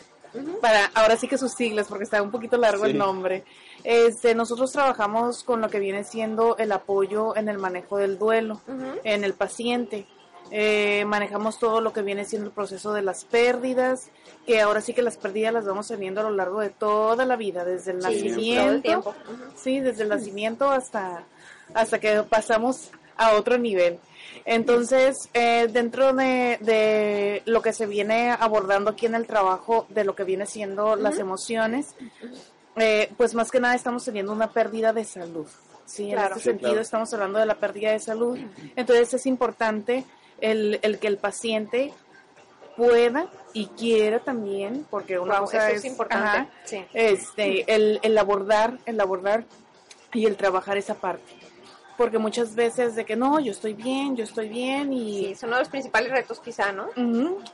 Para, 0.60 0.86
ahora 0.94 1.16
sí 1.16 1.28
que 1.28 1.36
sus 1.38 1.52
siglas, 1.52 1.86
porque 1.88 2.04
está 2.04 2.22
un 2.22 2.30
poquito 2.30 2.56
largo 2.56 2.84
Sí. 2.84 2.92
el 2.92 2.98
nombre. 2.98 3.44
Este, 3.84 4.34
nosotros 4.34 4.72
trabajamos 4.72 5.42
con 5.44 5.60
lo 5.60 5.68
que 5.68 5.78
viene 5.80 6.04
siendo 6.04 6.56
el 6.56 6.72
apoyo 6.72 7.36
en 7.36 7.48
el 7.48 7.58
manejo 7.58 7.96
del 7.98 8.18
duelo, 8.18 8.60
en 9.04 9.24
el 9.24 9.34
paciente. 9.34 10.06
Eh, 10.54 11.04
manejamos 11.06 11.58
todo 11.58 11.80
lo 11.80 11.92
que 11.94 12.02
viene 12.02 12.24
siendo 12.26 12.48
el 12.48 12.52
proceso 12.54 12.92
de 12.92 13.00
las 13.00 13.24
pérdidas, 13.24 14.10
que 14.46 14.60
ahora 14.60 14.80
sí 14.82 14.92
que 14.92 15.00
las 15.00 15.16
pérdidas 15.16 15.52
las 15.54 15.64
vamos 15.64 15.88
teniendo 15.88 16.20
a 16.20 16.24
lo 16.24 16.30
largo 16.30 16.60
de 16.60 16.68
toda 16.68 17.24
la 17.24 17.36
vida, 17.36 17.64
desde 17.64 17.92
el 17.92 18.02
Sí, 18.02 18.08
nacimiento, 18.28 19.14
sí, 19.56 19.80
desde 19.80 20.02
el 20.02 20.10
nacimiento 20.10 20.70
hasta 20.70 21.24
hasta 21.74 21.98
que 22.00 22.22
pasamos 22.24 22.90
a 23.28 23.34
otro 23.36 23.58
nivel. 23.58 23.98
Entonces, 24.44 25.28
eh, 25.34 25.68
dentro 25.70 26.12
de, 26.14 26.58
de 26.60 27.42
lo 27.46 27.62
que 27.62 27.72
se 27.72 27.86
viene 27.86 28.30
abordando 28.30 28.90
aquí 28.90 29.06
en 29.06 29.14
el 29.14 29.26
trabajo, 29.26 29.86
de 29.90 30.04
lo 30.04 30.14
que 30.14 30.24
viene 30.24 30.46
siendo 30.46 30.96
las 30.96 31.18
emociones, 31.18 31.94
eh, 32.76 33.10
pues 33.16 33.34
más 33.34 33.50
que 33.50 33.60
nada 33.60 33.74
estamos 33.74 34.04
teniendo 34.04 34.32
una 34.32 34.50
pérdida 34.50 34.92
de 34.92 35.04
salud. 35.04 35.46
Sí, 35.84 36.10
en 36.10 36.18
este 36.18 36.34
Sí, 36.36 36.40
sentido 36.40 36.70
claro. 36.70 36.82
estamos 36.82 37.12
hablando 37.12 37.38
de 37.38 37.46
la 37.46 37.56
pérdida 37.56 37.90
de 37.92 38.00
salud. 38.00 38.38
Entonces 38.76 39.12
es 39.14 39.26
importante 39.26 40.04
el, 40.40 40.78
el 40.82 40.98
que 40.98 41.06
el 41.08 41.18
paciente 41.18 41.92
pueda 42.76 43.26
y 43.52 43.66
quiera 43.66 44.20
también, 44.20 44.86
porque 44.90 45.18
una 45.18 45.34
Wow, 45.40 45.44
cosa 45.44 45.68
eso 45.68 45.76
es, 45.78 45.84
es 45.84 45.90
importante, 45.90 46.26
ajá, 46.26 46.48
sí. 46.64 46.84
este, 46.94 47.74
el, 47.74 48.00
el 48.02 48.16
abordar, 48.16 48.78
el 48.86 48.98
abordar 49.00 49.44
y 50.14 50.24
el 50.26 50.36
trabajar 50.36 50.78
esa 50.78 50.94
parte. 50.94 51.22
Porque 52.02 52.18
muchas 52.18 52.56
veces 52.56 52.96
de 52.96 53.04
que 53.04 53.14
no, 53.14 53.38
yo 53.38 53.52
estoy 53.52 53.74
bien, 53.74 54.16
yo 54.16 54.24
estoy 54.24 54.48
bien 54.48 54.92
y... 54.92 55.18
Sí, 55.18 55.26
es 55.26 55.42
uno 55.44 55.52
de 55.52 55.60
los 55.60 55.68
principales 55.68 56.10
retos 56.10 56.40
quizá, 56.40 56.72
¿no? 56.72 56.88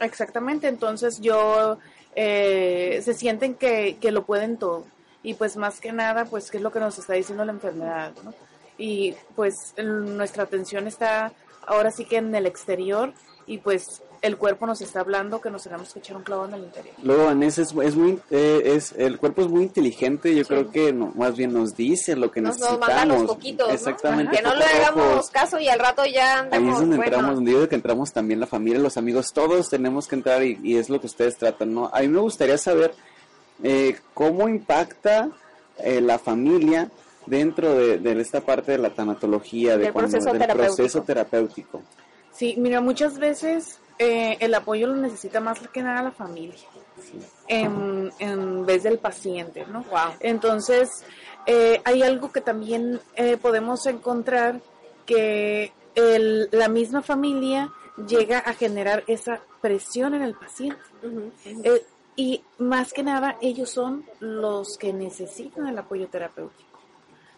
Exactamente, 0.00 0.68
entonces 0.68 1.20
yo 1.20 1.76
eh, 2.16 2.98
se 3.04 3.12
sienten 3.12 3.54
que, 3.54 3.98
que 4.00 4.10
lo 4.10 4.24
pueden 4.24 4.56
todo 4.56 4.86
y 5.22 5.34
pues 5.34 5.58
más 5.58 5.80
que 5.80 5.92
nada 5.92 6.24
pues 6.24 6.50
qué 6.50 6.56
es 6.56 6.62
lo 6.62 6.72
que 6.72 6.80
nos 6.80 6.98
está 6.98 7.12
diciendo 7.12 7.44
la 7.44 7.52
enfermedad, 7.52 8.12
¿no? 8.24 8.32
Y 8.78 9.14
pues 9.36 9.74
el- 9.76 10.16
nuestra 10.16 10.44
atención 10.44 10.86
está 10.86 11.30
ahora 11.66 11.90
sí 11.90 12.06
que 12.06 12.16
en 12.16 12.34
el 12.34 12.46
exterior 12.46 13.12
y 13.46 13.58
pues 13.58 14.00
el 14.20 14.36
cuerpo 14.36 14.66
nos 14.66 14.80
está 14.80 15.00
hablando 15.00 15.40
que 15.40 15.50
nos 15.50 15.62
tenemos 15.62 15.92
que 15.92 16.00
echar 16.00 16.16
un 16.16 16.22
clavo 16.24 16.46
en 16.46 16.54
el 16.54 16.64
interior. 16.64 16.94
Luego 17.02 17.26
Vanessa 17.26 17.62
es, 17.62 17.72
es 17.82 17.94
muy 17.96 18.18
eh, 18.30 18.62
es 18.64 18.92
el 18.96 19.18
cuerpo 19.18 19.42
es 19.42 19.48
muy 19.48 19.62
inteligente 19.62 20.34
yo 20.34 20.44
creo 20.44 20.70
que 20.70 20.92
no, 20.92 21.12
más 21.16 21.36
bien 21.36 21.52
nos 21.52 21.76
dice 21.76 22.16
lo 22.16 22.30
que 22.30 22.40
Nos, 22.40 22.58
nos 22.58 22.70
necesitamos 22.72 22.88
mandan 23.04 23.08
los 23.20 23.26
poquitos, 23.34 23.68
¿no? 23.68 23.74
exactamente 23.74 24.36
Que 24.36 24.42
no 24.42 24.54
le 24.54 24.64
hagamos 24.64 25.30
caso 25.30 25.60
y 25.60 25.68
al 25.68 25.78
rato 25.78 26.04
ya 26.04 26.40
Ahí 26.40 26.46
andemos, 26.52 26.74
es 26.74 26.80
donde 26.80 26.96
bueno, 26.96 27.12
entramos, 27.12 27.34
donde 27.36 27.52
yo 27.52 27.68
que 27.68 27.74
entramos 27.76 28.12
también 28.12 28.40
la 28.40 28.46
familia, 28.46 28.78
los 28.80 28.96
amigos, 28.96 29.32
todos 29.32 29.68
tenemos 29.70 30.08
que 30.08 30.16
entrar 30.16 30.42
y, 30.42 30.58
y 30.62 30.76
es 30.76 30.90
lo 30.90 31.00
que 31.00 31.06
ustedes 31.06 31.36
tratan, 31.36 31.72
¿no? 31.74 31.90
A 31.92 32.00
mí 32.00 32.08
me 32.08 32.18
gustaría 32.20 32.58
saber 32.58 32.94
eh, 33.62 33.96
cómo 34.14 34.48
impacta 34.48 35.30
eh, 35.78 36.00
la 36.00 36.18
familia 36.18 36.90
dentro 37.26 37.74
de, 37.74 37.98
de 37.98 38.20
esta 38.20 38.40
parte 38.40 38.72
de 38.72 38.78
la 38.78 38.90
tanatología, 38.90 39.76
de 39.76 39.84
Del 39.84 39.92
cuando- 39.92 40.10
proceso 40.10 40.30
del 40.32 40.40
terapéutico. 40.40 40.76
proceso 40.76 41.02
terapéutico. 41.02 41.82
Sí, 42.32 42.54
mira, 42.58 42.80
muchas 42.80 43.18
veces 43.18 43.78
eh, 43.98 44.36
el 44.40 44.54
apoyo 44.54 44.86
lo 44.86 44.94
necesita 44.96 45.40
más 45.40 45.58
que 45.68 45.82
nada 45.82 46.02
la 46.02 46.10
familia, 46.12 46.54
en, 47.48 48.12
en 48.18 48.66
vez 48.66 48.82
del 48.82 48.98
paciente, 48.98 49.64
¿no? 49.66 49.84
Entonces, 50.20 51.04
eh, 51.46 51.80
hay 51.84 52.02
algo 52.02 52.30
que 52.32 52.40
también 52.40 53.00
eh, 53.16 53.36
podemos 53.36 53.86
encontrar 53.86 54.60
que 55.06 55.72
el- 55.94 56.48
la 56.52 56.68
misma 56.68 57.02
familia 57.02 57.72
llega 58.06 58.38
a 58.38 58.52
generar 58.52 59.02
esa 59.06 59.40
presión 59.60 60.14
en 60.14 60.22
el 60.22 60.34
paciente. 60.34 60.78
Eh, 61.64 61.82
y 62.16 62.42
más 62.58 62.92
que 62.92 63.02
nada, 63.02 63.36
ellos 63.40 63.70
son 63.70 64.04
los 64.20 64.76
que 64.76 64.92
necesitan 64.92 65.66
el 65.68 65.78
apoyo 65.78 66.08
terapéutico. 66.08 66.68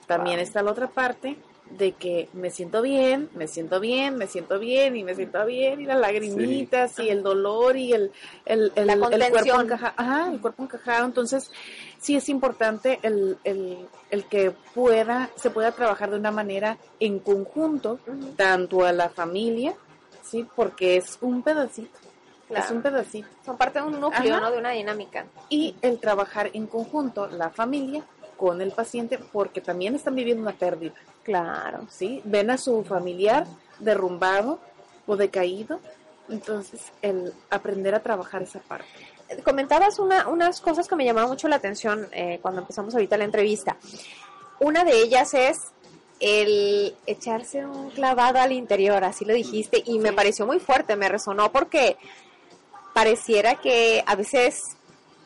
También 0.07 0.41
está 0.41 0.63
la 0.63 0.73
otra 0.73 0.89
parte 0.89 1.37
de 1.71 1.93
que 1.93 2.29
me 2.33 2.51
siento 2.51 2.83
bien, 2.83 3.31
me 3.35 3.47
siento 3.47 3.81
bien, 3.81 4.17
me 4.17 4.27
siento 4.27 4.59
bien 4.59 4.97
y 4.97 5.05
me 5.05 5.15
siento 5.15 5.45
bien 5.47 5.81
y 5.81 5.85
las 5.85 5.99
lagrimitas 5.99 6.99
y 6.99 7.09
el 7.09 7.23
dolor 7.23 7.77
y 7.77 7.93
el, 7.93 8.13
el, 8.45 8.73
el, 8.75 8.87
La 8.87 8.95
el 8.95 9.01
cuerpo 9.31 9.61
encajado, 9.61 9.95
ajá, 9.97 10.33
el 10.33 10.41
cuerpo 10.41 10.65
encajado. 10.65 11.07
Entonces, 11.07 11.51
sí 11.99 12.17
es 12.17 12.29
importante 12.29 12.99
el, 13.03 13.39
el, 13.45 13.87
el 14.11 14.25
que 14.25 14.51
pueda, 14.75 15.31
se 15.37 15.51
pueda 15.51 15.73
trabajar 15.73 16.11
de 16.11 16.19
una 16.19 16.33
manera 16.33 16.77
en 16.99 17.21
conjunto, 17.21 18.01
tanto 18.37 18.85
a 18.85 18.93
la 18.93 19.09
familia, 19.09 19.75
sí, 20.23 20.47
porque 20.57 20.97
es 20.97 21.19
un 21.21 21.43
pedacito. 21.43 21.99
Claro. 22.49 22.65
Es 22.65 22.71
un 22.73 22.83
pedacito. 22.83 23.29
Son 23.47 23.57
parte 23.57 23.79
de 23.79 23.87
un 23.87 24.01
núcleo, 24.01 24.35
Ajá. 24.35 24.47
¿no? 24.47 24.51
De 24.51 24.59
una 24.59 24.71
dinámica. 24.71 25.25
Y 25.49 25.77
el 25.83 26.01
trabajar 26.01 26.51
en 26.53 26.67
conjunto, 26.67 27.29
la 27.29 27.51
familia 27.51 28.03
con 28.37 28.61
el 28.61 28.73
paciente, 28.73 29.19
porque 29.19 29.61
también 29.61 29.95
están 29.95 30.17
viviendo 30.17 30.43
una 30.43 30.53
pérdida. 30.53 30.95
Claro. 31.25 31.87
¿Sí? 31.91 32.23
Ven 32.25 32.51
a 32.51 32.59
su 32.59 32.85
familiar 32.85 33.47
derrumbado 33.79 34.61
o 35.07 35.17
decaído. 35.17 35.81
Entonces, 36.29 36.81
el 37.03 37.33
aprender 37.51 37.95
a 37.95 38.01
trabajar 38.01 38.43
esa 38.43 38.61
parte. 38.61 38.87
Comentabas 39.45 39.99
una, 39.99 40.29
unas 40.29 40.61
cosas 40.61 40.89
que 40.89 40.97
me 40.97 41.05
llamaron 41.05 41.31
mucho 41.31 41.49
la 41.49 41.57
atención 41.57 42.09
eh, 42.13 42.39
cuando 42.43 42.61
empezamos 42.61 42.95
ahorita 42.95 43.17
la 43.17 43.25
entrevista. 43.25 43.77
Una 44.61 44.85
de 44.85 45.03
ellas 45.03 45.35
es 45.35 45.57
el 46.21 46.95
echarse 47.07 47.65
un 47.65 47.91
clavado 47.91 48.39
al 48.39 48.53
interior, 48.53 49.03
así 49.05 49.25
lo 49.25 49.33
dijiste, 49.33 49.83
y 49.87 49.99
me 49.99 50.13
pareció 50.13 50.47
muy 50.47 50.61
fuerte, 50.61 50.95
me 50.95 51.09
resonó 51.09 51.51
porque 51.51 51.97
pareciera 52.93 53.55
que 53.55 54.05
a 54.07 54.15
veces 54.17 54.77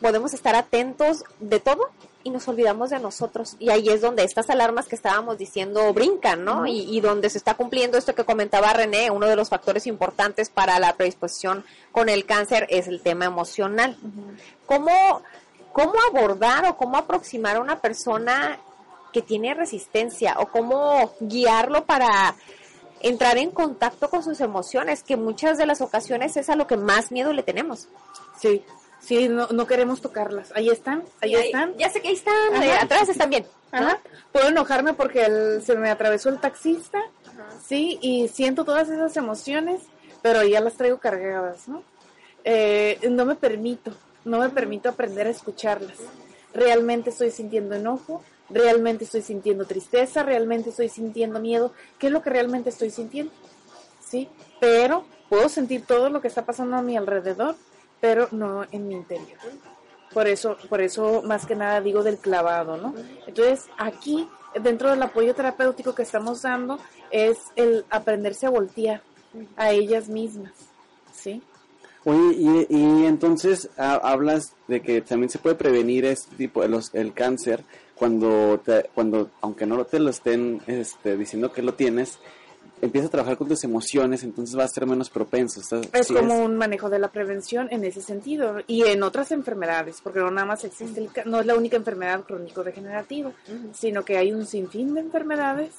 podemos 0.01 0.35
estar 0.35 0.55
atentos 0.55 1.25
de 1.41 1.61
todo 1.61 1.91
y 2.25 2.31
nos 2.31 2.49
olvidamos 2.49 2.91
de 2.91 2.99
nosotros. 2.99 3.57
Y 3.61 3.71
ahí 3.71 3.89
es 3.91 4.01
donde 4.01 4.25
estas 4.25 4.49
alarmas 4.51 4.87
que 4.89 4.97
estábamos 4.97 5.37
diciendo 5.39 5.93
brincan, 5.93 6.43
¿no? 6.45 6.67
Y, 6.67 6.97
y 6.97 7.01
donde 7.01 7.29
se 7.29 7.39
está 7.39 7.55
cumpliendo 7.55 7.99
esto 7.99 8.15
que 8.15 8.25
comentaba 8.25 8.73
René, 8.73 9.11
uno 9.11 9.27
de 9.27 9.37
los 9.37 9.51
factores 9.51 9.87
importantes 9.87 10.49
para 10.49 10.81
la 10.81 10.95
predisposición 10.95 11.65
con 11.93 12.09
el 12.09 12.25
cáncer 12.25 12.67
es 12.71 12.89
el 12.89 13.03
tema 13.03 13.27
emocional. 13.27 13.97
¿Cómo, 14.67 15.23
¿Cómo 15.73 15.93
abordar 16.11 16.65
o 16.65 16.77
cómo 16.77 16.97
aproximar 16.97 17.57
a 17.57 17.61
una 17.61 17.81
persona 17.81 18.59
que 19.13 19.21
tiene 19.21 19.55
resistencia 19.55 20.37
o 20.39 20.47
cómo 20.47 21.13
guiarlo 21.21 21.85
para 21.85 22.35
entrar 23.01 23.37
en 23.37 23.51
contacto 23.51 24.09
con 24.09 24.23
sus 24.23 24.41
emociones, 24.41 25.03
que 25.03 25.19
muchas 25.19 25.59
de 25.59 25.67
las 25.67 25.83
ocasiones 25.83 26.39
es 26.39 26.49
a 26.49 26.57
lo 26.57 26.67
que 26.67 26.79
más 26.79 27.13
miedo 27.13 27.35
le 27.35 27.43
tenemos? 27.43 27.89
Sí, 28.41 28.65
sí, 29.05 29.29
no, 29.29 29.49
no 29.49 29.67
queremos 29.67 30.01
tocarlas. 30.01 30.51
Ahí 30.55 30.71
están, 30.71 31.05
ahí 31.21 31.31
Sí, 31.31 31.37
ahí- 31.37 31.47
están. 31.47 31.77
ya 31.77 31.91
sé 31.91 32.01
que 32.01 32.09
ahí 32.09 32.15
están, 32.15 32.55
Ajá. 32.55 32.65
eh, 32.67 32.73
atrás 32.81 33.09
están 33.09 33.31
bien. 33.31 33.47
Puedo 34.33 34.49
enojarme 34.49 34.95
porque 34.95 35.25
el- 35.25 35.63
se 35.63 35.77
me 35.77 35.91
atravesó 35.91 36.29
el 36.29 36.39
taxista, 36.41 37.01
sí, 37.67 37.99
y 38.01 38.29
siento 38.29 38.65
todas 38.65 38.89
esas 38.89 39.17
emociones, 39.17 39.83
pero 40.23 40.43
ya 40.45 40.61
las 40.61 40.75
traigo 40.75 40.99
cargadas, 40.99 41.67
¿no? 41.69 41.83
Eh, 42.45 42.99
no 43.11 43.25
me 43.25 43.35
permito, 43.37 43.93
no 44.25 44.39
me 44.39 44.49
permito 44.51 44.89
aprender 44.89 45.27
a 45.27 45.31
escucharlas. 45.31 45.97
Realmente 46.53 47.11
estoy 47.11 47.31
sintiendo 47.31 47.75
enojo, 47.75 48.23
realmente 48.49 49.05
estoy 49.05 49.23
sintiendo 49.23 49.65
tristeza, 49.65 50.23
realmente 50.23 50.71
estoy 50.71 50.89
sintiendo 50.89 51.41
miedo. 51.41 51.73
¿Qué 51.99 52.07
es 52.09 52.13
lo 52.13 52.23
que 52.23 52.31
realmente 52.31 52.71
estoy 52.71 52.91
sintiendo? 52.91 53.33
Sí, 54.07 54.29
pero 54.61 55.05
puedo 55.29 55.49
sentir 55.49 55.85
todo 55.85 56.11
lo 56.11 56.21
que 56.21 56.29
está 56.29 56.45
pasando 56.45 56.77
a 56.77 56.83
mi 56.83 56.97
alrededor, 56.97 57.57
pero 58.05 58.29
no 58.33 58.67
en 58.71 58.87
mi 58.87 58.97
interior. 58.97 59.39
Por 60.13 60.29
eso, 60.29 60.59
por 60.69 60.83
eso 60.83 61.23
más 61.23 61.47
que 61.47 61.57
nada 61.57 61.81
digo 61.81 62.03
del 62.03 62.19
clavado, 62.19 62.77
¿no? 62.77 62.93
Entonces, 63.27 63.65
aquí, 63.79 64.29
dentro 64.63 64.91
del 64.91 65.03
apoyo 65.03 65.35
terapéutico 65.35 65.95
que 65.95 66.03
estamos 66.03 66.43
dando, 66.43 66.79
es 67.11 67.39
el 67.57 67.87
aprenderse 67.89 68.45
a 68.45 68.51
voltear 68.51 69.01
a 69.57 69.71
ellas 69.71 70.09
mismas, 70.11 70.53
¿sí? 71.15 71.43
Oye, 72.05 72.67
y, 72.69 73.07
entonces 73.07 73.71
ha- 73.79 73.95
hablas 73.95 74.53
de 74.69 74.83
que 74.83 75.01
también 75.01 75.31
se 75.31 75.39
puede 75.39 75.55
prevenir 75.55 76.05
este 76.05 76.37
tipo 76.37 76.63
los, 76.69 76.95
el 76.95 77.15
cáncer 77.15 77.65
cuando, 77.95 78.61
te- 78.63 78.91
cuando 78.95 79.31
aunque 79.41 79.65
no 79.65 79.83
te 79.87 79.99
lo 79.99 80.11
estén 80.11 80.61
este, 80.67 81.17
diciendo 81.17 81.53
que 81.53 81.63
lo 81.63 81.73
tienes, 81.73 82.19
empiezas 82.85 83.09
a 83.09 83.13
trabajar 83.13 83.37
con 83.37 83.49
tus 83.49 83.65
emociones, 83.65 84.23
entonces 84.23 84.55
vas 84.55 84.71
a 84.71 84.75
ser 84.75 84.87
menos 84.87 85.11
propenso. 85.11 85.61
¿estás- 85.61 85.89
Es 85.93 86.07
sí 86.09 86.15
como 86.15 86.45
un 86.45 86.57
manejo 86.57 86.91
de 86.91 86.99
la 86.99 87.09
prevención 87.09 87.69
en 87.71 87.85
ese 87.85 88.01
sentido 88.03 88.59
y 88.67 88.83
en 88.85 89.03
otras 89.03 89.31
enfermedades, 89.33 90.01
porque 90.03 90.21
no 90.21 90.31
nada 90.31 90.47
más 90.47 90.65
existe, 90.65 91.01
el, 91.01 91.11
ca- 91.11 91.25
no 91.25 91.41
es 91.41 91.47
la 91.47 91.55
única 91.55 91.77
enfermedad 91.77 92.21
crónico-degenerativa, 92.25 93.33
sino 93.73 94.05
que 94.05 94.17
hay 94.19 94.33
un 94.33 94.47
sinfín 94.47 94.95
de 94.95 95.01
enfermedades 95.01 95.75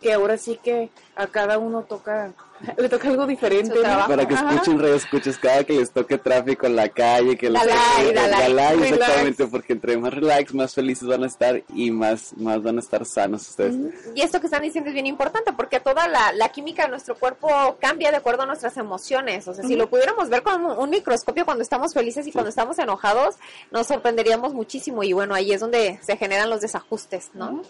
que 0.00 0.12
ahora 0.12 0.36
sí 0.38 0.58
que 0.62 0.90
a 1.16 1.26
cada 1.26 1.58
uno 1.58 1.82
toca, 1.82 2.32
le 2.78 2.88
toca 2.88 3.08
algo 3.08 3.26
diferente. 3.26 3.74
¿no? 3.74 4.06
Para 4.06 4.26
que 4.26 4.34
escuchen, 4.34 4.78
radio 4.78 4.94
escuches 4.94 5.38
cada 5.38 5.64
que 5.64 5.74
les 5.74 5.90
toque 5.90 6.18
tráfico 6.18 6.66
en 6.66 6.76
la 6.76 6.88
calle, 6.88 7.36
que 7.36 7.50
les 7.50 7.60
Dale, 7.64 7.72
toque- 7.72 8.12
dale, 8.14 8.30
dale, 8.30 8.46
relax. 8.46 8.82
exactamente, 8.92 9.46
porque 9.46 9.72
entre 9.74 9.96
más 9.96 10.14
relax, 10.14 10.54
más 10.54 10.74
felices 10.74 11.06
van 11.08 11.24
a 11.24 11.26
estar 11.26 11.62
y 11.74 11.90
más, 11.90 12.34
más 12.36 12.62
van 12.62 12.76
a 12.76 12.80
estar 12.80 13.04
sanos 13.04 13.48
ustedes. 13.48 13.74
Y 14.14 14.22
esto 14.22 14.40
que 14.40 14.46
están 14.46 14.62
diciendo 14.62 14.88
es 14.90 14.94
bien 14.94 15.06
importante 15.06 15.52
porque 15.52 15.80
toda 15.80 16.08
la, 16.08 16.32
la 16.32 16.48
química 16.50 16.84
de 16.84 16.90
nuestro 16.90 17.14
cuerpo 17.16 17.76
cambia 17.80 18.10
de 18.10 18.16
acuerdo 18.16 18.42
a 18.42 18.46
nuestras 18.46 18.76
emociones. 18.76 19.46
O 19.48 19.54
sea, 19.54 19.64
si 19.64 19.76
lo 19.76 19.88
pudiéramos 19.88 20.28
ver 20.28 20.42
con 20.42 20.64
un, 20.64 20.78
un 20.78 20.90
microscopio 20.90 21.44
cuando 21.44 21.62
estamos 21.62 21.92
felices 21.94 22.26
y 22.26 22.32
cuando 22.32 22.48
estamos 22.50 22.78
enojados, 22.78 23.36
nos 23.70 23.86
sorprenderíamos 23.86 24.54
muchísimo. 24.54 25.02
Y 25.02 25.12
bueno, 25.12 25.34
ahí 25.34 25.52
es 25.52 25.60
donde 25.60 25.98
se 26.02 26.16
generan 26.16 26.50
los 26.50 26.60
desajustes, 26.60 27.30
¿no? 27.34 27.62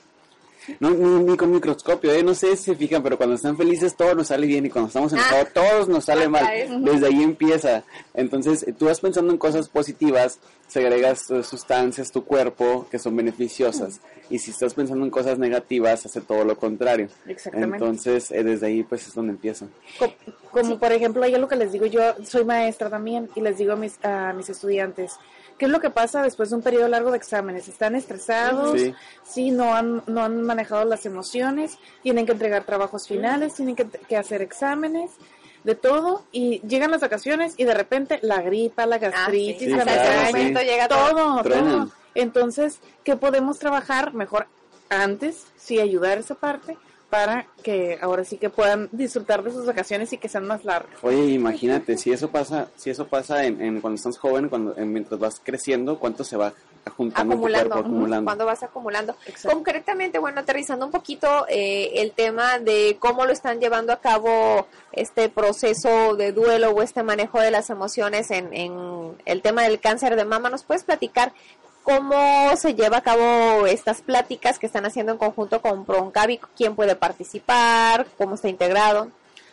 No, 0.81 0.91
ni, 0.91 1.25
ni 1.25 1.37
con 1.37 1.51
microscopio, 1.53 2.13
¿eh? 2.13 2.23
no 2.23 2.35
sé 2.35 2.57
si 2.57 2.65
se 2.65 2.75
fijan, 2.77 3.03
pero 3.03 3.17
cuando 3.17 3.35
están 3.37 3.57
felices 3.57 3.95
todo 3.97 4.15
nos 4.15 4.29
sale 4.29 4.47
bien 4.47 4.65
y 4.67 4.71
cuando 4.71 4.89
estamos 4.89 5.13
enojados 5.13 5.53
todos 5.53 5.89
nos 5.89 6.05
sale 6.05 6.29
mal. 6.29 6.47
Desde 6.83 7.07
ahí 7.07 7.23
empieza. 7.23 7.85
Entonces, 8.15 8.65
tú 8.79 8.87
vas 8.87 9.01
pensando 9.01 9.33
en 9.33 9.39
cosas 9.39 9.69
positivas, 9.69 10.39
segregas 10.69 11.31
eh, 11.31 11.43
sustancias 11.43 12.11
tu 12.11 12.25
cuerpo 12.25 12.87
que 12.91 12.99
son 12.99 13.15
beneficiosas. 13.17 14.01
Y 14.31 14.39
si 14.39 14.53
estás 14.53 14.73
pensando 14.75 15.05
en 15.05 15.11
cosas 15.11 15.39
negativas, 15.39 16.07
hace 16.07 16.21
todo 16.23 16.45
lo 16.45 16.57
contrario. 16.57 17.09
Exactamente. 17.27 17.77
Entonces, 17.77 18.31
eh, 18.31 18.43
desde 18.43 18.67
ahí 18.69 18.83
pues 18.83 19.07
es 19.07 19.15
donde 19.15 19.33
empieza. 19.33 19.67
Co- 19.99 20.15
Como 20.51 20.79
por 20.79 20.93
ejemplo, 20.93 21.27
yo 21.27 21.39
lo 21.39 21.47
que 21.49 21.57
les 21.57 21.73
digo, 21.73 21.85
yo 21.87 22.01
soy 22.25 22.45
maestra 22.45 22.89
también 22.89 23.29
y 23.35 23.41
les 23.43 23.59
digo 23.59 23.73
a 23.73 23.77
mis, 23.77 24.03
a 24.05 24.33
mis 24.33 24.49
estudiantes, 24.49 25.13
¿qué 25.59 25.67
es 25.67 25.71
lo 25.71 25.81
que 25.81 25.91
pasa 25.91 26.23
después 26.23 26.51
de 26.51 26.57
un 26.57 26.63
periodo 26.63 26.89
largo 26.89 27.11
de 27.11 27.17
exámenes? 27.17 27.69
¿Están 27.69 27.95
estresados? 27.95 28.81
Sí. 28.81 28.95
Sí, 29.23 29.51
no 29.51 29.75
han, 29.75 30.03
no 30.07 30.23
han 30.23 30.43
manejado 30.43 30.85
las 30.85 31.07
emociones, 31.07 31.79
tienen 32.03 32.27
que 32.27 32.33
entregar 32.33 32.65
trabajos 32.65 33.09
finales, 33.09 33.55
tienen 33.55 33.77
que, 33.77 33.87
que 33.87 34.17
hacer 34.17 34.43
exámenes, 34.43 35.13
de 35.65 35.75
todo, 35.75 36.25
y 36.31 36.61
llegan 36.61 36.91
las 36.91 37.01
vacaciones 37.01 37.55
y 37.57 37.65
de 37.65 37.75
repente 37.75 38.19
la 38.23 38.43
gripa, 38.43 38.85
la 38.85 38.99
gastritis, 38.99 39.59
sí, 39.59 39.71
la 39.71 39.83
claro, 39.83 40.01
migraña, 40.03 40.27
sí. 40.27 40.33
momento 40.33 40.61
llega 40.61 40.89
todo, 40.89 41.43
todo. 41.43 41.91
Entonces, 42.15 42.81
¿qué 43.03 43.17
podemos 43.17 43.59
trabajar 43.59 44.13
mejor 44.13 44.47
antes? 44.91 45.47
Sí, 45.57 45.81
ayudar 45.81 46.19
esa 46.19 46.35
parte 46.35 46.77
para 47.15 47.47
que 47.63 47.97
ahora 48.03 48.25
sí 48.25 48.39
que 48.39 48.51
puedan 48.51 48.89
disfrutar 48.91 49.43
de 49.45 49.53
sus 49.53 49.65
vacaciones 49.67 50.13
y 50.13 50.19
que 50.19 50.29
sean 50.29 50.47
más 50.47 50.65
largas. 50.65 50.99
Oye, 51.03 51.27
imagínate, 51.27 51.97
si 51.97 52.13
eso 52.13 52.29
pasa, 52.29 52.69
si 52.77 52.91
eso 52.91 53.07
pasa 53.07 53.45
en, 53.45 53.63
en 53.63 53.81
cuando 53.81 53.95
estás 53.97 54.19
joven, 54.19 54.49
cuando 54.49 54.77
en- 54.77 54.93
mientras 54.93 55.21
vas 55.21 55.41
creciendo, 55.43 55.99
¿cuánto 56.01 56.25
se 56.25 56.37
va 56.37 56.53
juntando 56.97 57.35
acumulando, 57.35 57.71
cuerpo, 57.71 57.89
acumulando? 57.89 58.25
cuando 58.27 58.47
vas 58.47 58.63
acumulando. 58.65 59.17
Concretamente, 59.51 60.19
bueno, 60.19 60.41
aterrizando 60.41 60.85
un 60.87 60.91
poquito 60.93 61.47
eh, 61.49 61.93
el 62.03 62.11
tema 62.13 62.59
de 62.59 62.97
cómo 62.99 63.25
lo 63.27 63.33
están 63.33 63.61
llevando 63.61 63.93
a 63.93 64.01
cabo 64.01 64.67
este 64.93 65.29
proceso 65.29 66.17
de 66.17 66.33
duelo 66.33 66.71
o 66.73 66.83
este 66.83 67.03
manejo 67.05 67.39
de 67.41 67.51
las 67.53 67.71
emociones 67.71 68.31
en, 68.33 68.53
en 68.53 68.73
el 69.25 69.41
tema 69.41 69.63
del 69.63 69.79
cáncer 69.81 70.17
de 70.17 70.25
mama, 70.25 70.51
¿nos 70.51 70.65
puedes 70.65 70.83
platicar 70.85 71.33
cómo 71.85 72.57
se 72.57 72.75
lleva 72.75 72.97
a 72.97 73.03
cabo 73.03 73.67
estas 73.67 74.01
pláticas 74.01 74.59
que 74.59 74.67
están 74.67 74.87
haciendo 74.87 75.13
en 75.13 75.19
conjunto 75.19 75.63
con 75.63 75.85
Proncavi? 75.85 76.41
¿Quién 76.57 76.75
puede 76.75 76.97
participar? 76.97 78.07
¿Cómo 78.19 78.35
está 78.35 78.49
integrado? 78.49 79.11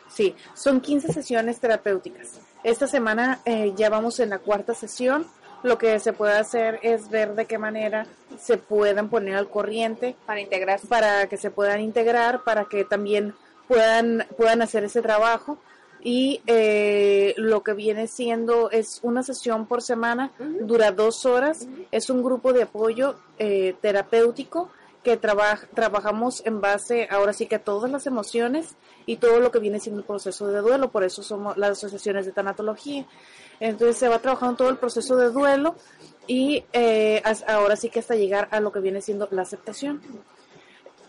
Sí, 0.10 0.36
son 0.56 0.82
15 0.82 1.14
sesiones 1.14 1.60
terapéuticas. 1.60 2.40
Esta 2.64 2.88
semana 2.88 3.40
eh, 3.46 3.74
ya 3.76 3.90
vamos 3.90 4.20
en 4.20 4.30
la 4.30 4.40
cuarta 4.40 4.74
sesión. 4.74 5.28
Lo 5.62 5.78
que 5.78 6.00
se 6.00 6.14
puede 6.14 6.38
hacer 6.38 6.80
es 6.82 7.10
ver 7.10 7.36
de 7.36 7.46
qué 7.46 7.60
manera 7.60 8.08
se 8.40 8.58
puedan 8.58 9.10
poner 9.10 9.36
al 9.36 9.50
corriente 9.50 10.16
para 10.26 10.42
integrarse, 10.42 10.88
para 10.88 11.28
que 11.28 11.38
se 11.38 11.52
puedan 11.52 11.82
integrar, 11.82 12.44
para 12.44 12.66
que 12.66 12.84
también 12.84 13.36
puedan 13.68 14.26
puedan 14.38 14.62
hacer 14.62 14.84
ese 14.84 15.02
trabajo 15.02 15.60
y 16.04 16.42
eh, 16.48 17.34
lo 17.38 17.62
que 17.64 17.74
viene 17.74 18.08
siendo 18.08 18.72
es 18.72 19.00
una 19.04 19.24
sesión 19.24 19.68
por 19.68 19.82
semana, 19.82 20.32
dura 20.62 20.92
dos 20.92 21.26
horas, 21.26 21.68
es 21.92 22.10
un 22.10 22.24
grupo 22.24 22.54
de 22.54 22.64
apoyo 22.64 23.16
eh, 23.38 23.76
terapéutico 23.82 24.70
que 25.04 25.18
trabaja, 25.18 25.68
trabajamos 25.74 26.44
en 26.46 26.62
base 26.62 27.08
ahora 27.10 27.34
sí 27.34 27.48
que 27.48 27.56
a 27.56 27.64
todas 27.64 27.90
las 27.92 28.06
emociones 28.06 28.76
y 29.06 29.18
todo 29.18 29.40
lo 29.40 29.52
que 29.52 29.60
viene 29.60 29.80
siendo 29.80 30.02
el 30.02 30.08
proceso 30.08 30.48
de 30.48 30.60
duelo, 30.60 30.92
por 30.92 31.04
eso 31.04 31.24
somos 31.24 31.58
las 31.58 31.72
asociaciones 31.72 32.26
de 32.26 32.32
tanatología. 32.32 33.06
Entonces 33.60 33.98
se 33.98 34.08
va 34.08 34.20
trabajando 34.20 34.58
todo 34.58 34.70
el 34.70 34.78
proceso 34.78 35.16
de 35.18 35.30
duelo 35.30 35.76
y 36.28 36.64
eh, 36.74 37.22
ahora 37.48 37.76
sí 37.76 37.90
que 37.90 38.00
hasta 38.00 38.16
llegar 38.16 38.48
a 38.52 38.60
lo 38.60 38.72
que 38.72 38.80
viene 38.80 39.02
siendo 39.02 39.28
la 39.32 39.42
aceptación. 39.44 40.02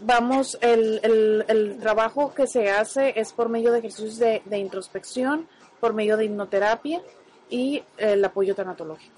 Vamos, 0.05 0.59
el, 0.61 1.00
el, 1.03 1.44
el 1.48 1.78
trabajo 1.78 2.34
que 2.34 2.46
se 2.46 2.70
hace 2.70 3.18
es 3.18 3.32
por 3.32 3.48
medio 3.48 3.72
de 3.72 3.78
ejercicios 3.78 4.18
de, 4.18 4.42
de 4.44 4.59
introspección, 4.59 5.46
por 5.80 5.94
medio 5.94 6.16
de 6.16 6.24
hipnoterapia 6.24 7.03
y 7.50 7.82
el 7.98 8.24
apoyo 8.24 8.55
tanatológico. 8.55 9.12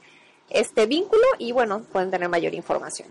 este 0.51 0.87
vínculo 0.87 1.25
y 1.39 1.53
bueno, 1.53 1.81
pueden 1.93 2.11
tener 2.11 2.29
mayor 2.29 2.55
información. 2.55 3.09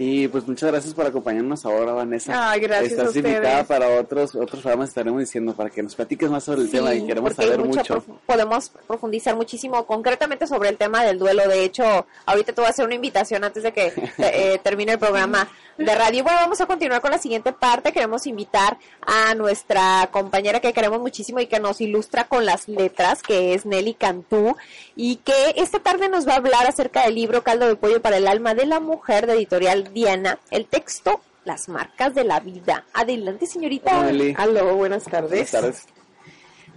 Y 0.00 0.28
pues 0.28 0.46
muchas 0.46 0.70
gracias 0.70 0.94
por 0.94 1.04
acompañarnos 1.06 1.66
ahora, 1.66 1.90
Vanessa. 1.92 2.50
Ay, 2.52 2.60
gracias 2.60 2.92
Estás 2.92 3.16
a 3.16 3.18
invitada 3.18 3.64
para 3.64 3.88
otros 3.98 4.32
otros 4.36 4.60
programas, 4.62 4.90
estaremos 4.90 5.18
diciendo, 5.18 5.54
para 5.54 5.70
que 5.70 5.82
nos 5.82 5.96
platiques 5.96 6.30
más 6.30 6.44
sobre 6.44 6.60
el 6.60 6.66
Sí, 6.68 6.76
tema 6.76 6.94
y 6.94 7.04
queremos 7.04 7.34
saber 7.34 7.58
mucho 7.58 7.78
mucho. 7.80 7.94
profu- 7.96 8.16
podemos 8.24 8.70
profundizar 8.86 9.34
muchísimo 9.34 9.84
concretamente 9.86 10.46
sobre 10.46 10.68
el 10.68 10.76
tema 10.76 11.02
del 11.04 11.18
duelo. 11.18 11.48
De 11.48 11.64
hecho, 11.64 12.06
ahorita 12.26 12.52
te 12.52 12.60
voy 12.60 12.66
a 12.66 12.70
hacer 12.70 12.84
una 12.84 12.94
invitación 12.94 13.42
antes 13.42 13.64
de 13.64 13.72
que 13.72 13.92
eh, 14.18 14.60
termine 14.62 14.92
el 14.92 14.98
programa 15.00 15.48
de 15.78 15.94
radio. 15.94 16.24
Bueno, 16.24 16.40
vamos 16.40 16.60
a 16.60 16.66
continuar 16.66 17.00
con 17.00 17.12
la 17.12 17.18
siguiente 17.18 17.52
parte. 17.52 17.92
Queremos 17.92 18.26
invitar 18.26 18.78
a 19.00 19.34
nuestra 19.34 20.08
compañera 20.10 20.60
que 20.60 20.72
queremos 20.72 21.00
muchísimo 21.00 21.38
y 21.38 21.46
que 21.46 21.60
nos 21.60 21.80
ilustra 21.80 22.24
con 22.24 22.44
las 22.44 22.68
letras, 22.68 23.22
que 23.22 23.54
es 23.54 23.64
Nelly 23.64 23.94
Cantú, 23.94 24.56
y 24.96 25.16
que 25.16 25.54
esta 25.56 25.78
tarde 25.78 26.08
nos 26.08 26.26
va 26.26 26.32
a 26.32 26.36
hablar 26.36 26.66
acerca 26.66 27.04
del 27.04 27.14
libro 27.14 27.44
Caldo 27.44 27.68
de 27.68 27.76
Pollo 27.76 28.02
para 28.02 28.16
el 28.16 28.26
Alma 28.26 28.54
de 28.54 28.66
la 28.66 28.80
Mujer 28.80 29.26
de 29.26 29.34
editorial 29.34 29.94
Diana. 29.94 30.38
El 30.50 30.66
texto, 30.66 31.20
Las 31.44 31.68
marcas 31.68 32.14
de 32.14 32.24
la 32.24 32.40
vida. 32.40 32.84
Adelante, 32.92 33.46
señorita. 33.46 34.08
Aló, 34.36 34.74
buenas 34.76 35.04
tardes. 35.04 35.30
Buenas 35.30 35.50
tardes. 35.50 35.86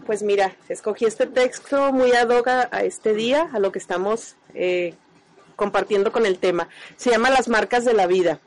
Pues 0.05 0.23
mira, 0.23 0.55
escogí 0.69 1.05
este 1.05 1.25
texto 1.27 1.91
muy 1.91 2.11
ad 2.13 2.29
hoc 2.29 2.47
a, 2.47 2.69
a 2.71 2.83
este 2.83 3.13
día, 3.13 3.49
a 3.51 3.59
lo 3.59 3.71
que 3.71 3.79
estamos 3.79 4.35
eh, 4.53 4.93
compartiendo 5.55 6.11
con 6.11 6.25
el 6.25 6.37
tema. 6.37 6.69
Se 6.97 7.09
llama 7.09 7.29
Las 7.29 7.47
marcas 7.47 7.83
de 7.83 7.93
la 7.93 8.07
vida. 8.07 8.39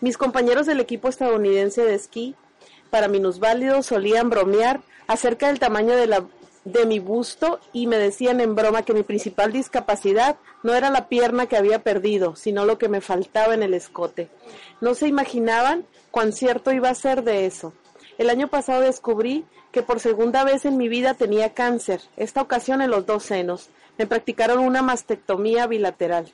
Mis 0.00 0.16
compañeros 0.18 0.66
del 0.66 0.80
equipo 0.80 1.08
estadounidense 1.08 1.84
de 1.84 1.94
esquí 1.94 2.34
para 2.90 3.08
minusválidos 3.08 3.86
solían 3.86 4.30
bromear 4.30 4.80
acerca 5.06 5.48
del 5.48 5.58
tamaño 5.58 5.96
de 5.96 6.06
la 6.06 6.24
de 6.64 6.86
mi 6.86 6.98
busto 6.98 7.60
y 7.72 7.86
me 7.86 7.98
decían 7.98 8.40
en 8.40 8.54
broma 8.54 8.82
que 8.82 8.94
mi 8.94 9.02
principal 9.02 9.52
discapacidad 9.52 10.36
no 10.62 10.74
era 10.74 10.90
la 10.90 11.08
pierna 11.08 11.46
que 11.46 11.56
había 11.56 11.82
perdido, 11.82 12.36
sino 12.36 12.64
lo 12.64 12.78
que 12.78 12.88
me 12.88 13.02
faltaba 13.02 13.54
en 13.54 13.62
el 13.62 13.74
escote. 13.74 14.30
No 14.80 14.94
se 14.94 15.06
imaginaban 15.06 15.84
cuán 16.10 16.32
cierto 16.32 16.72
iba 16.72 16.88
a 16.88 16.94
ser 16.94 17.22
de 17.22 17.46
eso. 17.46 17.74
El 18.16 18.30
año 18.30 18.48
pasado 18.48 18.80
descubrí 18.80 19.44
que 19.72 19.82
por 19.82 20.00
segunda 20.00 20.44
vez 20.44 20.64
en 20.64 20.76
mi 20.76 20.88
vida 20.88 21.14
tenía 21.14 21.52
cáncer, 21.52 22.00
esta 22.16 22.40
ocasión 22.40 22.80
en 22.80 22.90
los 22.90 23.04
dos 23.06 23.24
senos. 23.24 23.68
Me 23.98 24.06
practicaron 24.06 24.60
una 24.60 24.82
mastectomía 24.82 25.66
bilateral. 25.66 26.32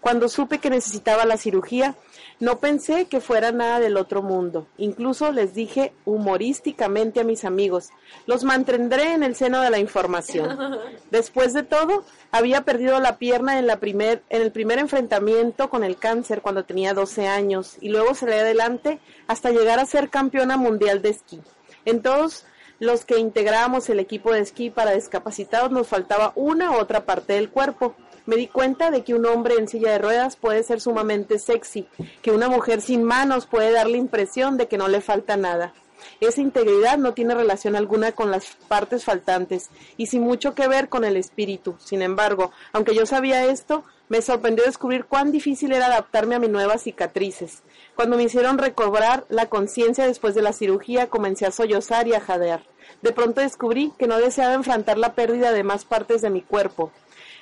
Cuando 0.00 0.28
supe 0.28 0.58
que 0.58 0.70
necesitaba 0.70 1.24
la 1.24 1.36
cirugía, 1.36 1.96
no 2.38 2.58
pensé 2.58 3.06
que 3.06 3.20
fuera 3.20 3.52
nada 3.52 3.80
del 3.80 3.96
otro 3.96 4.22
mundo. 4.22 4.66
Incluso 4.76 5.32
les 5.32 5.54
dije 5.54 5.92
humorísticamente 6.04 7.20
a 7.20 7.24
mis 7.24 7.44
amigos, 7.44 7.90
los 8.26 8.44
mantendré 8.44 9.12
en 9.12 9.22
el 9.22 9.34
seno 9.34 9.60
de 9.60 9.70
la 9.70 9.78
información. 9.78 10.78
Después 11.10 11.54
de 11.54 11.62
todo, 11.62 12.04
había 12.30 12.62
perdido 12.62 13.00
la 13.00 13.16
pierna 13.16 13.58
en, 13.58 13.66
la 13.66 13.78
primer, 13.78 14.22
en 14.28 14.42
el 14.42 14.52
primer 14.52 14.78
enfrentamiento 14.78 15.70
con 15.70 15.84
el 15.84 15.96
cáncer 15.96 16.42
cuando 16.42 16.64
tenía 16.64 16.94
12 16.94 17.26
años 17.26 17.76
y 17.80 17.88
luego 17.88 18.14
salí 18.14 18.34
adelante 18.34 18.98
hasta 19.26 19.50
llegar 19.50 19.78
a 19.78 19.86
ser 19.86 20.10
campeona 20.10 20.56
mundial 20.56 21.02
de 21.02 21.10
esquí. 21.10 21.40
En 21.84 22.02
todos 22.02 22.44
los 22.78 23.04
que 23.04 23.18
integrábamos 23.18 23.88
el 23.88 24.00
equipo 24.00 24.32
de 24.32 24.40
esquí 24.40 24.70
para 24.70 24.92
discapacitados 24.92 25.70
nos 25.70 25.86
faltaba 25.86 26.32
una 26.34 26.72
u 26.72 26.74
otra 26.74 27.04
parte 27.04 27.34
del 27.34 27.48
cuerpo. 27.48 27.94
Me 28.26 28.36
di 28.36 28.48
cuenta 28.48 28.90
de 28.90 29.04
que 29.04 29.14
un 29.14 29.24
hombre 29.24 29.54
en 29.54 29.68
silla 29.68 29.92
de 29.92 29.98
ruedas 29.98 30.36
puede 30.36 30.62
ser 30.62 30.80
sumamente 30.80 31.38
sexy, 31.38 31.86
que 32.22 32.32
una 32.32 32.48
mujer 32.48 32.80
sin 32.80 33.04
manos 33.04 33.46
puede 33.46 33.70
dar 33.70 33.88
la 33.88 33.96
impresión 33.96 34.56
de 34.56 34.66
que 34.66 34.78
no 34.78 34.88
le 34.88 35.00
falta 35.00 35.36
nada. 35.36 35.72
Esa 36.20 36.40
integridad 36.40 36.98
no 36.98 37.14
tiene 37.14 37.34
relación 37.34 37.76
alguna 37.76 38.12
con 38.12 38.30
las 38.30 38.56
partes 38.68 39.04
faltantes 39.04 39.70
y 39.96 40.06
sin 40.06 40.22
mucho 40.22 40.54
que 40.54 40.68
ver 40.68 40.88
con 40.88 41.04
el 41.04 41.16
espíritu. 41.16 41.76
Sin 41.78 42.02
embargo, 42.02 42.52
aunque 42.72 42.94
yo 42.94 43.06
sabía 43.06 43.46
esto, 43.46 43.84
me 44.08 44.22
sorprendió 44.22 44.64
descubrir 44.64 45.04
cuán 45.04 45.32
difícil 45.32 45.72
era 45.72 45.86
adaptarme 45.86 46.36
a 46.36 46.38
mis 46.38 46.50
nuevas 46.50 46.82
cicatrices. 46.82 47.62
Cuando 47.94 48.16
me 48.16 48.24
hicieron 48.24 48.58
recobrar 48.58 49.24
la 49.28 49.46
conciencia 49.46 50.06
después 50.06 50.34
de 50.34 50.42
la 50.42 50.52
cirugía, 50.52 51.08
comencé 51.08 51.46
a 51.46 51.50
sollozar 51.50 52.06
y 52.08 52.14
a 52.14 52.20
jadear. 52.20 52.62
De 53.02 53.12
pronto 53.12 53.40
descubrí 53.40 53.92
que 53.98 54.06
no 54.06 54.18
deseaba 54.18 54.54
enfrentar 54.54 54.98
la 54.98 55.14
pérdida 55.14 55.52
de 55.52 55.64
más 55.64 55.84
partes 55.84 56.22
de 56.22 56.30
mi 56.30 56.40
cuerpo. 56.40 56.92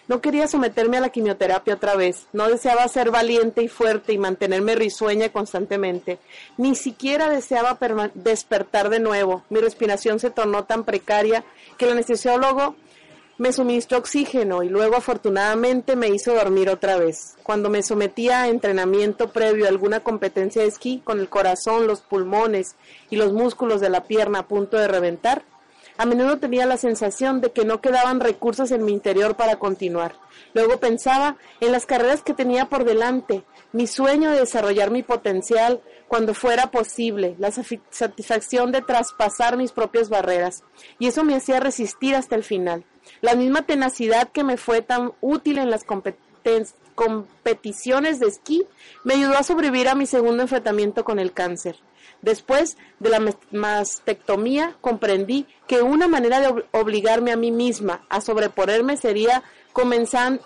No 0.06 0.20
quería 0.20 0.46
someterme 0.46 0.98
a 0.98 1.00
la 1.00 1.08
quimioterapia 1.08 1.74
otra 1.74 1.96
vez, 1.96 2.26
no 2.34 2.48
deseaba 2.48 2.86
ser 2.88 3.10
valiente 3.10 3.62
y 3.62 3.68
fuerte 3.68 4.12
y 4.12 4.18
mantenerme 4.18 4.74
risueña 4.74 5.30
constantemente, 5.30 6.18
ni 6.58 6.74
siquiera 6.74 7.30
deseaba 7.30 7.78
despertar 8.12 8.90
de 8.90 9.00
nuevo. 9.00 9.44
Mi 9.48 9.60
respiración 9.60 10.20
se 10.20 10.30
tornó 10.30 10.64
tan 10.64 10.84
precaria 10.84 11.42
que 11.78 11.86
el 11.86 11.92
anestesiólogo 11.92 12.76
me 13.36 13.52
suministró 13.52 13.98
oxígeno 13.98 14.62
y 14.62 14.68
luego 14.68 14.96
afortunadamente 14.96 15.96
me 15.96 16.08
hizo 16.08 16.34
dormir 16.34 16.68
otra 16.68 16.96
vez. 16.96 17.36
Cuando 17.42 17.68
me 17.68 17.82
sometía 17.82 18.42
a 18.42 18.48
entrenamiento 18.48 19.32
previo 19.32 19.64
a 19.64 19.68
alguna 19.68 20.00
competencia 20.00 20.62
de 20.62 20.68
esquí 20.68 21.00
con 21.02 21.18
el 21.18 21.28
corazón, 21.28 21.86
los 21.86 22.00
pulmones 22.00 22.76
y 23.10 23.16
los 23.16 23.32
músculos 23.32 23.80
de 23.80 23.90
la 23.90 24.04
pierna 24.04 24.40
a 24.40 24.46
punto 24.46 24.76
de 24.76 24.86
reventar, 24.86 25.44
a 25.96 26.06
menudo 26.06 26.38
tenía 26.38 26.66
la 26.66 26.76
sensación 26.76 27.40
de 27.40 27.52
que 27.52 27.64
no 27.64 27.80
quedaban 27.80 28.20
recursos 28.20 28.70
en 28.72 28.84
mi 28.84 28.92
interior 28.92 29.36
para 29.36 29.56
continuar. 29.56 30.16
Luego 30.52 30.80
pensaba 30.80 31.36
en 31.60 31.72
las 31.72 31.86
carreras 31.86 32.22
que 32.22 32.34
tenía 32.34 32.68
por 32.68 32.84
delante, 32.84 33.44
mi 33.72 33.86
sueño 33.86 34.30
de 34.30 34.40
desarrollar 34.40 34.90
mi 34.90 35.02
potencial 35.02 35.80
cuando 36.08 36.34
fuera 36.34 36.70
posible, 36.70 37.36
la 37.38 37.50
satisfacción 37.50 38.72
de 38.72 38.82
traspasar 38.82 39.56
mis 39.56 39.72
propias 39.72 40.08
barreras. 40.08 40.64
Y 40.98 41.06
eso 41.06 41.24
me 41.24 41.36
hacía 41.36 41.60
resistir 41.60 42.14
hasta 42.14 42.36
el 42.36 42.44
final. 42.44 42.84
La 43.20 43.34
misma 43.34 43.62
tenacidad 43.62 44.30
que 44.30 44.44
me 44.44 44.56
fue 44.56 44.82
tan 44.82 45.12
útil 45.20 45.58
en 45.58 45.70
las 45.70 45.84
competiciones 46.94 48.20
de 48.20 48.26
esquí 48.26 48.66
me 49.04 49.14
ayudó 49.14 49.36
a 49.38 49.42
sobrevivir 49.42 49.88
a 49.88 49.94
mi 49.94 50.06
segundo 50.06 50.42
enfrentamiento 50.42 51.04
con 51.04 51.18
el 51.18 51.32
cáncer. 51.32 51.76
Después 52.24 52.78
de 53.00 53.10
la 53.10 53.20
mas- 53.20 53.36
mastectomía 53.52 54.76
comprendí 54.80 55.46
que 55.66 55.82
una 55.82 56.08
manera 56.08 56.40
de 56.40 56.48
ob- 56.48 56.64
obligarme 56.72 57.32
a 57.32 57.36
mí 57.36 57.50
misma 57.50 58.04
a 58.08 58.22
sobreponerme 58.22 58.96
sería 58.96 59.42
comenzar, 59.74 60.40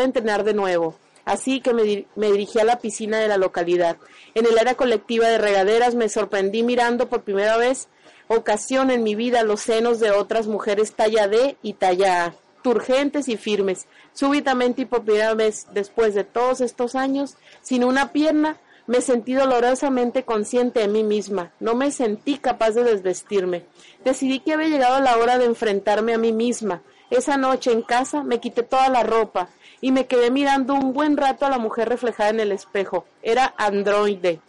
a 0.00 0.04
entrenar 0.04 0.44
de 0.44 0.52
nuevo. 0.52 0.94
Así 1.24 1.62
que 1.62 1.72
me, 1.72 2.06
me 2.16 2.30
dirigí 2.30 2.58
a 2.60 2.64
la 2.64 2.80
piscina 2.80 3.18
de 3.18 3.28
la 3.28 3.38
localidad. 3.38 3.96
En 4.34 4.44
el 4.44 4.58
área 4.58 4.74
colectiva 4.74 5.26
de 5.28 5.38
regaderas 5.38 5.94
me 5.94 6.10
sorprendí 6.10 6.62
mirando 6.62 7.08
por 7.08 7.22
primera 7.22 7.56
vez 7.56 7.88
ocasión 8.28 8.90
en 8.90 9.02
mi 9.02 9.14
vida 9.14 9.42
los 9.42 9.60
senos 9.62 10.00
de 10.00 10.10
otras 10.10 10.46
mujeres 10.48 10.92
talla 10.92 11.28
D 11.28 11.56
y 11.62 11.74
talla 11.74 12.26
A, 12.26 12.34
turgentes 12.62 13.28
y 13.28 13.38
firmes. 13.38 13.86
Súbitamente 14.12 14.82
y 14.82 14.84
por 14.84 15.02
primera 15.04 15.32
vez 15.32 15.66
después 15.72 16.14
de 16.14 16.24
todos 16.24 16.60
estos 16.60 16.94
años, 16.94 17.36
sin 17.62 17.84
una 17.84 18.12
pierna, 18.12 18.58
me 18.86 19.00
sentí 19.00 19.34
dolorosamente 19.34 20.24
consciente 20.24 20.80
de 20.80 20.88
mí 20.88 21.02
misma. 21.02 21.52
No 21.60 21.74
me 21.74 21.90
sentí 21.90 22.38
capaz 22.38 22.72
de 22.72 22.84
desvestirme. 22.84 23.64
Decidí 24.04 24.40
que 24.40 24.52
había 24.52 24.68
llegado 24.68 25.00
la 25.00 25.16
hora 25.16 25.38
de 25.38 25.46
enfrentarme 25.46 26.14
a 26.14 26.18
mí 26.18 26.32
misma. 26.32 26.82
Esa 27.10 27.36
noche 27.36 27.72
en 27.72 27.82
casa 27.82 28.22
me 28.22 28.40
quité 28.40 28.62
toda 28.62 28.88
la 28.88 29.02
ropa 29.02 29.48
y 29.80 29.92
me 29.92 30.06
quedé 30.06 30.30
mirando 30.30 30.74
un 30.74 30.92
buen 30.92 31.16
rato 31.16 31.46
a 31.46 31.50
la 31.50 31.58
mujer 31.58 31.88
reflejada 31.88 32.30
en 32.30 32.40
el 32.40 32.52
espejo. 32.52 33.04
Era 33.22 33.54
androide. 33.56 34.40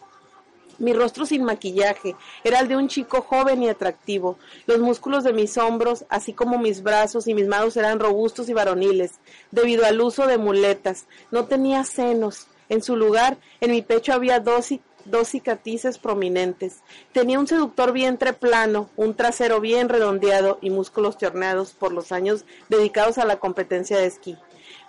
Mi 0.77 0.91
rostro 0.91 1.25
sin 1.25 1.43
maquillaje 1.43 2.15
era 2.43 2.59
el 2.59 2.67
de 2.67 2.75
un 2.75 2.89
chico 2.89 3.21
joven 3.21 3.63
y 3.63 3.69
atractivo. 3.69 4.37
Los 4.65 4.79
músculos 4.79 5.23
de 5.23 5.31
mis 5.31 5.57
hombros, 5.57 6.05
así 6.09 6.33
como 6.33 6.57
mis 6.57 6.83
brazos 6.83 7.27
y 7.27 7.33
mis 7.33 7.47
manos 7.47 7.77
eran 7.77 7.99
robustos 7.99 8.49
y 8.49 8.53
varoniles, 8.53 9.13
debido 9.51 9.85
al 9.85 10.01
uso 10.01 10.27
de 10.27 10.37
muletas. 10.37 11.05
No 11.31 11.45
tenía 11.45 11.85
senos. 11.85 12.47
En 12.69 12.81
su 12.81 12.95
lugar, 12.95 13.37
en 13.61 13.71
mi 13.71 13.81
pecho 13.81 14.13
había 14.13 14.39
dos, 14.39 14.71
ci- 14.71 14.81
dos 15.05 15.27
cicatrices 15.29 15.97
prominentes. 15.97 16.79
Tenía 17.13 17.39
un 17.39 17.47
seductor 17.47 17.91
vientre 17.91 18.33
plano, 18.33 18.89
un 18.95 19.13
trasero 19.15 19.61
bien 19.61 19.89
redondeado 19.89 20.57
y 20.61 20.69
músculos 20.69 21.17
torneados 21.17 21.71
por 21.73 21.91
los 21.93 22.11
años 22.11 22.45
dedicados 22.69 23.17
a 23.17 23.25
la 23.25 23.37
competencia 23.37 23.97
de 23.97 24.07
esquí. 24.07 24.37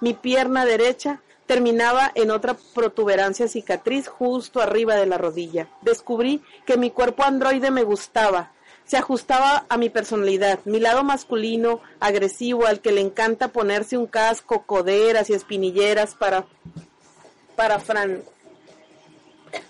Mi 0.00 0.14
pierna 0.14 0.64
derecha 0.64 1.20
terminaba 1.46 2.10
en 2.14 2.30
otra 2.30 2.56
protuberancia 2.74 3.46
cicatriz 3.46 4.08
justo 4.08 4.60
arriba 4.60 4.96
de 4.96 5.06
la 5.06 5.16
rodilla. 5.18 5.68
Descubrí 5.82 6.42
que 6.64 6.76
mi 6.76 6.90
cuerpo 6.90 7.22
androide 7.22 7.70
me 7.70 7.84
gustaba, 7.84 8.52
se 8.84 8.96
ajustaba 8.96 9.64
a 9.68 9.76
mi 9.78 9.88
personalidad, 9.90 10.60
mi 10.64 10.80
lado 10.80 11.04
masculino, 11.04 11.80
agresivo, 12.00 12.66
al 12.66 12.80
que 12.80 12.90
le 12.92 13.00
encanta 13.00 13.48
ponerse 13.48 13.96
un 13.96 14.06
casco, 14.06 14.62
coderas 14.64 15.28
y 15.30 15.34
espinilleras 15.34 16.14
para, 16.14 16.46
para 17.56 17.78
fran- 17.80 18.22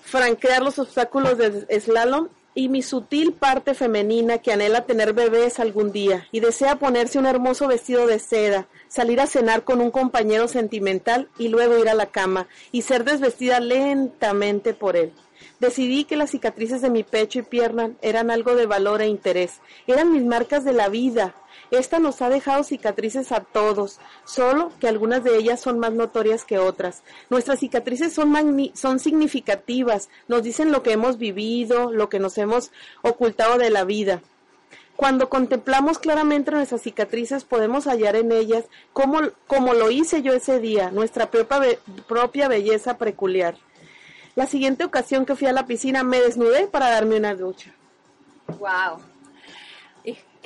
franquear 0.02 0.62
los 0.62 0.78
obstáculos 0.78 1.38
de 1.38 1.80
slalom 1.80 2.28
y 2.54 2.68
mi 2.70 2.82
sutil 2.82 3.32
parte 3.34 3.74
femenina 3.74 4.38
que 4.38 4.50
anhela 4.52 4.86
tener 4.86 5.12
bebés 5.12 5.60
algún 5.60 5.92
día 5.92 6.26
y 6.32 6.40
desea 6.40 6.76
ponerse 6.76 7.18
un 7.18 7.26
hermoso 7.26 7.68
vestido 7.68 8.06
de 8.06 8.18
seda, 8.18 8.66
salir 8.88 9.20
a 9.20 9.26
cenar 9.26 9.62
con 9.62 9.80
un 9.82 9.90
compañero 9.90 10.48
sentimental 10.48 11.28
y 11.38 11.48
luego 11.48 11.76
ir 11.78 11.88
a 11.90 11.94
la 11.94 12.06
cama 12.06 12.48
y 12.72 12.82
ser 12.82 13.04
desvestida 13.04 13.60
lentamente 13.60 14.72
por 14.72 14.96
él. 14.96 15.12
Decidí 15.60 16.04
que 16.04 16.16
las 16.16 16.30
cicatrices 16.30 16.80
de 16.80 16.88
mi 16.90 17.02
pecho 17.02 17.40
y 17.40 17.42
pierna 17.42 17.90
eran 18.00 18.30
algo 18.30 18.54
de 18.54 18.64
valor 18.66 19.02
e 19.02 19.06
interés, 19.06 19.60
eran 19.86 20.12
mis 20.12 20.24
marcas 20.24 20.64
de 20.64 20.72
la 20.72 20.88
vida. 20.88 21.34
Esta 21.70 21.98
nos 21.98 22.22
ha 22.22 22.28
dejado 22.28 22.62
cicatrices 22.62 23.32
a 23.32 23.40
todos, 23.40 23.98
solo 24.24 24.72
que 24.80 24.88
algunas 24.88 25.24
de 25.24 25.36
ellas 25.36 25.60
son 25.60 25.78
más 25.78 25.92
notorias 25.92 26.44
que 26.44 26.58
otras. 26.58 27.02
Nuestras 27.28 27.60
cicatrices 27.60 28.12
son, 28.12 28.32
son 28.74 28.98
significativas, 29.00 30.08
nos 30.28 30.42
dicen 30.42 30.70
lo 30.70 30.82
que 30.82 30.92
hemos 30.92 31.18
vivido, 31.18 31.90
lo 31.90 32.08
que 32.08 32.20
nos 32.20 32.38
hemos 32.38 32.70
ocultado 33.02 33.58
de 33.58 33.70
la 33.70 33.84
vida. 33.84 34.22
Cuando 34.94 35.28
contemplamos 35.28 35.98
claramente 35.98 36.50
nuestras 36.50 36.80
cicatrices, 36.82 37.44
podemos 37.44 37.86
hallar 37.86 38.16
en 38.16 38.32
ellas, 38.32 38.64
como, 38.92 39.20
como 39.46 39.74
lo 39.74 39.90
hice 39.90 40.22
yo 40.22 40.32
ese 40.32 40.58
día, 40.58 40.90
nuestra 40.90 41.30
propia, 41.30 41.78
propia 42.06 42.48
belleza 42.48 42.96
peculiar. 42.96 43.56
La 44.36 44.46
siguiente 44.46 44.84
ocasión 44.84 45.26
que 45.26 45.36
fui 45.36 45.48
a 45.48 45.52
la 45.52 45.66
piscina 45.66 46.02
me 46.02 46.20
desnudé 46.20 46.66
para 46.66 46.90
darme 46.90 47.16
una 47.16 47.34
ducha. 47.34 47.72
Wow. 48.58 49.00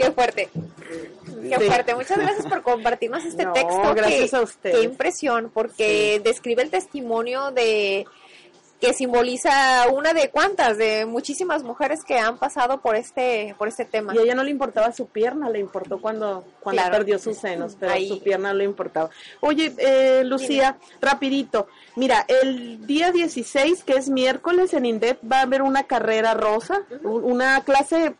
Qué 0.00 0.10
fuerte. 0.12 0.48
Qué 0.52 1.56
Sí. 1.58 1.64
fuerte. 1.66 1.94
Muchas 1.94 2.18
gracias 2.18 2.46
por 2.46 2.62
compartirnos 2.62 3.24
este 3.24 3.44
No, 3.44 3.52
texto. 3.52 3.94
gracias 3.94 4.30
Qué- 4.30 4.36
a 4.36 4.40
ustedes. 4.42 4.76
Qué 4.76 4.82
impresión, 4.84 5.50
porque 5.52 6.20
describe 6.22 6.62
el 6.62 6.70
testimonio 6.70 7.50
de 7.50 8.06
que 8.80 8.94
simboliza 8.94 9.88
una 9.92 10.14
de 10.14 10.30
cuantas, 10.30 10.78
de 10.78 11.04
muchísimas 11.04 11.62
mujeres 11.62 12.02
que 12.02 12.18
han 12.18 12.38
pasado 12.38 12.80
por 12.80 12.96
este, 12.96 13.54
por 13.58 13.68
este 13.68 13.84
tema. 13.84 14.14
Y 14.14 14.18
a 14.18 14.22
ella 14.22 14.34
no 14.34 14.42
le 14.42 14.50
importaba 14.50 14.90
su 14.92 15.04
pierna, 15.06 15.50
le 15.50 15.58
importó 15.58 16.00
cuando, 16.00 16.44
cuando 16.60 16.80
Claro. 16.80 16.96
perdió 16.96 17.18
sus 17.18 17.36
senos, 17.36 17.76
pero 17.78 17.92
Ahí. 17.92 18.08
su 18.08 18.22
pierna 18.22 18.52
no 18.52 18.58
le 18.58 18.64
importaba. 18.64 19.10
Oye, 19.40 19.74
eh, 19.76 20.22
Lucía, 20.24 20.78
rapidito, 21.02 21.68
mira, 21.96 22.24
el 22.26 22.86
día 22.86 23.12
16, 23.12 23.84
que 23.84 23.96
es 23.98 24.08
miércoles, 24.08 24.72
en 24.72 24.86
INDEP 24.86 25.18
va 25.30 25.40
a 25.40 25.42
haber 25.42 25.60
una 25.60 25.82
carrera 25.82 26.32
rosa, 26.32 26.80
un- 27.02 27.22
una 27.24 27.62
clase 27.64 28.14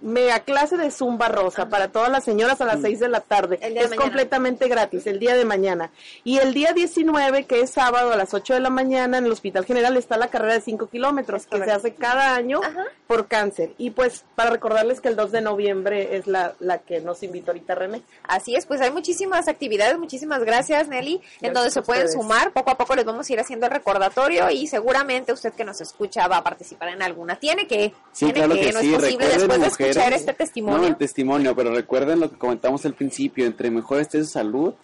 mega 0.00 0.40
clase 0.40 0.76
de 0.76 0.90
zumba 0.90 1.28
rosa 1.28 1.68
para 1.68 1.88
todas 1.88 2.10
las 2.10 2.24
señoras 2.24 2.60
a 2.60 2.64
las 2.64 2.80
6 2.80 3.00
de 3.00 3.08
la 3.08 3.20
tarde. 3.20 3.58
El 3.62 3.72
día 3.72 3.80
de 3.82 3.84
es 3.86 3.90
mañana. 3.90 4.04
completamente 4.04 4.68
gratis, 4.68 5.06
el 5.06 5.18
día 5.18 5.36
de 5.36 5.44
mañana. 5.44 5.90
Y 6.24 6.38
el 6.38 6.54
día 6.54 6.72
19, 6.72 7.44
que 7.44 7.60
es 7.60 7.70
sábado 7.70 8.12
a 8.12 8.16
las 8.16 8.34
8 8.34 8.54
de 8.54 8.60
la 8.60 8.70
mañana, 8.70 9.18
en 9.18 9.26
el 9.26 9.32
Hospital 9.32 9.64
General 9.64 9.96
está 9.96 10.16
la 10.16 10.28
carrera 10.28 10.54
de 10.54 10.60
5 10.60 10.88
kilómetros, 10.88 11.46
que 11.46 11.58
se 11.58 11.70
hace 11.70 11.94
cada 11.94 12.34
año 12.34 12.60
por 13.06 13.26
cáncer. 13.26 13.72
Y 13.78 13.90
pues 13.90 14.24
para 14.34 14.50
recordarles 14.50 15.00
que 15.00 15.08
el 15.08 15.16
2 15.16 15.32
de 15.32 15.40
noviembre 15.40 16.16
es 16.16 16.26
la, 16.26 16.54
la 16.60 16.78
que 16.78 17.00
nos 17.00 17.22
invitó 17.22 17.52
ahorita 17.52 17.74
René. 17.74 18.02
Así 18.24 18.54
es, 18.54 18.66
pues 18.66 18.80
hay 18.80 18.90
muchísimas 18.90 19.48
actividades, 19.48 19.98
muchísimas 19.98 20.42
gracias 20.44 20.88
Nelly, 20.88 21.20
en 21.40 21.52
donde 21.52 21.70
se 21.70 21.82
pueden 21.82 22.10
sumar, 22.10 22.52
poco 22.52 22.70
a 22.70 22.76
poco 22.76 22.94
les 22.94 23.04
vamos 23.04 23.28
a 23.28 23.32
ir 23.32 23.40
haciendo 23.40 23.66
el 23.66 23.72
recordatorio 23.72 24.50
y 24.50 24.66
seguramente 24.66 25.32
usted 25.32 25.52
que 25.52 25.64
nos 25.64 25.80
escucha 25.80 26.26
va 26.28 26.38
a 26.38 26.44
participar 26.44 26.88
en 26.88 27.02
alguna. 27.02 27.36
Tiene 27.36 27.66
que, 27.66 27.92
Sí, 28.12 28.26
tiene 28.32 28.40
claro 28.40 28.54
que, 28.54 28.60
que, 28.60 28.72
no 28.72 28.80
sí. 28.80 28.88
es 28.88 28.94
posible 28.94 29.24
recuerden, 29.26 29.48
después 29.48 29.60
de 29.60 29.66
este 29.90 30.32
No, 30.32 30.36
testimonio. 30.38 30.88
el 30.88 30.96
testimonio, 30.96 31.54
pero 31.56 31.74
recuerden 31.74 32.20
lo 32.20 32.30
que 32.30 32.36
comentamos 32.38 32.84
al 32.86 32.94
principio, 32.94 33.46
entre 33.46 33.70
mejor 33.70 34.00
esté 34.00 34.18
su 34.24 34.30
salud, 34.30 34.74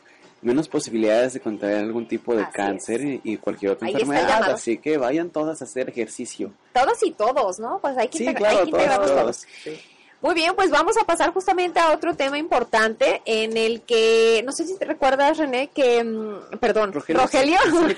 menos 0.43 0.69
posibilidades 0.69 1.35
de 1.35 1.41
contraer 1.41 1.79
algún 1.85 2.09
tipo 2.09 2.35
de 2.35 2.43
Así 2.43 2.53
cáncer 2.53 3.05
y, 3.05 3.21
y 3.25 3.37
cualquier 3.37 3.73
otra 3.73 3.87
Ahí 3.89 3.95
enfermedad. 3.95 4.51
Así 4.51 4.79
que 4.79 4.99
vayan 4.99 5.31
todas 5.31 5.61
a 5.63 5.65
hacer 5.65 5.89
ejercicio. 5.89 6.53
Todos 6.73 7.03
y 7.05 7.13
todos, 7.13 7.59
¿no? 7.61 7.79
Pues 7.81 7.97
hay 7.97 8.09
que, 8.09 8.19
Sí, 8.19 8.35
claro, 8.35 8.59
hay 8.59 8.65
que 8.65 8.71
integrarnos 8.71 9.07
todos, 9.11 9.23
todos. 9.23 9.47
todos. 9.65 9.81
Muy 10.23 10.35
bien, 10.35 10.55
pues 10.55 10.70
vamos 10.70 10.97
a 10.97 11.05
pasar 11.05 11.33
justamente 11.33 11.81
a 11.81 11.91
otro 11.91 12.14
tema 12.14 12.39
importante 12.39 13.23
en 13.25 13.57
el 13.57 13.81
que, 13.83 14.41
no 14.47 14.53
sé 14.53 14.64
si 14.64 14.79
te 14.79 14.85
recuerdas, 14.85 15.37
René, 15.37 15.66
que, 15.75 16.05
mm, 16.05 16.59
perdón, 16.61 16.93
Rogelio, 16.93 17.23
Rogelio, 17.23 17.59
sí, 17.64 17.97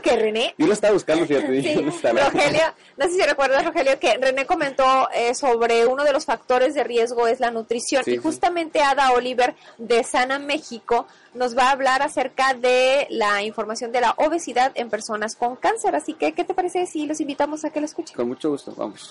que 0.02 0.16
René, 0.16 0.54
Yo 0.58 0.66
lo 0.66 0.74
estaba 0.74 0.92
buscando, 0.92 1.26
fíjate. 1.26 1.46
Sí. 1.66 1.74
Rogelio, 1.74 2.62
no 2.98 3.06
sé 3.06 3.12
si 3.12 3.22
recuerdas, 3.22 3.64
Rogelio, 3.64 3.98
que 3.98 4.18
René 4.18 4.44
comentó 4.44 5.08
eh, 5.14 5.34
sobre 5.34 5.86
uno 5.86 6.04
de 6.04 6.12
los 6.12 6.26
factores 6.26 6.74
de 6.74 6.84
riesgo 6.84 7.26
es 7.26 7.40
la 7.40 7.50
nutrición. 7.50 8.04
Sí, 8.04 8.12
y 8.12 8.16
justamente 8.18 8.82
Ada 8.82 9.12
Oliver 9.12 9.54
de 9.78 10.04
Sana 10.04 10.38
México 10.38 11.06
nos 11.32 11.56
va 11.56 11.68
a 11.68 11.70
hablar 11.70 12.02
acerca 12.02 12.52
de 12.52 13.06
la 13.08 13.42
información 13.42 13.92
de 13.92 14.02
la 14.02 14.14
obesidad 14.18 14.72
en 14.74 14.90
personas 14.90 15.36
con 15.36 15.56
cáncer. 15.56 15.94
Así 15.94 16.12
que, 16.12 16.32
¿qué 16.32 16.44
te 16.44 16.52
parece 16.52 16.86
si 16.86 17.06
los 17.06 17.20
invitamos 17.20 17.64
a 17.64 17.70
que 17.70 17.80
lo 17.80 17.86
escuchen? 17.86 18.14
Con 18.14 18.28
mucho 18.28 18.50
gusto, 18.50 18.74
vamos. 18.76 19.10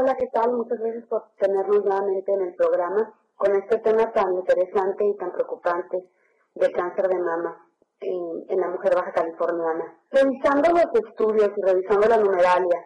Hola, 0.00 0.14
¿qué 0.14 0.28
tal? 0.28 0.52
Muchas 0.52 0.78
gracias 0.78 1.06
por 1.06 1.24
tenernos 1.40 1.84
nuevamente 1.84 2.32
en 2.32 2.42
el 2.42 2.54
programa 2.54 3.12
con 3.34 3.56
este 3.56 3.78
tema 3.78 4.12
tan 4.12 4.32
interesante 4.32 5.04
y 5.04 5.16
tan 5.16 5.32
preocupante 5.32 6.08
del 6.54 6.70
cáncer 6.70 7.08
de 7.08 7.18
mama 7.18 7.66
en, 7.98 8.44
en 8.48 8.60
la 8.60 8.68
mujer 8.68 8.94
baja 8.94 9.10
californiana. 9.10 9.98
Revisando 10.12 10.70
los 10.70 11.04
estudios 11.04 11.50
y 11.56 11.62
revisando 11.62 12.06
la 12.06 12.16
numeralia, 12.18 12.84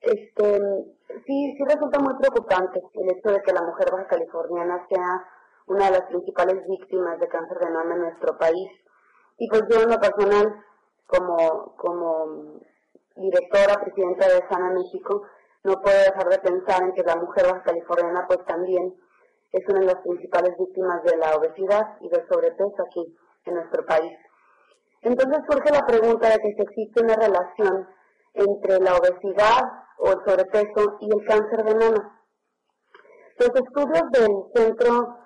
este, 0.00 0.58
sí, 1.26 1.54
sí 1.54 1.64
resulta 1.68 1.98
muy 1.98 2.14
preocupante 2.14 2.80
el 2.94 3.10
hecho 3.10 3.28
de 3.28 3.42
que 3.42 3.52
la 3.52 3.62
mujer 3.62 3.90
baja 3.92 4.06
californiana 4.06 4.86
sea 4.88 5.22
una 5.66 5.90
de 5.90 5.98
las 5.98 6.08
principales 6.08 6.66
víctimas 6.66 7.20
de 7.20 7.28
cáncer 7.28 7.58
de 7.58 7.70
mama 7.72 7.94
en 7.94 8.00
nuestro 8.00 8.38
país. 8.38 8.70
Y 9.36 9.50
pues 9.50 9.64
yo 9.68 9.82
en 9.82 9.90
lo 9.90 9.98
personal, 9.98 10.64
como, 11.08 11.76
como 11.76 12.60
directora, 13.16 13.82
presidenta 13.82 14.28
de 14.28 14.48
Sana 14.48 14.70
México, 14.70 15.24
no 15.64 15.80
puedo 15.80 15.98
dejar 15.98 16.28
de 16.28 16.38
pensar 16.38 16.82
en 16.82 16.92
que 16.92 17.02
la 17.02 17.16
mujer 17.16 17.46
californiana 17.64 18.26
pues 18.26 18.44
también 18.44 18.94
es 19.50 19.68
una 19.68 19.80
de 19.80 19.86
las 19.86 20.02
principales 20.02 20.56
víctimas 20.58 21.02
de 21.04 21.16
la 21.16 21.36
obesidad 21.36 21.96
y 22.00 22.08
del 22.10 22.26
sobrepeso 22.28 22.82
aquí 22.86 23.16
en 23.46 23.54
nuestro 23.54 23.84
país. 23.86 24.12
Entonces 25.00 25.38
surge 25.48 25.70
la 25.70 25.86
pregunta 25.86 26.28
de 26.28 26.38
que 26.38 26.54
si 26.54 26.62
existe 26.62 27.02
una 27.02 27.14
relación 27.14 27.88
entre 28.34 28.78
la 28.80 28.94
obesidad 28.96 29.62
o 29.98 30.12
el 30.12 30.24
sobrepeso 30.26 30.98
y 31.00 31.10
el 31.12 31.24
cáncer 31.26 31.64
de 31.64 31.74
mama. 31.74 32.20
Los 33.38 33.48
estudios 33.48 34.10
del 34.12 34.44
Centro 34.54 35.18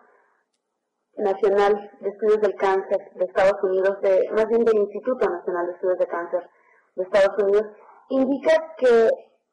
Nacional 1.16 1.90
de 2.00 2.08
Estudios 2.10 2.40
del 2.40 2.54
Cáncer 2.54 3.10
de 3.14 3.24
Estados 3.24 3.62
Unidos, 3.62 4.00
de, 4.02 4.30
más 4.32 4.46
bien 4.46 4.64
del 4.64 4.78
Instituto 4.78 5.28
Nacional 5.28 5.66
de 5.66 5.72
Estudios 5.72 5.98
de 5.98 6.06
Cáncer 6.06 6.48
de 6.94 7.02
Estados 7.02 7.42
Unidos, 7.42 7.66
indica 8.10 8.74
que 8.76 9.10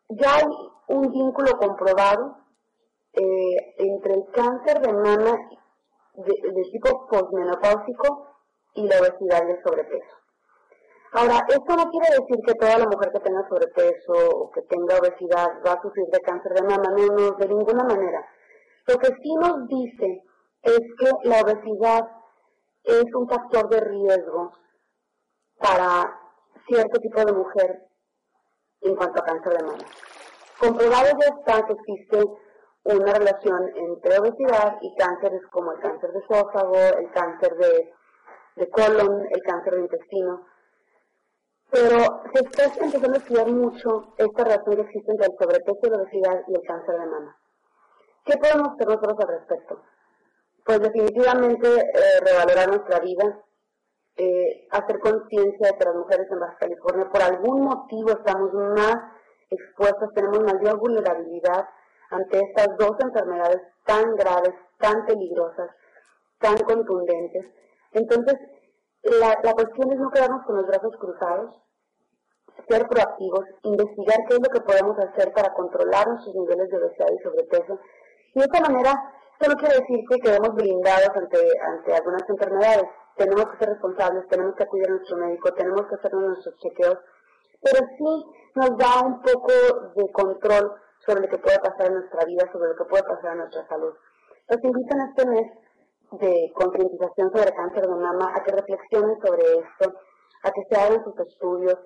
ya 0.09 0.35
hay 0.35 0.45
un 0.87 1.11
vínculo 1.11 1.57
comprobado 1.57 2.37
eh, 3.13 3.75
entre 3.77 4.13
el 4.13 4.25
cáncer 4.31 4.81
de 4.81 4.93
mama 4.93 5.37
de, 6.13 6.63
tipo 6.71 7.07
posmenopáusico 7.07 8.35
y 8.73 8.87
la 8.87 8.99
obesidad 8.99 9.47
y 9.47 9.51
el 9.51 9.63
sobrepeso. 9.63 10.15
Ahora, 11.13 11.39
esto 11.47 11.75
no 11.75 11.89
quiere 11.89 12.07
decir 12.19 12.37
que 12.45 12.53
toda 12.55 12.77
la 12.77 12.87
mujer 12.87 13.11
que 13.11 13.21
tenga 13.21 13.47
sobrepeso 13.47 14.13
o 14.13 14.51
que 14.51 14.61
tenga 14.63 14.97
obesidad 14.97 15.47
va 15.65 15.73
a 15.73 15.81
sufrir 15.81 16.07
de 16.07 16.19
cáncer 16.19 16.53
de 16.53 16.61
mama, 16.63 16.89
no, 16.89 17.05
no, 17.07 17.31
de 17.37 17.47
ninguna 17.47 17.83
manera. 17.83 18.27
Lo 18.87 18.97
que 18.97 19.07
sí 19.21 19.33
nos 19.35 19.67
dice 19.67 20.23
es 20.61 20.81
que 20.99 21.29
la 21.29 21.41
obesidad 21.41 22.05
es 22.83 23.05
un 23.13 23.29
factor 23.29 23.69
de 23.69 23.79
riesgo 23.79 24.51
para 25.57 26.19
cierto 26.67 26.99
tipo 26.99 27.23
de 27.23 27.33
mujer 27.33 27.84
en 28.81 28.95
cuanto 28.95 29.21
a 29.21 29.25
cáncer 29.25 29.57
de 29.57 29.63
mama. 29.63 29.85
Comprobado 30.59 31.07
ya 31.19 31.35
está 31.35 31.65
que 31.65 31.73
existe 31.73 32.25
una 32.83 33.13
relación 33.13 33.71
entre 33.75 34.19
obesidad 34.19 34.77
y 34.81 34.95
cánceres 34.95 35.41
como 35.51 35.71
el 35.71 35.79
cáncer 35.79 36.11
de 36.11 36.19
esófago, 36.19 36.75
el 36.75 37.11
cáncer 37.11 37.55
de, 37.55 37.93
de 38.55 38.69
colon, 38.69 39.27
el 39.31 39.41
cáncer 39.41 39.73
de 39.75 39.81
intestino. 39.81 40.45
Pero 41.71 42.23
se 42.33 42.41
está 42.41 42.83
empezando 42.83 43.15
a 43.15 43.17
estudiar 43.17 43.47
mucho 43.47 44.13
esta 44.17 44.43
relación 44.43 44.75
que 44.75 44.81
existe 44.83 45.11
entre 45.11 45.27
el 45.27 45.37
sobrepeso, 45.37 45.89
la 45.89 45.97
obesidad 45.97 46.43
y 46.47 46.55
el 46.55 46.61
cáncer 46.61 46.99
de 46.99 47.05
mama. 47.07 47.37
¿Qué 48.23 48.37
podemos 48.37 48.73
hacer 48.73 48.87
nosotros 48.87 49.19
al 49.19 49.27
respecto? 49.27 49.81
Pues 50.63 50.79
definitivamente 50.79 51.67
eh, 51.67 52.19
revalorar 52.21 52.67
nuestra 52.69 52.99
vida, 52.99 53.39
eh, 54.17 54.67
hacer 54.71 54.99
conciencia 54.99 55.67
de 55.67 55.77
que 55.77 55.85
las 55.85 55.95
mujeres 55.95 56.27
en 56.31 56.39
Baja 56.39 56.57
California 56.57 57.09
por 57.11 57.21
algún 57.21 57.61
motivo 57.61 58.11
estamos 58.11 58.53
más 58.53 58.97
expuestas, 59.49 60.09
tenemos 60.13 60.39
mayor 60.41 60.79
vulnerabilidad 60.79 61.67
ante 62.11 62.39
estas 62.39 62.77
dos 62.77 62.95
enfermedades 62.99 63.61
tan 63.85 64.15
graves, 64.15 64.53
tan 64.79 65.05
peligrosas, 65.05 65.69
tan 66.39 66.57
contundentes. 66.57 67.45
Entonces, 67.91 68.35
la, 69.03 69.37
la 69.43 69.53
cuestión 69.53 69.91
es 69.91 69.99
no 69.99 70.09
quedarnos 70.09 70.45
con 70.45 70.57
los 70.57 70.67
brazos 70.67 70.95
cruzados, 70.97 71.61
ser 72.67 72.87
proactivos, 72.87 73.45
investigar 73.63 74.17
qué 74.27 74.35
es 74.35 74.39
lo 74.41 74.49
que 74.49 74.61
podemos 74.61 74.97
hacer 74.97 75.31
para 75.33 75.53
controlar 75.53 76.07
nuestros 76.07 76.35
niveles 76.35 76.69
de 76.69 76.77
obesidad 76.77 77.07
y 77.11 77.23
sobrepeso. 77.23 77.79
Y 78.33 78.39
de 78.39 78.45
esta 78.45 78.61
manera, 78.61 78.91
esto 79.39 79.51
no 79.51 79.57
quiere 79.57 79.75
decir 79.79 79.99
que 80.09 80.19
quedemos 80.19 80.55
blindados 80.55 81.09
ante, 81.15 81.37
ante 81.61 81.93
algunas 81.93 82.29
enfermedades. 82.29 82.89
Tenemos 83.15 83.45
que 83.49 83.57
ser 83.57 83.69
responsables, 83.69 84.27
tenemos 84.27 84.55
que 84.55 84.63
acudir 84.63 84.87
a 84.87 84.91
nuestro 84.91 85.17
médico, 85.17 85.53
tenemos 85.53 85.87
que 85.87 85.95
hacernos 85.95 86.23
nuestros 86.23 86.57
chequeos, 86.57 86.97
pero 87.61 87.87
sí 87.97 88.25
nos 88.55 88.77
da 88.77 89.01
un 89.05 89.21
poco 89.21 89.51
de 89.95 90.11
control 90.11 90.73
sobre 91.05 91.21
lo 91.21 91.29
que 91.29 91.37
puede 91.37 91.59
pasar 91.59 91.87
en 91.87 91.93
nuestra 91.95 92.25
vida, 92.25 92.49
sobre 92.51 92.69
lo 92.69 92.75
que 92.75 92.85
puede 92.85 93.03
pasar 93.03 93.31
en 93.33 93.37
nuestra 93.39 93.67
salud. 93.67 93.93
Los 94.47 94.63
invito 94.63 94.95
en 94.95 95.01
este 95.09 95.25
mes 95.27 95.51
de 96.11 96.51
concientización 96.53 97.31
sobre 97.31 97.55
cáncer 97.55 97.87
de 97.87 97.95
mama 97.95 98.33
a 98.35 98.43
que 98.43 98.51
reflexionen 98.51 99.17
sobre 99.21 99.43
esto, 99.59 99.93
a 100.43 100.51
que 100.51 100.63
se 100.69 100.79
hagan 100.79 101.03
sus 101.03 101.19
estudios 101.19 101.77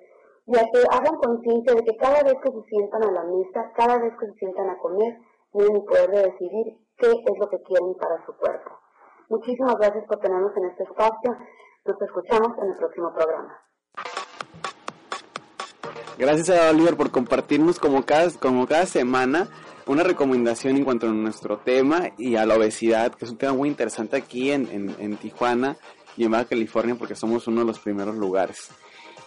y 0.46 0.56
a 0.56 0.62
que 0.72 0.82
hagan 0.90 1.16
conciencia 1.16 1.74
de 1.74 1.84
que 1.84 1.96
cada 1.96 2.22
vez 2.22 2.34
que 2.42 2.50
se 2.50 2.62
sientan 2.68 3.04
a 3.04 3.12
la 3.12 3.24
mesa, 3.24 3.72
cada 3.76 3.98
vez 3.98 4.12
que 4.18 4.26
se 4.26 4.34
sientan 4.34 4.70
a 4.70 4.78
comer, 4.78 5.18
tienen 5.52 5.76
el 5.76 5.84
poder 5.84 6.10
de 6.10 6.22
decidir 6.30 6.76
qué 6.96 7.10
es 7.10 7.38
lo 7.38 7.48
que 7.48 7.62
quieren 7.62 7.94
para 7.94 8.24
su 8.26 8.36
cuerpo. 8.36 8.70
Muchísimas 9.30 9.76
gracias 9.78 10.04
por 10.06 10.18
tenernos 10.18 10.50
en 10.56 10.64
este 10.64 10.82
espacio. 10.82 11.36
Nos 11.84 12.02
escuchamos 12.02 12.58
en 12.58 12.70
el 12.70 12.76
próximo 12.76 13.14
programa. 13.14 13.60
Gracias 16.18 16.50
a 16.50 16.70
Oliver 16.70 16.96
por 16.96 17.12
compartirnos 17.12 17.78
como 17.78 18.04
cada, 18.04 18.28
como 18.40 18.66
cada 18.66 18.86
semana 18.86 19.48
una 19.86 20.02
recomendación 20.02 20.76
en 20.76 20.84
cuanto 20.84 21.06
a 21.06 21.12
nuestro 21.12 21.58
tema 21.58 22.10
y 22.18 22.34
a 22.34 22.44
la 22.44 22.56
obesidad, 22.56 23.14
que 23.14 23.24
es 23.24 23.30
un 23.30 23.38
tema 23.38 23.52
muy 23.52 23.68
interesante 23.68 24.16
aquí 24.16 24.50
en, 24.50 24.68
en, 24.68 24.96
en 24.98 25.16
Tijuana 25.16 25.76
y 26.16 26.24
en 26.24 26.32
Baja 26.32 26.46
California 26.46 26.96
porque 26.98 27.14
somos 27.14 27.46
uno 27.46 27.60
de 27.60 27.66
los 27.66 27.78
primeros 27.78 28.16
lugares. 28.16 28.70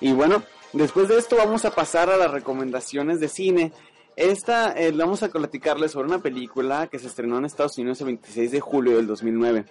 Y 0.02 0.12
bueno, 0.12 0.44
después 0.74 1.08
de 1.08 1.18
esto 1.18 1.38
vamos 1.38 1.64
a 1.64 1.72
pasar 1.72 2.10
a 2.10 2.18
las 2.18 2.30
recomendaciones 2.30 3.22
de 3.22 3.30
cine. 3.30 3.72
Esta 4.16 4.74
eh, 4.80 4.92
vamos 4.92 5.24
a 5.24 5.30
platicarles 5.30 5.92
sobre 5.92 6.08
una 6.08 6.22
película 6.22 6.86
que 6.88 7.00
se 7.00 7.08
estrenó 7.08 7.40
en 7.40 7.46
Estados 7.46 7.78
Unidos 7.80 8.00
el 8.02 8.08
26 8.08 8.52
de 8.52 8.60
julio 8.60 8.98
del 8.98 9.08
2009. 9.08 9.66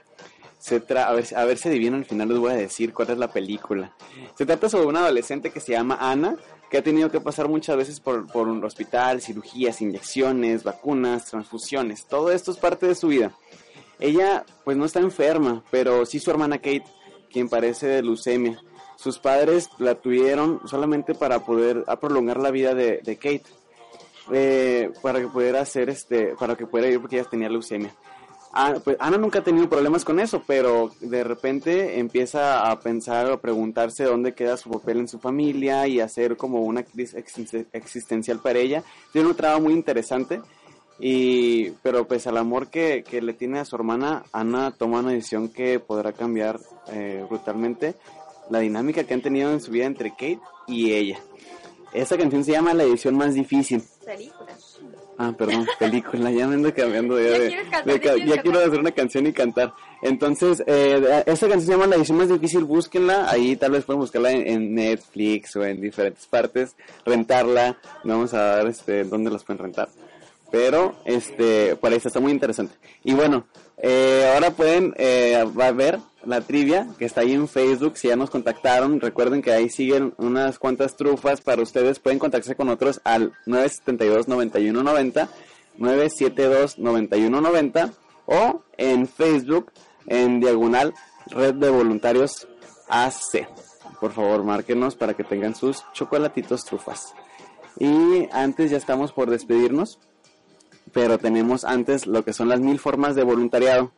Se 0.59 0.81
tra 0.81 1.09
a, 1.09 1.15
ver, 1.15 1.59
si 1.59 1.69
adivinan 1.69 2.01
al 2.01 2.05
final 2.05 2.29
les 2.29 2.39
voy 2.39 2.51
a 2.51 2.57
decir 2.57 2.93
cuál 2.93 3.11
es 3.11 3.19
la 3.19 3.33
película. 3.33 3.95
Se 4.37 4.45
trata 4.45 4.69
sobre 4.69 4.87
una 4.87 5.01
adolescente 5.01 5.51
que 5.51 5.61
se 5.61 5.73
llama 5.73 5.99
Ana, 6.01 6.37
que 6.71 6.79
ha 6.79 6.83
tenido 6.83 7.11
que 7.11 7.21
pasar 7.21 7.49
muchas 7.49 7.77
veces 7.77 8.01
por, 8.01 8.27
por 8.33 8.49
un 8.49 8.65
hospital, 8.65 9.21
cirugías, 9.21 9.81
inyecciones, 9.81 10.65
vacunas, 10.65 11.27
transfusiones. 11.27 12.07
Todo 12.07 12.33
esto 12.33 12.51
es 12.51 12.59
parte 12.59 12.87
de 12.87 12.97
su 12.97 13.09
vida. 13.09 13.33
Ella 14.01 14.45
pues 14.65 14.77
no 14.77 14.85
está 14.85 14.99
enferma, 14.99 15.63
pero 15.71 16.05
sí 16.05 16.19
su 16.19 16.33
hermana 16.33 16.59
Kate, 16.59 16.85
quien 17.31 17.49
padece 17.49 17.87
de 17.87 18.03
leucemia. 18.03 18.61
Sus 18.97 19.21
padres 19.21 19.69
la 19.79 19.97
tuvieron 19.97 20.61
solamente 20.67 21.15
para 21.15 21.45
poder 21.45 21.85
prolongar 22.01 22.39
la 22.39 22.51
vida 22.51 22.75
de 22.75 23.19
Kate. 23.21 23.62
Eh, 24.31 24.91
para 25.03 25.21
que 25.21 25.27
pudiera 25.27 25.61
hacer 25.61 25.91
este, 25.91 26.37
para 26.39 26.55
que 26.55 26.67
pudiera 26.67 26.93
ir 26.93 27.01
porque 27.01 27.19
ella 27.19 27.29
tenía 27.29 27.49
leucemia. 27.49 27.93
Ah, 28.55 28.75
pues 28.85 28.97
Ana 29.01 29.17
nunca 29.17 29.39
ha 29.39 29.45
tenido 29.45 29.69
problemas 29.69 30.05
con 30.05 30.21
eso, 30.21 30.43
pero 30.47 30.91
de 31.01 31.25
repente 31.25 31.99
empieza 31.99 32.71
a 32.71 32.79
pensar 32.79 33.31
o 33.31 33.41
preguntarse 33.41 34.05
dónde 34.05 34.35
queda 34.35 34.59
su 34.59 34.71
papel 34.71 34.99
en 34.99 35.09
su 35.09 35.19
familia 35.19 35.89
y 35.89 36.01
hacer 36.01 36.37
como 36.37 36.61
una 36.61 36.83
crisis 36.83 37.17
existen- 37.17 37.67
existencial 37.73 38.41
para 38.41 38.59
ella. 38.59 38.85
Tiene 39.13 39.29
un 39.29 39.35
trabajo 39.35 39.63
muy 39.63 39.73
interesante, 39.73 40.41
y, 41.01 41.71
pero 41.83 42.07
pues 42.07 42.27
al 42.27 42.37
amor 42.37 42.69
que, 42.69 43.03
que 43.03 43.23
le 43.23 43.33
tiene 43.33 43.59
a 43.59 43.65
su 43.65 43.75
hermana, 43.75 44.23
Ana 44.33 44.71
toma 44.71 45.01
una 45.01 45.13
decisión 45.13 45.49
que 45.49 45.81
podrá 45.81 46.13
cambiar 46.13 46.61
eh, 46.93 47.25
brutalmente 47.29 47.95
la 48.51 48.59
dinámica 48.59 49.03
que 49.05 49.15
han 49.15 49.23
tenido 49.23 49.51
en 49.51 49.61
su 49.61 49.71
vida 49.73 49.87
entre 49.87 50.11
Kate 50.11 50.41
y 50.67 50.93
ella. 50.93 51.19
Esta 51.93 52.17
canción 52.17 52.43
se 52.45 52.53
llama 52.53 52.73
La 52.75 52.85
edición 52.85 53.17
más 53.17 53.35
difícil. 53.35 53.83
Película. 54.05 54.57
Ah, 55.19 55.33
perdón, 55.37 55.67
película, 55.79 56.31
ya 56.31 56.47
me 56.47 56.55
ando 56.55 56.75
cambiando 56.75 57.17
de, 57.17 57.25
Ya 57.31 57.39
de- 57.39 57.49
quieres 57.49 57.69
cantar, 57.69 57.85
de 57.85 57.93
ya 57.93 58.01
ca- 58.01 58.15
quieres 58.15 58.35
ya 58.35 58.43
quiero 58.43 58.59
hacer 58.61 58.81
una 58.81 58.91
canción 58.93 59.27
y 59.27 59.33
cantar. 59.33 59.73
Entonces, 60.01 60.63
eh, 60.67 61.23
esta 61.27 61.49
canción 61.49 61.61
se 61.67 61.73
llama 61.73 61.87
La 61.87 61.97
edición 61.97 62.17
más 62.19 62.29
difícil, 62.31 62.65
búsquenla, 62.65 63.31
ahí 63.31 63.55
tal 63.57 63.73
vez 63.73 63.85
pueden 63.85 64.01
buscarla 64.01 64.33
en, 64.33 64.47
en 64.49 64.75
Netflix 64.75 65.55
o 65.57 65.65
en 65.65 65.81
diferentes 65.81 66.27
partes, 66.27 66.75
rentarla, 67.05 67.79
vamos 68.05 68.33
a 68.35 68.39
dar 68.57 68.67
este 68.67 69.05
dónde 69.05 69.31
las 69.31 69.45
pueden 69.45 69.63
rentar. 69.63 69.89
Pero, 70.51 70.97
este, 71.05 71.77
por 71.77 71.91
ahí 71.93 71.99
está 72.03 72.19
muy 72.21 72.33
interesante. 72.33 72.75
Y 73.05 73.15
bueno, 73.15 73.47
eh, 73.79 74.31
ahora 74.35 74.51
pueden 74.51 74.95
eh, 74.97 75.43
ver 75.75 75.99
la 76.25 76.41
trivia 76.41 76.89
que 76.99 77.05
está 77.05 77.21
ahí 77.23 77.33
en 77.33 77.49
Facebook. 77.49 77.97
Si 77.97 78.09
ya 78.09 78.17
nos 78.17 78.31
contactaron, 78.31 79.01
recuerden 79.01 79.43
que 79.43 79.53
ahí 79.53 79.69
siguen 79.69 80.15
unas 80.19 80.59
cuantas 80.59 80.97
trufas 80.97 81.41
para 81.41 81.63
ustedes. 81.63 81.99
Pueden 81.99 82.19
contactarse 82.19 82.57
con 82.57 82.67
nosotros 82.67 83.01
al 83.05 83.33
972-9190, 83.47 85.29
972-9190 85.79 87.93
o 88.27 88.63
en 88.77 89.09
Facebook 89.09 89.73
en 90.07 90.41
diagonal 90.41 90.95
Red 91.27 91.55
de 91.55 91.71
Voluntarios 91.71 92.49
AC. 92.89 93.49
Por 94.01 94.13
favor, 94.13 94.45
márquenos 94.45 94.97
para 94.97 95.15
que 95.15 95.25
tengan 95.25 95.55
sus 95.55 95.85
chocolatitos 95.93 96.65
trufas. 96.65 97.15
Y 97.79 98.29
antes 98.33 98.71
ya 98.71 98.77
estamos 98.77 99.13
por 99.13 99.31
despedirnos, 99.31 99.99
pero 100.93 101.19
tenemos 101.19 101.65
antes 101.65 102.07
lo 102.07 102.25
que 102.25 102.33
son 102.33 102.49
las 102.49 102.61
mil 102.61 102.79
formas 102.79 103.15
de 103.15 103.25
voluntariado. 103.25 103.93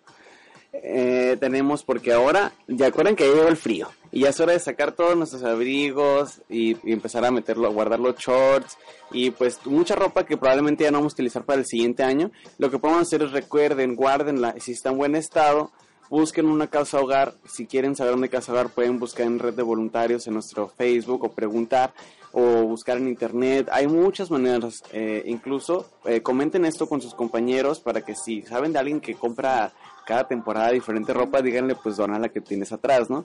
Eh, 0.73 1.37
tenemos 1.39 1.85
porque 1.85 2.13
ahora, 2.13 2.53
ya 2.67 2.89
acuerdan 2.89 3.15
que 3.15 3.27
ya 3.27 3.35
llegó 3.35 3.49
el 3.49 3.57
frío 3.57 3.89
y 4.11 4.21
ya 4.21 4.31
es 4.31 4.41
hora 4.41 4.53
de 4.53 4.59
sacar 4.59 4.93
todos 4.93 5.17
nuestros 5.17 5.45
abrigos 5.45 6.43
y, 6.49 6.77
empezar 6.91 7.25
a 7.25 7.31
meterlo, 7.31 7.69
a 7.69 7.71
guardar 7.71 8.01
los 8.01 8.17
shorts 8.17 8.77
y 9.13 9.31
pues 9.31 9.65
mucha 9.67 9.95
ropa 9.95 10.27
que 10.27 10.37
probablemente 10.37 10.85
ya 10.85 10.91
no 10.91 10.99
vamos 10.99 11.13
a 11.13 11.15
utilizar 11.15 11.45
para 11.45 11.61
el 11.61 11.67
siguiente 11.67 12.03
año. 12.03 12.33
Lo 12.59 12.71
que 12.71 12.79
podemos 12.79 13.03
hacer 13.03 13.23
es 13.23 13.31
recuerden, 13.31 13.95
guárdenla, 13.95 14.57
si 14.59 14.73
está 14.73 14.91
en 14.91 14.99
buen 14.99 15.15
estado, 15.15 15.71
busquen 16.11 16.47
una 16.47 16.67
casa 16.67 17.01
hogar. 17.01 17.35
Si 17.45 17.67
quieren 17.67 17.95
saber 17.95 18.13
dónde 18.13 18.29
casa 18.29 18.53
hogar, 18.53 18.71
pueden 18.71 18.99
buscar 18.99 19.27
en 19.27 19.39
red 19.39 19.55
de 19.55 19.63
voluntarios 19.63 20.27
en 20.27 20.35
nuestro 20.35 20.69
Facebook 20.69 21.25
o 21.25 21.33
preguntar 21.33 21.95
o 22.35 22.65
buscar 22.65 22.99
en 22.99 23.09
internet. 23.09 23.69
Hay 23.73 23.87
muchas 23.87 24.31
maneras. 24.31 24.83
eh, 24.93 25.23
incluso 25.27 25.87
eh, 26.05 26.21
comenten 26.21 26.65
esto 26.65 26.87
con 26.87 27.01
sus 27.01 27.15
compañeros 27.15 27.81
para 27.81 28.03
que 28.03 28.15
si 28.15 28.43
saben 28.43 28.73
de 28.73 28.81
alguien 28.81 29.01
que 29.01 29.15
compra 29.15 29.73
cada 30.05 30.27
temporada 30.29 30.71
diferente 30.71 31.15
ropa, 31.15 31.41
díganle 31.41 31.77
pues 31.77 31.97
dona 31.97 32.19
la 32.19 32.29
que 32.29 32.41
tienes 32.41 32.73
atrás, 32.73 33.09
¿no? 33.09 33.25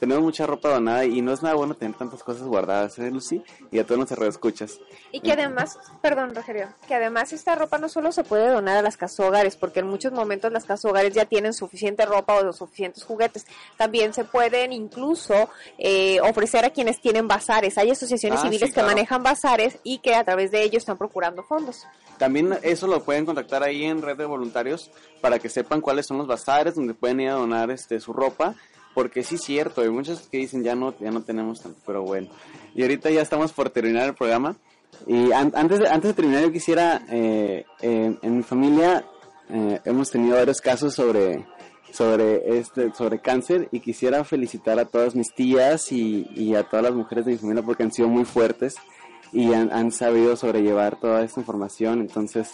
Tenemos 0.00 0.24
mucha 0.24 0.46
ropa 0.46 0.70
donada 0.70 1.04
y 1.04 1.20
no 1.20 1.30
es 1.32 1.42
nada 1.42 1.54
bueno 1.54 1.74
tener 1.74 1.94
tantas 1.94 2.22
cosas 2.22 2.44
guardadas, 2.44 2.98
¿eh, 2.98 3.10
Lucy? 3.10 3.44
Y 3.70 3.78
a 3.78 3.86
todos 3.86 4.10
nos 4.10 4.10
escuchas. 4.10 4.80
Y 5.12 5.20
que 5.20 5.32
además, 5.32 5.78
perdón 6.00 6.34
Rogelio, 6.34 6.68
que 6.88 6.94
además 6.94 7.34
esta 7.34 7.54
ropa 7.54 7.76
no 7.76 7.90
solo 7.90 8.10
se 8.10 8.24
puede 8.24 8.48
donar 8.48 8.78
a 8.78 8.82
las 8.82 8.96
casas 8.96 9.20
hogares, 9.20 9.56
porque 9.56 9.80
en 9.80 9.88
muchos 9.88 10.12
momentos 10.12 10.50
las 10.52 10.64
casas 10.64 10.86
hogares 10.86 11.12
ya 11.12 11.26
tienen 11.26 11.52
suficiente 11.52 12.06
ropa 12.06 12.34
o 12.36 12.52
suficientes 12.54 13.04
juguetes. 13.04 13.46
También 13.76 14.14
se 14.14 14.24
pueden 14.24 14.72
incluso 14.72 15.50
eh, 15.76 16.18
ofrecer 16.22 16.64
a 16.64 16.70
quienes 16.70 16.98
tienen 17.02 17.28
bazares. 17.28 17.76
Hay 17.76 17.90
asociaciones 17.90 18.40
Ah, 18.40 18.44
civiles 18.44 18.68
sí, 18.68 18.72
claro. 18.72 18.88
que 18.88 18.94
manejan 18.94 19.22
bazares 19.22 19.78
y 19.84 19.98
que 19.98 20.14
a 20.14 20.24
través 20.24 20.50
de 20.50 20.62
ellos 20.62 20.78
están 20.80 20.96
procurando 20.96 21.42
fondos. 21.42 21.86
También 22.16 22.58
eso 22.62 22.86
lo 22.86 23.02
pueden 23.02 23.26
contactar 23.26 23.62
ahí 23.62 23.84
en 23.84 24.00
red 24.00 24.16
de 24.16 24.24
voluntarios 24.24 24.90
para 25.20 25.38
que 25.38 25.50
sepan 25.50 25.82
cuáles 25.82 26.06
son 26.06 26.16
los 26.16 26.26
bazares 26.26 26.74
donde 26.74 26.94
pueden 26.94 27.20
ir 27.20 27.28
a 27.28 27.34
donar 27.34 27.70
este 27.70 28.00
su 28.00 28.14
ropa. 28.14 28.54
Porque 28.94 29.22
sí 29.22 29.36
es 29.36 29.42
cierto, 29.42 29.82
hay 29.82 29.90
muchos 29.90 30.22
que 30.28 30.38
dicen 30.38 30.62
ya 30.64 30.74
no, 30.74 30.94
ya 30.98 31.10
no 31.10 31.22
tenemos 31.22 31.60
tanto, 31.60 31.78
pero 31.86 32.02
bueno. 32.02 32.28
Y 32.74 32.82
ahorita 32.82 33.10
ya 33.10 33.22
estamos 33.22 33.52
por 33.52 33.70
terminar 33.70 34.06
el 34.08 34.14
programa. 34.14 34.56
Y 35.06 35.30
an- 35.32 35.52
antes, 35.54 35.78
de, 35.78 35.88
antes 35.88 36.10
de 36.10 36.14
terminar 36.14 36.42
yo 36.42 36.52
quisiera, 36.52 37.02
eh, 37.08 37.64
eh, 37.80 38.16
en 38.20 38.36
mi 38.36 38.42
familia 38.42 39.06
eh, 39.48 39.80
hemos 39.84 40.10
tenido 40.10 40.36
varios 40.36 40.60
casos 40.60 40.94
sobre, 40.94 41.46
sobre, 41.92 42.58
este, 42.58 42.92
sobre 42.92 43.20
cáncer 43.20 43.68
y 43.70 43.80
quisiera 43.80 44.24
felicitar 44.24 44.78
a 44.80 44.84
todas 44.86 45.14
mis 45.14 45.32
tías 45.32 45.92
y, 45.92 46.26
y 46.34 46.54
a 46.56 46.64
todas 46.64 46.84
las 46.86 46.94
mujeres 46.94 47.24
de 47.24 47.32
mi 47.32 47.38
familia 47.38 47.62
porque 47.62 47.84
han 47.84 47.92
sido 47.92 48.08
muy 48.08 48.24
fuertes 48.24 48.74
y 49.32 49.52
han, 49.54 49.72
han 49.72 49.92
sabido 49.92 50.34
sobrellevar 50.36 50.98
toda 50.98 51.22
esta 51.22 51.38
información. 51.40 52.00
Entonces, 52.00 52.50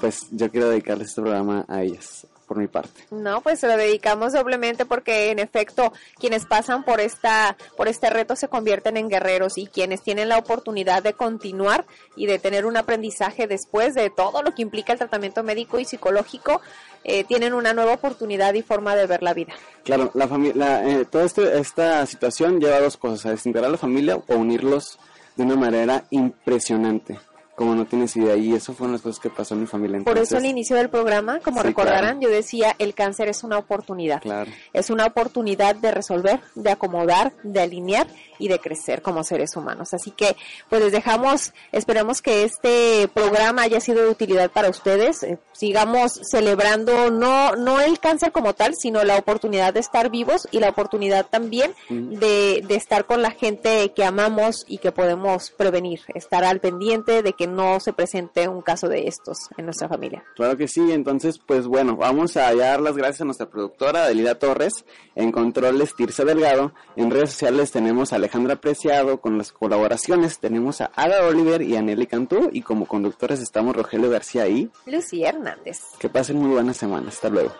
pues 0.00 0.26
yo 0.30 0.50
quiero 0.50 0.68
dedicarles 0.70 1.08
este 1.08 1.22
programa 1.22 1.64
a 1.68 1.82
ellas, 1.82 2.26
por 2.46 2.58
mi 2.58 2.66
parte. 2.68 3.04
No, 3.10 3.40
pues 3.40 3.60
se 3.60 3.66
lo 3.68 3.76
dedicamos 3.76 4.32
doblemente 4.34 4.84
porque 4.84 5.30
en 5.30 5.38
efecto 5.38 5.92
quienes 6.18 6.44
pasan 6.46 6.84
por 6.84 7.00
esta 7.00 7.56
por 7.76 7.88
este 7.88 8.10
reto 8.10 8.36
se 8.36 8.48
convierten 8.48 8.96
en 8.96 9.08
guerreros 9.08 9.56
y 9.56 9.66
quienes 9.66 10.02
tienen 10.02 10.28
la 10.28 10.38
oportunidad 10.38 11.02
de 11.02 11.14
continuar 11.14 11.86
y 12.16 12.26
de 12.26 12.38
tener 12.38 12.66
un 12.66 12.76
aprendizaje 12.76 13.46
después 13.46 13.94
de 13.94 14.10
todo 14.10 14.42
lo 14.42 14.54
que 14.54 14.62
implica 14.62 14.92
el 14.92 14.98
tratamiento 14.98 15.42
médico 15.42 15.78
y 15.78 15.84
psicológico 15.86 16.60
eh, 17.02 17.24
tienen 17.24 17.52
una 17.54 17.72
nueva 17.74 17.94
oportunidad 17.94 18.54
y 18.54 18.62
forma 18.62 18.94
de 18.96 19.06
ver 19.06 19.22
la 19.22 19.34
vida. 19.34 19.52
Claro, 19.84 20.10
la 20.14 20.26
familia, 20.28 20.82
eh, 20.88 21.04
toda 21.04 21.24
este- 21.24 21.58
esta 21.58 22.04
situación 22.06 22.60
lleva 22.60 22.76
a 22.76 22.80
dos 22.80 22.96
cosas, 22.96 23.26
a 23.26 23.30
desintegrar 23.30 23.68
a 23.68 23.72
la 23.72 23.78
familia 23.78 24.16
o 24.16 24.34
unirlos 24.36 24.98
de 25.36 25.42
una 25.44 25.56
manera 25.56 26.04
impresionante, 26.10 27.18
como 27.54 27.74
no 27.74 27.86
tienes 27.86 28.16
idea, 28.16 28.36
y 28.36 28.52
eso 28.52 28.72
fueron 28.72 28.92
las 28.92 29.02
cosas 29.02 29.20
que 29.20 29.30
pasó 29.30 29.54
en 29.54 29.60
mi 29.60 29.66
familia. 29.66 29.98
Por 30.00 30.14
eso 30.16 30.22
Entonces, 30.22 30.38
al 30.38 30.46
inicio 30.46 30.76
del 30.76 30.90
programa, 30.90 31.40
como 31.40 31.60
Sí, 31.60 31.68
recordarán, 31.68 32.20
yo 32.20 32.28
decía, 32.28 32.74
el 32.78 32.94
cáncer 32.94 33.28
es 33.28 33.44
una 33.44 33.58
oportunidad. 33.58 34.20
Claro. 34.20 34.50
Es 34.72 34.90
una 34.90 35.06
oportunidad 35.06 35.76
de 35.76 35.92
resolver, 35.92 36.40
de 36.54 36.70
acomodar, 36.70 37.32
de 37.42 37.60
alinear 37.60 38.08
y 38.38 38.48
de 38.48 38.58
crecer 38.58 39.02
como 39.02 39.22
seres 39.22 39.56
humanos. 39.56 39.94
Así 39.94 40.10
que, 40.10 40.36
pues 40.68 40.82
les 40.82 40.92
dejamos, 40.92 41.52
esperemos 41.70 42.22
que 42.22 42.44
este 42.44 43.08
programa 43.14 43.62
haya 43.62 43.80
sido 43.80 44.02
de 44.02 44.10
utilidad 44.10 44.50
para 44.50 44.68
ustedes. 44.68 45.22
Eh, 45.22 45.38
sigamos 45.52 46.20
celebrando 46.28 47.10
no, 47.10 47.54
no 47.54 47.80
el 47.80 48.00
cáncer 48.00 48.32
como 48.32 48.54
tal, 48.54 48.74
sino 48.74 49.04
la 49.04 49.16
oportunidad 49.16 49.72
de 49.72 49.80
estar 49.80 50.10
vivos 50.10 50.48
y 50.50 50.58
la 50.58 50.70
oportunidad 50.70 51.26
también 51.26 51.72
de, 51.88 52.64
de 52.66 52.74
estar 52.74 53.04
con 53.04 53.22
la 53.22 53.30
gente 53.30 53.92
que 53.94 54.04
amamos 54.04 54.64
y 54.66 54.78
que 54.78 54.90
podemos 54.90 55.50
prevenir. 55.50 56.00
Estar 56.14 56.44
al 56.44 56.60
pendiente 56.60 57.22
de 57.22 57.32
que 57.32 57.43
no 57.46 57.80
se 57.80 57.92
presente 57.92 58.48
un 58.48 58.62
caso 58.62 58.88
de 58.88 59.06
estos 59.06 59.38
en 59.56 59.66
nuestra 59.66 59.88
familia. 59.88 60.24
Claro 60.36 60.56
que 60.56 60.68
sí, 60.68 60.92
entonces 60.92 61.38
pues 61.38 61.66
bueno, 61.66 61.96
vamos 61.96 62.36
a 62.36 62.54
dar 62.54 62.80
las 62.80 62.96
gracias 62.96 63.22
a 63.22 63.24
nuestra 63.24 63.50
productora 63.50 64.06
Delida 64.06 64.38
Torres, 64.38 64.84
en 65.14 65.32
controles 65.32 65.94
Tirsa 65.94 66.24
Delgado, 66.24 66.72
en 66.96 67.10
redes 67.10 67.30
sociales 67.30 67.72
tenemos 67.72 68.12
a 68.12 68.16
Alejandra 68.16 68.56
Preciado, 68.56 69.20
con 69.20 69.38
las 69.38 69.52
colaboraciones 69.52 70.38
tenemos 70.38 70.80
a 70.80 70.90
Ada 70.94 71.26
Oliver 71.26 71.62
y 71.62 71.76
a 71.76 71.82
Nelly 71.82 72.06
Cantú, 72.06 72.50
y 72.52 72.62
como 72.62 72.86
conductores 72.86 73.40
estamos 73.40 73.76
Rogelio 73.76 74.10
García 74.10 74.46
y 74.48 74.70
Lucía 74.86 75.30
Hernández. 75.30 75.80
que 75.98 76.08
pasen 76.08 76.38
muy 76.38 76.50
buenas 76.50 76.76
semanas, 76.76 77.14
hasta 77.14 77.28
luego. 77.28 77.52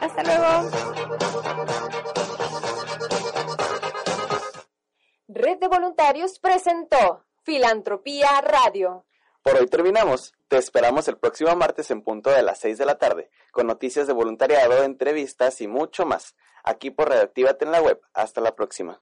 Hasta 0.00 0.22
luego. 0.22 0.70
Red 5.28 5.58
de 5.58 5.68
Voluntarios 5.68 6.38
presentó 6.38 7.24
Filantropía 7.42 8.40
Radio. 8.40 9.04
Por 9.42 9.56
hoy 9.56 9.66
terminamos. 9.66 10.34
Te 10.48 10.56
esperamos 10.56 11.08
el 11.08 11.18
próximo 11.18 11.54
martes 11.56 11.90
en 11.90 12.02
punto 12.02 12.30
de 12.30 12.42
las 12.42 12.60
6 12.60 12.78
de 12.78 12.86
la 12.86 12.98
tarde, 12.98 13.30
con 13.50 13.66
noticias 13.66 14.06
de 14.06 14.12
voluntariado, 14.12 14.82
entrevistas 14.84 15.60
y 15.60 15.68
mucho 15.68 16.06
más, 16.06 16.36
aquí 16.64 16.90
por 16.90 17.08
Redactívate 17.08 17.64
en 17.64 17.72
la 17.72 17.82
web. 17.82 18.00
Hasta 18.14 18.40
la 18.40 18.54
próxima. 18.54 18.96